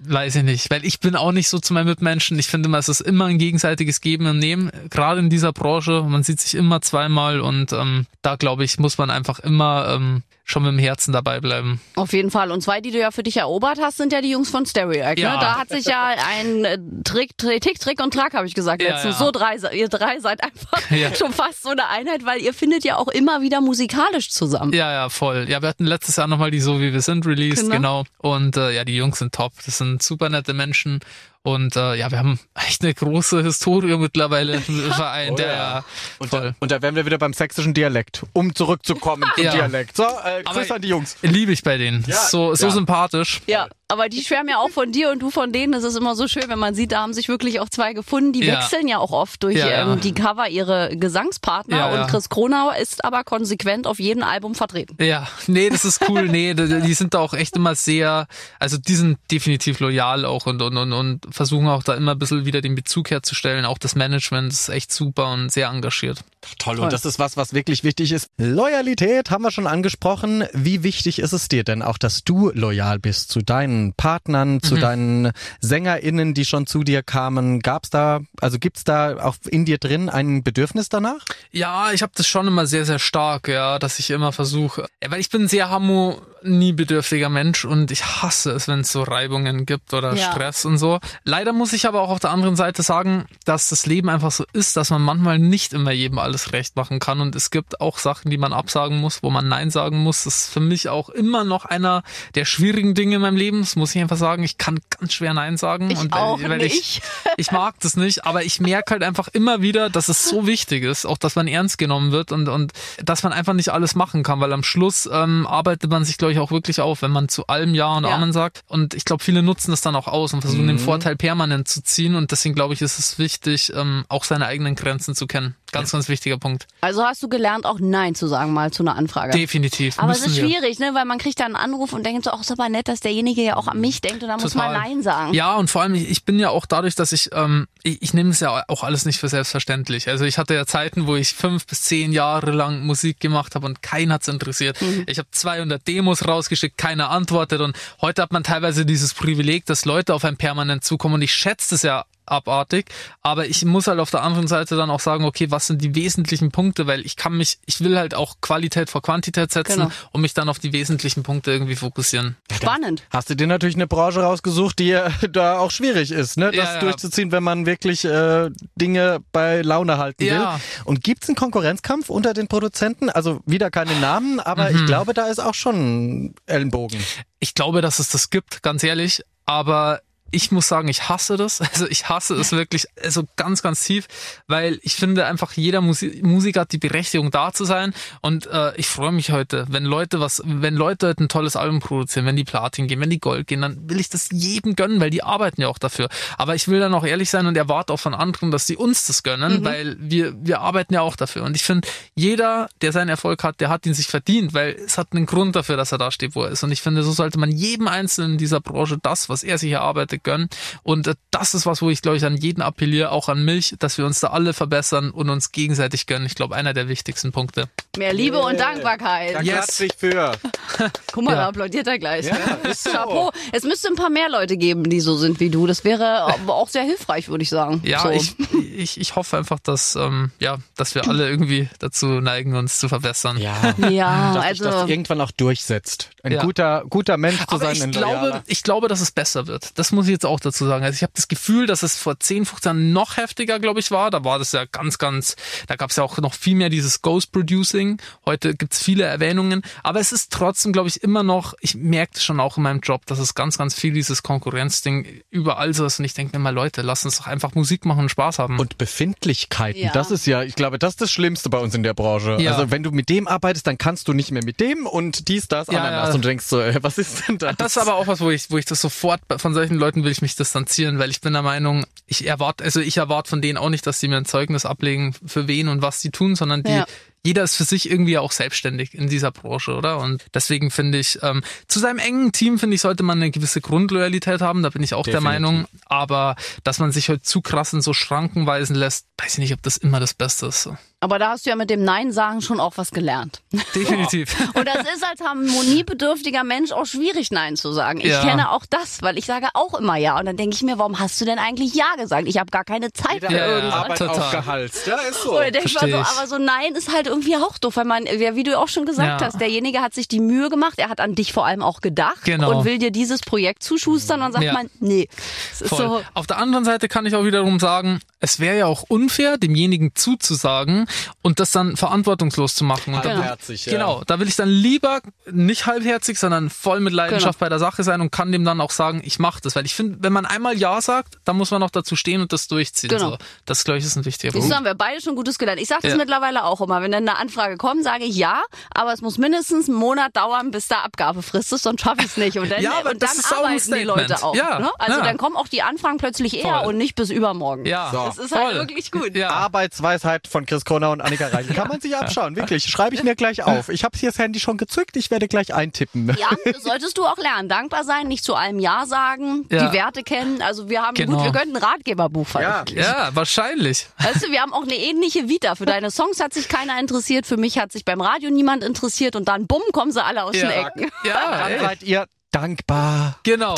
weiß 0.06 0.36
ich 0.36 0.44
nicht, 0.44 0.70
weil 0.70 0.86
ich 0.86 1.00
bin 1.00 1.16
auch 1.16 1.32
nicht 1.32 1.50
so 1.50 1.60
zu 1.60 1.74
meinen 1.74 1.88
Mitmenschen. 1.88 2.38
Ich 2.40 2.48
finde 2.48 2.68
immer, 2.68 2.78
es 2.78 2.90
ist 2.90 3.02
immer 3.02 3.26
ein 3.26 3.38
gegenseitiges 3.38 4.02
Geben 4.02 4.28
und 4.28 4.40
Nehmen, 4.40 4.72
gerade 4.90 5.20
in 5.20 5.30
dieser 5.30 5.54
Branche. 5.54 6.04
Man 6.04 6.24
sieht 6.24 6.40
sich 6.40 6.56
immer 6.56 6.82
zweimal 6.82 7.40
und 7.40 7.74
ähm, 7.74 8.06
da 8.22 8.36
glaube 8.36 8.64
ich, 8.64 8.80
muss 8.80 8.98
man 8.98 9.10
einfach 9.10 9.40
immer 9.40 9.88
ähm, 9.90 10.24
schon 10.44 10.64
mit 10.64 10.74
dem 10.74 10.80
Herzen 10.80 11.14
dabei 11.14 11.40
bleiben. 11.40 11.80
Auf 11.96 12.12
jeden 12.12 12.30
Fall. 12.30 12.52
Und 12.52 12.62
zwei, 12.62 12.82
die 12.82 12.92
du 12.92 13.00
ja 13.00 13.12
für 13.12 13.24
dich 13.24 13.38
erobert 13.38 13.80
hast, 13.82 13.98
sind 13.98 14.12
ja 14.12 14.22
die 14.22 14.30
Jungs 14.30 14.50
von 14.50 14.66
Stereoact. 14.66 15.16
Ne? 15.16 15.22
Ja. 15.22 15.36
Ne? 15.36 15.40
Da 15.40 15.60
hat 15.60 15.70
sich 15.70 15.86
ja 15.86 16.16
ein 16.38 16.66
äh, 16.66 16.78
Trick, 17.04 17.38
Trick, 17.38 17.80
Trick 17.80 18.02
und 18.04 18.14
Track, 18.14 18.34
habe 18.34 18.46
ich 18.46 18.54
gesagt 18.54 18.82
ja, 18.82 18.90
letztens. 18.90 19.20
Ja. 19.20 19.26
So 19.26 19.32
drei, 19.32 19.56
ihr 19.74 19.88
drei 19.88 20.20
seid 20.20 20.44
einfach 20.44 20.82
schon 21.18 21.32
fast 21.32 21.64
so 21.64 21.70
eine 21.70 21.88
Einheit, 21.90 22.26
weil 22.26 22.42
ihr 22.42 22.54
findet 22.54 22.84
ja 22.84 22.98
auch 22.98 23.08
immer 23.08 23.42
wieder 23.42 23.62
musikalisch 23.62 24.30
zusammen. 24.30 24.74
Ja, 24.74 24.92
ja, 24.92 25.10
voll. 25.10 25.48
Ja, 25.50 25.62
wir 25.62 25.70
hatten 25.70 25.86
letztes 25.86 26.18
Jahr 26.18 26.28
nochmal 26.28 26.52
die 26.52 26.60
So 26.60 26.82
wie 26.82 26.92
wir 26.92 27.02
sind 27.02 27.26
released, 27.26 27.70
genau. 27.72 27.76
genau. 27.76 28.04
Und 28.18 28.58
äh, 28.58 28.72
ja, 28.72 28.84
die 28.84 28.96
Jungs 28.96 29.20
sind 29.20 29.34
top. 29.34 29.54
Das 29.66 29.78
sind 29.78 30.04
super 30.04 30.30
nette 30.30 30.54
Menschen 30.54 31.00
und 31.44 31.76
äh, 31.76 31.96
ja, 31.96 32.10
wir 32.10 32.20
haben 32.20 32.40
echt 32.56 32.84
eine 32.84 32.94
große 32.94 33.44
Historie 33.44 33.98
mittlerweile 33.98 34.54
im 34.68 34.92
Verein. 34.92 35.32
Oh, 35.32 35.36
der, 35.36 35.54
ja. 35.54 35.86
und, 36.20 36.30
voll. 36.30 36.42
Da, 36.42 36.56
und 36.60 36.72
da 36.72 36.82
wären 36.82 36.96
wir 36.96 37.06
wieder 37.06 37.18
beim 37.18 37.34
sächsischen 37.34 37.74
Dialekt, 37.74 38.24
um 38.34 38.56
zurückzukommen 38.56 39.26
zum 39.36 39.44
ja. 39.44 39.52
Dialekt. 39.52 39.98
So, 39.98 40.04
äh, 40.04 40.44
Grüß 40.44 40.72
an 40.72 40.82
die 40.82 40.88
Jungs. 40.88 41.18
Liebe 41.22 41.52
ich 41.52 41.62
bei 41.62 41.78
denen. 41.78 42.06
Ja, 42.08 42.16
so, 42.16 42.56
so 42.56 42.70
sympathisch. 42.70 43.42
Ja, 43.46 43.68
aber 43.94 44.10
die 44.10 44.24
schwärmen 44.24 44.50
ja 44.50 44.58
auch 44.58 44.72
von 44.72 44.92
dir 44.92 45.12
und 45.12 45.20
du 45.20 45.30
von 45.30 45.52
denen. 45.52 45.72
Das 45.72 45.84
ist 45.84 45.96
immer 45.96 46.16
so 46.16 46.28
schön, 46.28 46.46
wenn 46.48 46.58
man 46.58 46.74
sieht, 46.74 46.92
da 46.92 47.02
haben 47.02 47.14
sich 47.14 47.30
wirklich 47.30 47.60
auch 47.60 47.70
zwei 47.70 47.94
gefunden. 47.94 48.34
Die 48.34 48.44
ja. 48.44 48.56
wechseln 48.56 48.88
ja 48.88 48.98
auch 48.98 49.12
oft 49.12 49.44
durch 49.44 49.58
ja, 49.58 49.94
ähm, 49.94 50.02
die 50.02 50.14
Cover 50.14 50.50
ihre 50.50 50.98
Gesangspartner. 50.98 51.78
Ja, 51.78 52.02
und 52.02 52.10
Chris 52.10 52.30
Kronauer 52.30 52.76
ist 52.78 53.06
aber 53.06 53.24
konsequent 53.24 53.86
auf 53.86 54.00
jedem 54.00 54.24
Album 54.24 54.56
vertreten. 54.56 54.98
Ja, 55.00 55.28
nee, 55.46 55.70
das 55.70 55.86
ist 55.86 56.02
cool. 56.10 56.28
nee, 56.28 56.56
die 56.56 56.94
sind 56.96 57.14
da 57.14 57.20
auch 57.20 57.36
echt 57.36 57.56
immer 57.56 57.76
sehr, 57.76 58.28
also 58.60 58.78
die 58.78 58.96
sind 58.96 59.20
definitiv 59.32 59.80
loyal 59.80 60.26
auch 60.26 60.48
und, 60.48 60.62
und, 60.62 60.76
und, 60.76 60.92
und 60.92 61.22
versuchen 61.30 61.68
auch 61.68 61.84
da 61.84 61.94
immer 61.94 62.14
ein 62.14 62.20
bisschen 62.20 62.46
wieder 62.46 62.62
den 62.62 62.74
Bezug 62.74 63.12
herzustellen. 63.12 63.66
Auch 63.66 63.78
das 63.78 63.96
Management 63.96 64.52
ist 64.52 64.70
echt 64.70 64.92
super 64.92 65.32
und 65.32 65.52
sehr 65.52 65.68
engagiert. 65.68 66.24
Toll, 66.58 66.80
und 66.80 66.92
das 66.92 67.06
ist 67.06 67.20
was, 67.20 67.38
was 67.38 67.54
wirklich 67.54 67.84
wichtig 67.84 68.12
ist. 68.12 68.28
Loyalität 68.38 69.30
haben 69.30 69.44
wir 69.44 69.52
schon 69.52 69.68
angesprochen. 69.68 70.46
Wie 70.54 70.82
wichtig 70.84 71.20
ist 71.20 71.34
es 71.34 71.48
dir 71.48 71.64
denn 71.64 71.82
auch, 71.84 71.98
dass 71.98 72.24
du 72.24 72.50
loyal 72.54 73.00
bist 73.00 73.30
zu 73.30 73.42
deinen 73.42 73.83
Partnern, 73.92 74.62
zu 74.62 74.76
mhm. 74.76 74.80
deinen 74.80 75.32
SängerInnen, 75.60 76.34
die 76.34 76.46
schon 76.46 76.66
zu 76.68 76.84
dir 76.84 77.04
kamen? 77.04 77.60
Gab's 77.60 77.90
da, 77.90 78.22
also 78.40 78.58
gibt's 78.58 78.86
da 78.86 79.18
auch 79.22 79.36
in 79.50 79.66
dir 79.66 79.80
drin 79.80 80.08
ein 80.10 80.44
Bedürfnis 80.44 80.88
danach? 80.88 81.26
Ja, 81.52 81.92
ich 81.92 82.02
habe 82.02 82.14
das 82.16 82.28
schon 82.28 82.48
immer 82.48 82.66
sehr, 82.66 82.86
sehr 82.86 83.00
stark, 83.00 83.50
ja, 83.50 83.80
dass 83.80 84.00
ich 84.00 84.10
immer 84.12 84.32
versuche, 84.32 84.88
weil 85.06 85.20
ich 85.20 85.30
bin 85.30 85.50
sehr 85.50 85.70
harmo 85.70 86.22
nie 86.46 86.74
bedürftiger 86.74 87.30
Mensch 87.30 87.66
und 87.66 87.92
ich 87.92 88.06
hasse 88.06 88.52
es, 88.52 88.68
wenn 88.68 88.82
es 88.82 88.92
so 88.92 89.04
Reibungen 89.04 89.66
gibt 89.66 89.94
oder 89.94 90.14
ja. 90.14 90.32
Stress 90.32 90.66
und 90.66 90.78
so. 90.78 91.00
Leider 91.24 91.54
muss 91.54 91.74
ich 91.74 91.88
aber 91.88 92.02
auch 92.02 92.10
auf 92.10 92.20
der 92.20 92.32
anderen 92.32 92.56
Seite 92.56 92.84
sagen, 92.84 93.26
dass 93.46 93.70
das 93.70 93.86
Leben 93.86 94.10
einfach 94.10 94.32
so 94.32 94.46
ist, 94.54 94.78
dass 94.78 94.90
man 94.90 95.02
manchmal 95.02 95.40
nicht 95.40 95.74
immer 95.74 95.92
jedem 95.92 96.20
alles 96.20 96.54
recht 96.54 96.76
machen 96.76 97.00
kann 97.00 97.22
und 97.22 97.36
es 97.36 97.50
gibt 97.50 97.82
auch 97.82 97.98
Sachen, 97.98 98.30
die 98.30 98.38
man 98.38 98.54
absagen 98.54 99.00
muss, 99.00 99.24
wo 99.24 99.30
man 99.30 99.48
Nein 99.48 99.70
sagen 99.70 99.98
muss. 99.98 100.26
Das 100.26 100.38
ist 100.38 100.54
für 100.54 100.60
mich 100.60 100.90
auch 100.90 101.10
immer 101.10 101.44
noch 101.44 101.66
einer 101.66 102.04
der 102.36 102.46
schwierigen 102.46 102.94
Dinge 102.94 103.16
in 103.16 103.22
meinem 103.22 103.38
Leben. 103.38 103.63
Das 103.64 103.76
muss 103.76 103.96
ich 103.96 104.02
einfach 104.02 104.18
sagen. 104.18 104.44
Ich 104.44 104.58
kann 104.58 104.80
ganz 104.90 105.14
schwer 105.14 105.34
Nein 105.34 105.58
sagen. 105.58 105.90
Ich 105.90 106.00
und 106.00 106.14
auch 106.14 106.42
weil 106.42 106.58
nicht. 106.58 106.74
Ich, 106.74 107.02
ich 107.38 107.52
mag 107.52 107.80
das 107.80 107.96
nicht, 107.96 108.26
aber 108.26 108.44
ich 108.44 108.60
merke 108.60 108.92
halt 108.92 109.04
einfach 109.04 109.30
immer 109.30 109.62
wieder, 109.62 109.90
dass 109.90 110.10
es 110.10 110.28
so 110.28 110.46
wichtig 110.46 110.84
ist, 110.84 111.06
auch 111.06 111.18
dass 111.18 111.36
man 111.36 111.48
ernst 111.48 111.78
genommen 111.78 112.12
wird 112.12 112.32
und, 112.32 112.50
und 112.50 112.74
dass 113.04 113.24
man 113.24 113.32
einfach 113.32 113.54
nicht 113.54 113.70
alles 113.70 113.96
machen 113.96 114.24
kann, 114.24 114.40
weil 114.42 114.52
am 114.52 114.64
Schluss 114.64 115.10
ähm, 115.12 115.48
arbeitet 115.48 115.90
man 115.90 116.04
sich, 116.04 116.18
glaube 116.18 116.34
ich, 116.34 116.40
auch 116.40 116.52
wirklich 116.52 116.82
auf, 116.82 117.02
wenn 117.02 117.12
man 117.12 117.30
zu 117.30 117.48
allem 117.48 117.74
Ja 117.74 117.94
und 117.94 118.04
ja. 118.04 118.16
Amen 118.16 118.34
sagt. 118.34 118.64
Und 118.68 118.94
ich 118.94 119.06
glaube, 119.06 119.24
viele 119.24 119.44
nutzen 119.44 119.72
das 119.72 119.82
dann 119.82 119.96
auch 119.96 120.08
aus 120.08 120.34
und 120.34 120.42
versuchen 120.42 120.64
mhm. 120.64 120.68
den 120.68 120.80
Vorteil 120.80 121.16
permanent 121.16 121.68
zu 121.68 121.82
ziehen. 121.82 122.16
Und 122.16 122.32
deswegen 122.32 122.56
glaube 122.56 122.74
ich, 122.74 122.82
ist 122.82 123.00
es 123.00 123.18
wichtig, 123.18 123.72
ähm, 123.76 124.06
auch 124.10 124.26
seine 124.26 124.46
eigenen 124.46 124.76
Grenzen 124.76 125.16
zu 125.16 125.26
kennen. 125.28 125.56
Ganz, 125.74 125.92
ganz 125.92 126.10
wichtiger 126.10 126.38
Punkt. 126.38 126.68
Also 126.82 127.04
hast 127.04 127.22
du 127.24 127.28
gelernt, 127.28 127.66
auch 127.66 127.80
Nein 127.80 128.16
zu 128.16 128.28
sagen 128.28 128.54
mal 128.54 128.72
zu 128.72 128.84
einer 128.84 128.96
Anfrage. 128.96 129.38
Definitiv. 129.38 130.00
Aber 130.00 130.12
es 130.12 130.26
ist 130.26 130.38
wir. 130.38 130.48
schwierig, 130.48 130.80
ne? 130.80 130.92
weil 130.94 131.06
man 131.06 131.18
kriegt 131.18 131.40
dann 131.40 131.56
einen 131.56 131.74
Anruf 131.74 131.94
und 131.94 132.06
denkt 132.06 132.26
so, 132.26 132.32
ach, 132.32 132.42
ist 132.42 132.52
aber 132.52 132.70
nett, 132.70 132.88
dass 132.88 133.00
derjenige 133.00 133.42
ja 133.42 133.56
auch 133.56 133.68
an 133.68 133.80
mich 133.80 134.02
denkt 134.02 134.24
und 134.24 134.30
dann 134.30 134.40
muss 134.40 134.56
man 134.56 134.68
Total. 134.68 134.90
Nein 134.90 135.04
sagen. 135.04 135.34
Ja, 135.34 135.56
und 135.56 135.70
vor 135.70 135.82
allem, 135.82 135.96
ich, 135.96 136.24
bin 136.24 136.40
ja 136.40 136.50
auch 136.50 136.66
dadurch, 136.66 136.96
dass 136.96 137.12
ich, 137.12 137.30
ähm, 137.34 137.68
ich, 137.84 138.02
ich 138.02 138.14
nehme 138.14 138.30
es 138.30 138.40
ja 138.40 138.64
auch 138.68 138.84
alles 138.84 139.06
nicht 139.06 139.20
für 139.20 139.28
selbstverständlich. 139.28 140.08
Also 140.08 140.26
ich 140.26 140.38
hatte 140.38 140.54
ja 140.54 140.66
Zeiten, 140.66 141.08
wo 141.08 141.16
ich 141.16 141.34
fünf 141.34 141.66
bis 141.66 141.82
zehn 141.84 142.12
Jahre 142.12 142.52
lang 142.52 142.86
Musik 142.86 143.20
gemacht 143.20 143.56
habe 143.56 143.66
und 143.66 143.82
keiner 143.82 144.16
hat's 144.16 144.28
interessiert. 144.28 144.78
Ich 145.08 145.18
habe 145.18 145.28
200 145.32 145.86
Demos 145.88 146.28
rausgeschickt, 146.28 146.78
keiner 146.78 147.10
antwortet 147.10 147.62
und 147.62 147.76
heute 148.02 148.22
hat 148.22 148.32
man 148.32 148.44
teilweise 148.44 148.86
dieses 148.86 149.14
Privileg, 149.14 149.66
dass 149.66 149.86
Leute 149.86 150.14
auf 150.14 150.24
einen 150.24 150.38
permanent 150.38 150.84
zukommen 150.84 151.16
und 151.16 151.22
ich 151.22 151.34
schätze 151.34 151.76
es 151.76 151.82
ja 151.82 152.06
abartig, 152.26 152.86
aber 153.22 153.46
ich 153.48 153.64
muss 153.66 153.88
halt 153.88 154.00
auf 154.00 154.12
der 154.12 154.24
anderen 154.24 154.48
Seite 154.48 154.76
dann 154.76 154.90
auch 154.90 155.00
sagen, 155.00 155.26
okay, 155.26 155.52
was 155.52 155.68
sind 155.68 155.82
die 155.82 155.96
wesentlichen 155.96 156.52
Punkte, 156.52 156.88
weil 156.88 157.06
ich 157.06 157.16
kann 157.16 157.34
mich, 157.38 157.58
ich 157.66 157.82
will 157.82 157.98
halt 157.98 158.16
auch 158.16 158.36
Qualität 158.42 158.90
vor 158.90 159.02
Quantität 159.02 159.52
setzen 159.52 159.74
Genau. 159.80 159.92
und 160.12 160.22
mich 160.22 160.34
dann 160.34 160.50
auf 160.50 160.60
die 160.60 160.74
wesentlichen 160.74 161.24
Punkte 161.24 161.52
irgendwie 161.52 161.76
fokussieren. 161.76 162.36
Spannend. 162.54 163.04
Hast 163.10 163.30
du 163.30 163.36
dir 163.36 163.48
natürlich 163.48 163.76
eine 163.76 163.88
Branche 163.88 164.22
rausgesucht, 164.22 164.80
die 164.80 164.88
ja 164.88 165.10
da 165.32 165.58
auch 165.60 165.72
schwierig 165.72 166.12
ist, 166.12 166.38
ne? 166.38 166.48
Das 166.52 166.56
Ja, 166.56 166.74
ja. 166.76 166.80
durchzuziehen, 166.80 167.32
wenn 167.32 167.44
man 167.44 167.66
wirklich 167.66 168.06
äh, 168.06 168.50
Dinge 168.76 169.20
bei 169.32 169.62
Laune 169.62 169.98
halten 169.98 170.24
Ja. 170.24 170.56
will. 170.56 170.62
Und 170.86 171.04
gibt's 171.04 171.28
einen 171.30 171.36
Konkurrenzkampf 171.36 172.10
unter 172.10 172.34
den 172.34 172.48
Produzenten? 172.48 173.10
Also 173.10 173.42
wieder 173.46 173.70
keine 173.72 173.96
Namen, 174.00 174.40
aber 174.40 174.70
Mhm. 174.70 174.76
ich 174.78 174.86
glaube, 174.86 175.14
da 175.14 175.28
ist 175.28 175.40
auch 175.40 175.54
schon 175.56 176.36
Ellenbogen. 176.46 177.00
Ich 177.40 177.54
glaube, 177.56 177.82
dass 177.82 178.00
es 178.00 178.10
das 178.10 178.30
gibt, 178.30 178.64
ganz 178.64 178.84
ehrlich. 178.84 179.22
Aber 179.46 180.02
ich 180.34 180.52
muss 180.52 180.68
sagen, 180.68 180.88
ich 180.88 181.10
hasse 181.10 181.38
das. 181.38 181.62
Also 181.74 181.88
ich 181.88 182.08
hasse 182.08 182.36
es 182.36 182.52
wirklich, 182.52 182.86
also 183.04 183.24
ganz, 183.36 183.64
ganz 183.64 183.84
tief, 183.84 184.08
weil 184.48 184.80
ich 184.84 184.94
finde 184.96 185.26
einfach, 185.26 185.54
jeder 185.54 185.82
Musi 185.82 186.22
Musiker 186.24 186.62
hat 186.62 186.72
die 186.72 186.78
Berechtigung 186.78 187.32
da 187.32 187.52
zu 187.52 187.66
sein. 187.66 187.94
Und 188.22 188.46
äh, 188.46 188.76
ich 188.76 188.88
freue 188.88 189.12
mich 189.12 189.32
heute, 189.32 189.66
wenn 189.70 189.84
Leute 189.84 190.20
was, 190.20 190.44
wenn 190.46 190.76
Leute 190.76 191.08
heute 191.08 191.24
ein 191.24 191.30
tolles 191.30 191.56
Album 191.56 191.80
produzieren, 191.80 192.28
wenn 192.28 192.36
die 192.36 192.44
Platin 192.44 192.88
gehen, 192.88 193.00
wenn 193.00 193.10
die 193.10 193.20
Gold 193.20 193.48
gehen, 193.48 193.62
dann 193.62 193.90
will 193.90 194.00
ich 194.00 194.10
das 194.10 194.30
jedem 194.32 194.76
gönnen, 194.76 195.00
weil 195.00 195.10
die 195.10 195.24
arbeiten 195.24 195.62
ja 195.62 195.68
auch 195.68 195.80
dafür. 195.80 196.10
Aber 196.38 196.54
ich 196.54 196.68
will 196.68 196.80
dann 196.80 196.94
auch 196.94 197.06
ehrlich 197.06 197.30
sein 197.30 197.48
und 197.48 197.58
erwarte 197.58 197.94
auch 197.94 198.00
von 198.00 198.14
anderen, 198.14 198.52
dass 198.52 198.68
sie 198.68 198.78
uns 198.78 199.08
das 199.08 199.24
gönnen, 199.24 199.64
weil 199.66 199.96
wir, 200.00 200.34
wir 200.40 200.62
arbeiten 200.62 200.94
ja 200.94 201.02
auch 201.02 201.16
dafür. 201.16 201.44
Und 201.44 201.56
ich 201.56 201.64
finde, 201.64 201.88
jeder, 202.14 202.70
der 202.82 202.92
seinen 202.92 203.10
Erfolg 203.10 203.44
hat, 203.44 203.62
der 203.62 203.70
hat 203.70 203.86
ihn 203.86 203.94
sich 203.94 204.08
verdient, 204.08 204.54
weil 204.54 204.76
es 204.86 204.98
hat 204.98 205.08
einen 205.12 205.26
Grund 205.26 205.56
dafür, 205.56 205.78
dass 205.78 205.92
er 205.92 205.98
da 205.98 206.12
steht, 206.12 206.36
wo 206.36 206.44
er 206.44 206.52
ist. 206.52 206.64
Und 206.64 206.72
ich 206.72 206.82
finde, 206.82 207.04
so 207.04 207.12
sollte 207.12 207.40
man 207.40 207.52
jedem 207.52 207.88
Einzelnen 207.88 208.34
in 208.34 208.38
dieser 208.38 208.62
Branche 208.62 208.98
das, 209.02 209.30
was 209.30 209.44
er 209.44 209.58
sich 209.58 209.72
erarbeitet, 209.72 210.23
gönnen. 210.24 210.50
Und 210.84 211.08
äh, 211.08 211.16
das 211.32 211.54
ist 211.54 211.66
was, 211.66 211.82
wo 211.82 211.90
ich, 211.90 212.02
glaube 212.02 212.18
ich, 212.18 212.26
an 212.26 212.36
jeden 212.38 212.62
appelliere, 212.62 213.12
auch 213.12 213.30
an 213.30 213.44
mich, 213.46 213.76
dass 213.80 213.98
wir 213.98 214.06
uns 214.06 214.20
da 214.20 214.28
alle 214.30 214.54
verbessern 214.54 215.12
und 215.12 215.30
uns 215.30 215.52
gegenseitig 215.52 216.06
gönnen. 216.08 216.26
Ich 216.26 216.36
glaube, 216.36 216.56
einer 216.56 216.74
der 216.74 216.88
wichtigsten 216.88 217.32
Punkte. 217.32 217.70
Mehr 217.98 218.14
Liebe 218.14 218.40
und 218.40 218.60
Dankbarkeit. 218.60 219.36
Da 219.36 219.42
Yes. 219.42 219.54
klatsch 219.78 219.80
ich 219.82 219.94
für. 219.98 220.32
Guck 221.12 221.24
mal, 221.24 221.32
Ja. 221.32 221.38
da 221.38 221.48
applaudiert 221.48 221.88
er 221.88 222.00
gleich. 222.00 222.26
Ja, 222.26 222.36
ist 222.70 222.84
so. 222.84 222.92
Chapeau. 222.92 223.32
Es 223.52 223.64
müsste 223.64 223.88
ein 223.90 223.96
paar 223.96 224.10
mehr 224.10 224.30
Leute 224.30 224.58
geben, 224.58 224.90
die 224.90 225.00
so 225.00 225.16
sind 225.18 225.40
wie 225.40 225.50
du. 225.50 225.68
Das 225.68 225.84
wäre 225.84 226.22
aber 226.24 226.56
auch 226.56 226.70
sehr 226.70 226.84
hilfreich, 226.84 227.30
würde 227.30 227.44
ich 227.44 227.50
sagen. 227.50 227.82
Ja, 227.86 228.00
so. 228.02 228.10
ich, 228.10 228.36
ich, 228.78 229.00
ich 229.00 229.16
hoffe 229.16 229.38
einfach, 229.38 229.60
dass, 229.60 229.96
ähm, 229.96 230.32
ja, 230.40 230.58
dass 230.76 230.96
wir 230.96 231.08
alle 231.08 231.30
irgendwie 231.30 231.70
dazu 231.80 232.06
neigen, 232.08 232.56
uns 232.56 232.80
zu 232.80 232.90
verbessern. 232.90 233.38
Ja. 233.38 233.54
Ja, 233.94 234.34
dass 234.34 234.50
sich 234.50 234.60
das 234.60 234.74
also 234.76 234.88
irgendwann 234.88 235.22
auch 235.22 235.32
durchsetzt. 235.32 236.10
Ein 236.24 236.32
Ja. 236.34 236.42
guter, 236.44 236.84
guter 236.90 237.18
Mensch 237.18 237.38
zu 237.40 237.56
Aber 237.56 237.76
sein. 237.76 237.90
ich 237.90 237.98
glaube, 237.98 238.44
ich 238.48 238.64
glaube, 238.64 238.88
dass 238.88 239.02
es 239.02 239.12
besser 239.12 239.46
wird. 239.48 239.78
Das 239.78 239.92
muss 239.92 240.08
ich 240.08 240.13
jetzt 240.14 240.26
auch 240.26 240.40
dazu 240.40 240.66
sagen. 240.66 240.84
Also 240.86 240.96
ich 240.96 241.04
habe 241.04 241.14
das 241.16 241.28
Gefühl, 241.28 241.68
dass 241.68 241.84
es 241.84 241.98
vor 241.98 242.20
10, 242.20 242.46
15 242.46 242.70
Jahren 242.70 242.94
noch 242.94 243.18
heftiger, 243.18 243.60
glaube 243.60 243.80
ich, 243.82 243.92
war. 243.92 244.10
Da 244.12 244.24
war 244.24 244.40
das 244.40 244.52
ja 244.54 244.66
ganz, 244.66 244.98
ganz, 244.98 245.36
da 245.68 245.76
gab 245.76 245.90
es 245.90 245.98
ja 245.98 246.04
auch 246.04 246.18
noch 246.20 246.34
viel 246.34 246.56
mehr 246.56 246.70
dieses 246.70 247.02
Ghost 247.02 247.32
Producing. 247.32 248.00
Heute 248.26 248.56
gibt's 248.56 248.82
viele 248.82 249.04
Erwähnungen. 249.04 249.62
Aber 249.84 250.00
es 250.00 250.12
ist 250.12 250.32
trotzdem, 250.32 250.72
glaube 250.72 250.88
ich, 250.90 251.04
immer 251.04 251.24
noch, 251.24 251.54
ich 251.62 251.76
merke 251.76 252.20
schon 252.20 252.40
auch 252.40 252.58
in 252.58 252.64
meinem 252.64 252.80
Job, 252.80 253.06
dass 253.06 253.20
es 253.20 253.36
ganz, 253.36 253.58
ganz 253.58 253.74
viel 253.76 253.94
dieses 253.94 254.24
Konkurrenzding 254.24 255.22
überall 255.32 255.74
so 255.74 255.86
ist. 255.86 256.00
Und 256.00 256.06
ich 256.06 256.14
denke 256.14 256.38
mir 256.38 256.44
mal, 256.44 256.54
Leute, 256.54 256.82
lass 256.82 257.06
uns 257.06 257.18
doch 257.18 257.28
einfach 257.28 257.56
Musik 257.56 257.86
machen 257.86 258.02
und 258.02 258.10
Spaß 258.10 258.40
haben. 258.40 258.60
Und 258.60 258.78
Befindlichkeiten, 258.78 259.82
Ja. 259.82 259.92
das 259.92 260.12
ist 260.12 260.26
ja, 260.26 260.44
ich 260.44 260.56
glaube, 260.56 260.80
das 260.80 260.92
ist 260.94 261.02
das 261.02 261.12
Schlimmste 261.12 261.50
bei 261.50 261.58
uns 261.58 261.74
in 261.76 261.84
der 261.84 261.94
Branche. 261.94 262.38
Ja. 262.40 262.52
Also 262.52 262.72
wenn 262.72 262.84
du 262.84 262.92
mit 262.92 263.10
dem 263.10 263.28
arbeitest, 263.28 263.68
dann 263.68 263.78
kannst 263.78 264.08
du 264.08 264.14
nicht 264.14 264.32
mehr 264.32 264.44
mit 264.44 264.60
dem 264.60 264.86
und 264.86 265.28
dies, 265.28 265.48
das, 265.48 265.68
Ja, 265.68 265.82
Ananas. 265.84 266.10
ja. 266.10 266.16
Und 266.16 266.26
denkst 266.26 266.46
so, 266.46 266.60
äh, 266.60 266.78
was 266.82 266.98
ist 266.98 267.28
denn 267.28 267.38
das? 267.38 267.56
Das 267.58 267.76
ist 267.76 267.82
aber 267.82 267.96
auch 267.96 268.08
was, 268.08 268.20
wo 268.22 268.30
ich, 268.30 268.50
wo 268.52 268.58
ich 268.58 268.66
das 268.66 268.82
sofort, 268.82 269.22
von 269.38 269.54
solchen 269.54 269.76
Leuten 269.76 269.93
will 269.96 270.12
ich 270.12 270.22
mich 270.22 270.36
distanzieren, 270.36 270.98
weil 270.98 271.10
ich 271.12 271.22
bin 271.22 271.34
der 271.34 271.42
Meinung, 271.42 271.86
ich 272.08 272.26
erwarte, 272.26 272.64
also 272.64 272.80
ich 272.80 272.98
erwarte 272.98 273.30
von 273.30 273.42
denen 273.42 273.58
auch 273.58 273.70
nicht, 273.70 273.86
dass 273.86 274.00
sie 274.00 274.08
mir 274.08 274.18
ein 274.18 274.26
Zeugnis 274.26 274.66
ablegen, 274.66 275.14
für 275.26 275.48
wen 275.48 275.68
und 275.68 275.82
was 275.82 276.02
sie 276.02 276.10
tun, 276.10 276.36
sondern 276.36 276.64
die, 276.64 276.72
Ja. 276.72 276.86
jeder 277.24 277.44
ist 277.44 277.56
für 277.56 277.64
sich 277.64 277.90
irgendwie 277.90 278.18
auch 278.18 278.32
selbstständig 278.32 278.94
in 278.94 279.08
dieser 279.10 279.32
Branche, 279.32 279.74
oder? 279.76 280.00
Und 280.00 280.24
deswegen 280.34 280.72
finde 280.72 280.98
ich, 280.98 281.20
ähm, 281.22 281.44
zu 281.68 281.80
seinem 281.80 282.00
engen 282.00 282.32
Team, 282.32 282.58
finde 282.60 282.76
ich, 282.76 282.82
sollte 282.82 283.04
man 283.04 283.20
eine 283.20 283.32
gewisse 283.32 283.62
Grundloyalität 283.62 284.42
haben, 284.42 284.64
da 284.64 284.70
bin 284.70 284.82
ich 284.84 284.94
auch 284.94 285.04
Definitiv. 285.04 285.24
der 285.24 285.40
Meinung. 285.40 285.66
Aber 285.86 286.36
dass 286.64 286.80
man 286.80 286.92
sich 286.92 287.10
heute 287.10 287.22
zu 287.22 287.42
krass 287.42 287.74
in 287.74 287.82
so 287.82 287.94
Schranken 287.94 288.46
weisen 288.48 288.76
lässt, 288.76 289.06
weiß 289.22 289.34
ich 289.34 289.38
nicht, 289.40 289.54
ob 289.54 289.62
das 289.62 289.78
immer 289.78 290.00
das 290.00 290.14
Beste 290.14 290.48
ist. 290.48 290.64
So. 290.64 290.78
Aber 291.04 291.20
da 291.20 291.30
hast 291.30 291.46
du 291.46 291.50
ja 291.52 291.56
mit 291.56 291.70
dem 291.70 291.84
Nein 291.84 292.12
sagen 292.12 292.42
schon 292.42 292.60
auch 292.60 292.74
was 292.78 292.92
gelernt. 292.92 293.42
Definitiv. 293.76 294.36
Und 294.56 294.68
das 294.68 294.78
ist 294.94 295.04
als 295.08 295.22
harmoniebedürftiger 295.22 296.44
Mensch 296.44 296.72
auch 296.72 296.86
schwierig, 296.86 297.32
Nein 297.32 297.56
zu 297.56 297.72
sagen. 297.74 298.00
Ich 298.00 298.08
Ja. 298.08 298.22
kenne 298.22 298.52
auch 298.52 298.66
das, 298.70 299.02
weil 299.02 299.18
ich 299.18 299.26
sage 299.26 299.48
auch 299.54 299.74
immer 299.76 299.98
Ja. 299.98 300.18
Und 300.20 300.26
dann 300.26 300.38
denke 300.38 300.56
ich 300.56 300.64
mir, 300.64 300.78
warum 300.80 301.00
hast 301.00 301.20
du 301.22 301.26
denn 301.26 301.40
eigentlich 301.40 301.74
Ja 301.74 301.96
gesagt? 301.98 302.28
Ich 302.28 302.38
habe 302.38 302.50
gar 302.52 302.64
keine 302.64 302.92
Zeit 302.94 303.24
für 303.26 303.32
Ja, 303.34 303.48
irgendwas. 303.48 303.74
Arbeit 303.74 303.98
total. 304.00 304.20
aufgehalst. 304.20 304.88
Ja, 304.88 304.96
ist 304.98 305.22
so. 305.24 305.36
Oder 305.38 305.52
denkst 305.52 305.74
man 305.76 305.92
so, 305.92 305.98
ich. 305.98 306.06
aber 306.06 306.28
so 306.28 306.38
Nein 306.38 306.74
ist 306.76 306.94
halt 306.94 307.08
irgendwie 307.08 307.36
auch 307.38 307.58
doof, 307.58 307.76
weil 307.78 307.86
man, 307.86 308.06
wie 308.06 308.44
du 308.44 308.58
auch 308.58 308.68
schon 308.68 308.86
gesagt 308.86 309.22
Ja. 309.22 309.28
hast, 309.28 309.40
derjenige 309.40 309.80
hat 309.82 309.94
sich 309.94 310.08
die 310.08 310.20
Mühe 310.20 310.50
gemacht, 310.50 310.80
er 310.80 310.90
hat 310.90 311.00
an 311.00 311.16
dich 311.16 311.34
vor 311.34 311.46
allem 311.46 311.62
auch 311.62 311.82
gedacht 311.82 312.24
Genau. 312.26 312.58
und 312.60 312.66
will 312.66 312.78
dir 312.78 312.92
dieses 312.92 313.22
Projekt 313.22 313.64
zuschustern 313.64 314.22
und 314.22 314.32
sagt 314.34 314.44
Ja. 314.46 314.54
man, 314.54 314.70
nee. 314.80 315.08
Es 315.52 315.62
ist 315.62 315.70
Voll. 315.70 315.80
so, 315.80 316.02
Auf 316.14 316.28
der 316.28 316.38
anderen 316.38 316.66
Seite 316.66 316.88
kann 316.88 317.06
ich 317.06 317.16
auch 317.16 317.26
wiederum 317.26 317.60
sagen, 317.60 318.00
es 318.20 318.40
wäre 318.40 318.58
ja 318.58 318.66
auch 318.68 318.84
unfair, 318.88 319.38
demjenigen 319.38 319.92
zuzusagen 319.96 320.88
und 321.22 321.40
das 321.40 321.52
dann 321.52 321.78
verantwortungslos 321.78 322.56
zu 322.56 322.64
machen. 322.64 322.96
Halbherzig, 322.98 323.66
ja. 323.66 323.74
Genau, 323.74 324.04
da 324.06 324.20
will 324.20 324.28
ich 324.28 324.36
dann 324.36 324.50
lieber 324.50 325.02
nicht 325.32 325.66
halbherzig, 325.66 326.20
sondern 326.20 326.50
voll 326.50 326.80
mit 326.80 326.94
Leidenschaft 326.94 327.40
Genau. 327.40 327.46
bei 327.46 327.50
der 327.50 327.60
Sache 327.60 327.84
sein 327.84 328.02
und 328.02 328.12
kann 328.12 328.32
dem 328.32 328.44
dann 328.46 328.60
auch 328.62 328.72
sagen, 328.72 329.02
ich 329.04 329.20
mache 329.20 329.42
das. 329.42 329.56
Weil 329.56 329.66
ich 329.66 329.74
finde, 329.76 329.98
wenn 330.02 330.14
man 330.14 330.26
einmal 330.26 330.58
Ja 330.58 330.82
sagt, 330.82 331.18
dann 331.26 331.38
muss 331.38 331.52
man 331.52 331.62
auch 331.64 331.70
dazu 331.70 331.96
stehen 331.96 332.22
und 332.22 332.34
das 332.34 332.48
durchziehen. 332.48 332.90
Genau. 332.90 333.12
So. 333.12 333.18
Das, 333.46 333.64
glaube 333.64 333.80
ich, 333.80 333.86
ist 333.86 333.96
ein 333.96 334.06
wichtiger 334.06 334.34
Punkt. 334.34 334.50
du, 334.50 334.56
haben 334.56 334.66
wir 334.66 334.76
beide 334.76 335.02
schon 335.02 335.16
Gutes 335.16 335.38
gelernt. 335.38 335.60
Ich 335.62 335.68
sage 335.68 335.82
das 335.84 335.92
Ja. 335.92 335.98
mittlerweile 335.98 336.44
auch 336.44 336.62
immer. 336.62 336.82
Wenn 336.82 336.92
dann 336.92 337.08
eine 337.08 337.18
Anfrage 337.18 337.58
kommt, 337.58 337.84
sage 337.84 338.04
ich 338.06 338.16
ja, 338.16 338.42
aber 338.74 338.94
es 338.94 339.02
muss 339.02 339.18
mindestens 339.18 339.68
einen 339.70 339.78
Monat 339.78 340.16
dauern, 340.16 340.52
bis 340.52 340.68
da 340.68 340.82
Abgabefrist 340.82 341.54
ist, 341.54 341.64
sonst 341.64 341.82
schaffe 341.82 342.00
ich 342.02 342.06
es 342.08 342.18
nicht. 342.18 342.38
Und 342.38 342.52
dann, 342.52 342.62
Ja, 342.62 342.72
aber 342.80 342.92
und 342.92 343.02
dann 343.02 343.10
das 343.10 343.18
ist 343.18 343.32
auch 343.34 343.44
ein 343.46 343.54
arbeiten 343.58 343.74
die. 343.74 343.84
Leute 343.84 344.24
auch. 344.24 344.36
Ja, 344.36 344.60
ne? 344.60 344.72
Also 344.80 345.00
ja. 345.00 345.04
dann 345.06 345.18
kommen 345.18 345.36
auch 345.36 345.48
die 345.48 345.62
Anfragen 345.62 345.98
plötzlich 345.98 346.38
eher 346.38 346.60
Voll. 346.60 346.68
und 346.70 346.78
nicht 346.78 346.96
bis 346.96 347.10
übermorgen. 347.10 347.66
Ja, 347.66 347.92
Das 347.92 348.18
ist 348.18 348.32
halt 348.34 348.44
voll. 348.52 348.56
wirklich 348.56 348.92
gut. 348.92 349.16
Ja. 349.16 349.30
Arbeitsweisheit 349.30 350.28
von 350.28 350.46
Chris 350.46 350.66
Kronau 350.84 350.92
und 350.94 351.02
Annika 351.02 351.28
Reichel. 351.32 351.56
Kann 351.56 351.68
man 351.68 351.80
sich 351.80 351.96
abschauen, 351.96 352.36
wirklich. 352.36 352.66
Schreibe 352.66 352.96
ich 352.96 353.04
mir 353.04 353.16
gleich 353.16 353.44
auf. 353.44 353.70
Ich 353.70 353.84
habe 353.84 353.98
hier 353.98 354.10
das 354.10 354.20
Handy 354.20 354.40
schon 354.40 354.58
gezückt, 354.58 354.98
ich 354.98 355.10
werde 355.12 355.28
gleich 355.28 355.54
eintippen. 355.54 356.14
Ja, 356.20 356.30
solltest 356.60 356.98
du 356.98 357.06
auch 357.06 357.18
lernen. 357.18 357.48
Dankbar 357.50 357.84
sein, 357.84 358.08
nicht 358.08 358.24
zu 358.24 358.36
allem 358.36 358.60
Ja 358.60 358.86
sagen, 358.86 359.46
Ja. 359.50 359.68
die 359.70 359.74
Werte 359.78 360.04
kennen. 360.04 360.42
Also 360.42 360.70
wir 360.70 360.82
haben 360.82 360.96
Genau. 360.96 361.18
gut, 361.18 361.26
wir 361.26 361.32
könnten 361.32 361.56
ein 361.56 361.64
Ratgeberbuch 361.64 362.28
veröffentlichen. 362.28 362.82
Ja, 362.82 363.10
wahrscheinlich. 363.14 363.88
Weißt 364.00 364.26
du, 364.26 364.32
wir 364.32 364.42
haben 364.42 364.54
auch 364.54 364.64
eine 364.64 364.76
ähnliche 364.76 365.30
Vita. 365.30 365.56
Für 365.56 365.66
deine 365.66 365.92
Songs 365.92 366.20
hat 366.20 366.34
sich 366.34 366.50
keiner 366.50 366.80
interessiert, 366.80 367.26
für 367.26 367.38
mich 367.38 367.58
hat 367.58 367.72
sich 367.72 367.86
beim 367.86 368.02
Radio 368.02 368.30
niemand 368.30 368.64
interessiert 368.64 369.16
und 369.16 369.28
dann 369.28 369.48
bumm, 369.48 369.62
kommen 369.72 369.92
sie 369.92 370.04
alle 370.04 370.24
aus 370.24 370.36
Ja. 370.36 370.50
den 370.50 370.66
Ecken. 370.66 370.92
Ja, 371.06 371.48
Dann 371.50 371.60
seid 371.60 371.84
ihr 371.84 372.06
dankbar. 372.34 373.20
genau. 373.24 373.56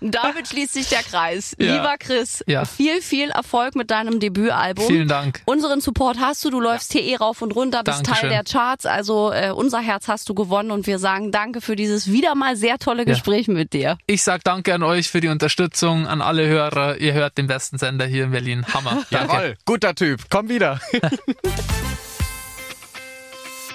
Damit 0.00 0.48
schließt 0.48 0.72
sich 0.74 0.88
der 0.88 1.02
Kreis. 1.02 1.54
Ja. 1.58 1.74
Lieber 1.76 1.94
Chris, 1.98 2.42
Ja. 2.46 2.64
viel, 2.64 3.00
viel 3.02 3.30
Erfolg 3.30 3.74
mit 3.76 3.90
deinem 3.90 4.20
Debütalbum. 4.20 4.86
Vielen 4.86 5.08
Dank. 5.08 5.42
Unseren 5.44 5.80
Support 5.80 6.18
hast 6.20 6.44
du, 6.44 6.50
du 6.50 6.60
läufst 6.60 6.92
hier 6.92 7.02
eh 7.02 7.16
rauf 7.16 7.42
und 7.42 7.52
runter, 7.54 7.82
bist 7.84 8.06
Dankeschön. 8.06 8.30
Teil 8.30 8.30
der 8.30 8.44
Charts, 8.44 8.86
also 8.86 9.32
äh, 9.32 9.50
unser 9.50 9.80
Herz 9.80 10.08
hast 10.08 10.28
du 10.28 10.34
gewonnen 10.34 10.70
und 10.70 10.86
wir 10.86 10.98
sagen 10.98 11.30
danke 11.30 11.60
für 11.60 11.76
dieses 11.76 12.10
wieder 12.10 12.34
mal 12.34 12.56
sehr 12.56 12.78
tolle 12.78 13.04
Gespräch 13.04 13.48
mit 13.48 13.72
dir. 13.72 13.98
Ich 14.06 14.22
sag 14.22 14.42
danke 14.44 14.74
an 14.74 14.82
euch 14.82 15.08
für 15.08 15.20
die 15.20 15.28
Unterstützung, 15.28 16.06
an 16.06 16.22
alle 16.22 16.46
Hörer. 16.46 16.96
Ihr 16.98 17.12
hört 17.12 17.38
den 17.38 17.46
besten 17.46 17.78
Sender 17.78 18.06
hier 18.06 18.24
in 18.24 18.30
Berlin. 18.30 18.64
Hammer. 18.72 19.04
Danke. 19.10 19.32
Jawohl, 19.34 19.56
guter 19.64 19.94
Typ. 19.94 20.22
Komm 20.30 20.48
wieder. 20.48 20.80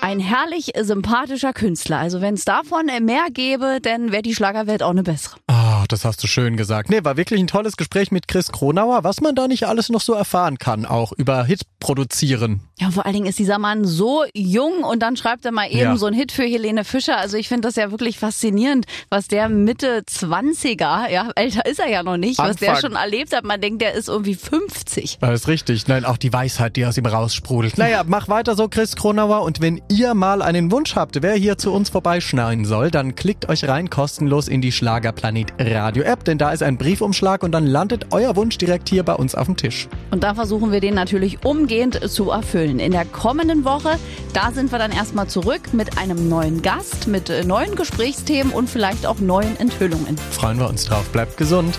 Ein 0.03 0.19
herrlich 0.19 0.73
sympathischer 0.81 1.53
Künstler. 1.53 1.99
Also 1.99 2.19
wenn 2.19 2.33
es 2.33 2.43
davon 2.43 2.87
mehr 2.87 3.27
gäbe, 3.31 3.79
dann 3.81 4.11
wäre 4.11 4.21
die 4.21 4.35
Schlagerwelt 4.35 4.83
auch 4.83 4.89
eine 4.89 5.01
bessere. 5.01 5.37
Oh, 5.55 5.83
das 5.87 6.03
hast 6.03 6.23
du 6.23 6.27
schön 6.27 6.57
gesagt. 6.57 6.89
Nee, 6.89 7.03
war 7.03 7.15
wirklich 7.15 7.39
ein 7.39 7.45
tolles 7.45 7.77
Gespräch 7.77 8.09
mit 8.11 8.27
Chris 8.27 8.51
Kronauer, 8.51 9.03
was 9.03 9.21
man 9.21 9.35
da 9.35 9.47
nicht 9.47 9.65
alles 9.67 9.89
noch 9.89 10.01
so 10.01 10.13
erfahren 10.13 10.57
kann, 10.57 10.85
auch 10.87 11.11
über 11.11 11.43
Hit 11.45 11.61
produzieren. 11.79 12.61
Ja, 12.79 12.89
vor 12.89 13.05
allen 13.05 13.13
Dingen 13.13 13.25
ist 13.27 13.37
dieser 13.37 13.59
Mann 13.59 13.85
so 13.85 14.23
jung 14.33 14.83
und 14.83 14.99
dann 15.03 15.15
schreibt 15.15 15.45
er 15.45 15.51
mal 15.51 15.67
eben 15.67 15.77
Ja. 15.79 15.97
so 15.97 16.07
einen 16.07 16.15
Hit 16.15 16.31
für 16.31 16.41
Helene 16.43 16.83
Fischer. 16.83 17.17
Also 17.17 17.37
ich 17.37 17.49
finde 17.49 17.67
das 17.67 17.75
ja 17.75 17.91
wirklich 17.91 18.17
faszinierend, 18.17 18.85
was 19.09 19.27
der 19.27 19.47
Mitte 19.47 20.01
20er, 20.09 21.09
ja, 21.11 21.29
älter 21.35 21.65
ist 21.67 21.79
er 21.79 21.89
ja 21.89 22.01
noch 22.01 22.17
nicht, 22.17 22.39
was 22.39 22.55
der 22.57 22.69
Anfang. 22.75 22.91
schon 22.91 22.95
erlebt 22.97 23.35
hat. 23.35 23.43
Man 23.43 23.61
denkt, 23.61 23.81
der 23.83 23.93
ist 23.93 24.07
irgendwie 24.07 24.33
50. 24.35 25.19
Das 25.21 25.41
ist 25.41 25.47
richtig. 25.47 25.87
Nein, 25.87 26.03
auch 26.05 26.17
die 26.17 26.33
Weisheit, 26.33 26.75
die 26.77 26.85
aus 26.85 26.97
ihm 26.97 27.05
raussprudelt. 27.05 27.77
Naja, 27.77 28.03
mach 28.07 28.27
weiter 28.27 28.55
so, 28.55 28.67
Chris 28.69 28.95
Kronauer. 28.95 29.43
Und 29.43 29.61
wenn 29.61 29.81
ihr 29.91 30.15
mal 30.15 30.41
einen 30.41 30.71
Wunsch 30.71 30.95
habt, 30.95 31.21
wer 31.21 31.35
hier 31.35 31.59
zu 31.59 31.71
uns 31.71 31.89
vorbeischneiden 31.89 32.65
soll, 32.65 32.89
dann 32.89 33.13
klickt 33.15 33.49
euch 33.49 33.67
rein 33.67 33.89
kostenlos 33.91 34.47
in 34.47 34.61
die 34.61 34.71
Schlagerplanet 34.71 35.42
Radio 35.59 36.03
App, 36.03 36.23
denn 36.23 36.37
da 36.37 36.51
ist 36.51 36.63
ein 36.63 36.77
Briefumschlag 36.77 37.43
und 37.43 37.51
dann 37.51 37.65
landet 37.65 38.07
euer 38.11 38.35
Wunsch 38.35 38.57
direkt 38.57 38.89
hier 38.89 39.03
bei 39.03 39.13
uns 39.13 39.35
auf 39.35 39.47
dem 39.47 39.57
Tisch. 39.57 39.87
Und 40.11 40.23
da 40.23 40.35
versuchen 40.35 40.71
wir 40.71 40.79
den 40.79 40.93
natürlich 40.93 41.45
umgehend 41.45 42.09
zu 42.09 42.31
erfüllen. 42.31 42.79
In 42.79 42.91
der 42.91 43.05
kommenden 43.05 43.65
Woche, 43.65 43.97
da 44.33 44.51
sind 44.51 44.71
wir 44.71 44.79
dann 44.79 44.91
erstmal 44.91 45.27
zurück 45.27 45.73
mit 45.73 45.97
einem 45.97 46.29
neuen 46.29 46.61
Gast, 46.61 47.07
mit 47.07 47.29
äh, 47.29 47.43
neuen 47.43 47.75
Gesprächsthemen 47.75 48.53
und 48.53 48.69
vielleicht 48.69 49.05
auch 49.05 49.19
neuen 49.19 49.59
Enthüllungen. 49.59 50.17
Freuen 50.31 50.59
wir 50.59 50.69
uns 50.69 50.85
drauf. 50.85 51.07
Bleibt 51.09 51.37
gesund. 51.37 51.77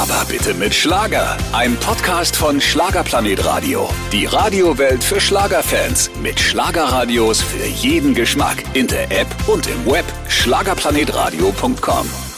Aber 0.00 0.24
bitte 0.28 0.54
mit 0.54 0.74
Schlager. 0.74 1.36
Ein 1.52 1.76
Podcast 1.76 2.36
von 2.36 2.60
Schlagerplanet 2.60 3.44
Radio. 3.44 3.88
Die 4.12 4.24
Radiowelt 4.24 5.02
für 5.02 5.20
Schlagerfans. 5.20 6.10
Mit 6.22 6.38
Schlagerradios 6.38 7.42
für 7.42 7.66
jeden 7.66 8.14
Geschmack. 8.14 8.62
In 8.74 8.86
der 8.86 9.10
App 9.10 9.28
und 9.46 9.66
im 9.66 9.86
Web. 9.86 10.04
Schlagerplanetradio.com. 10.28 12.29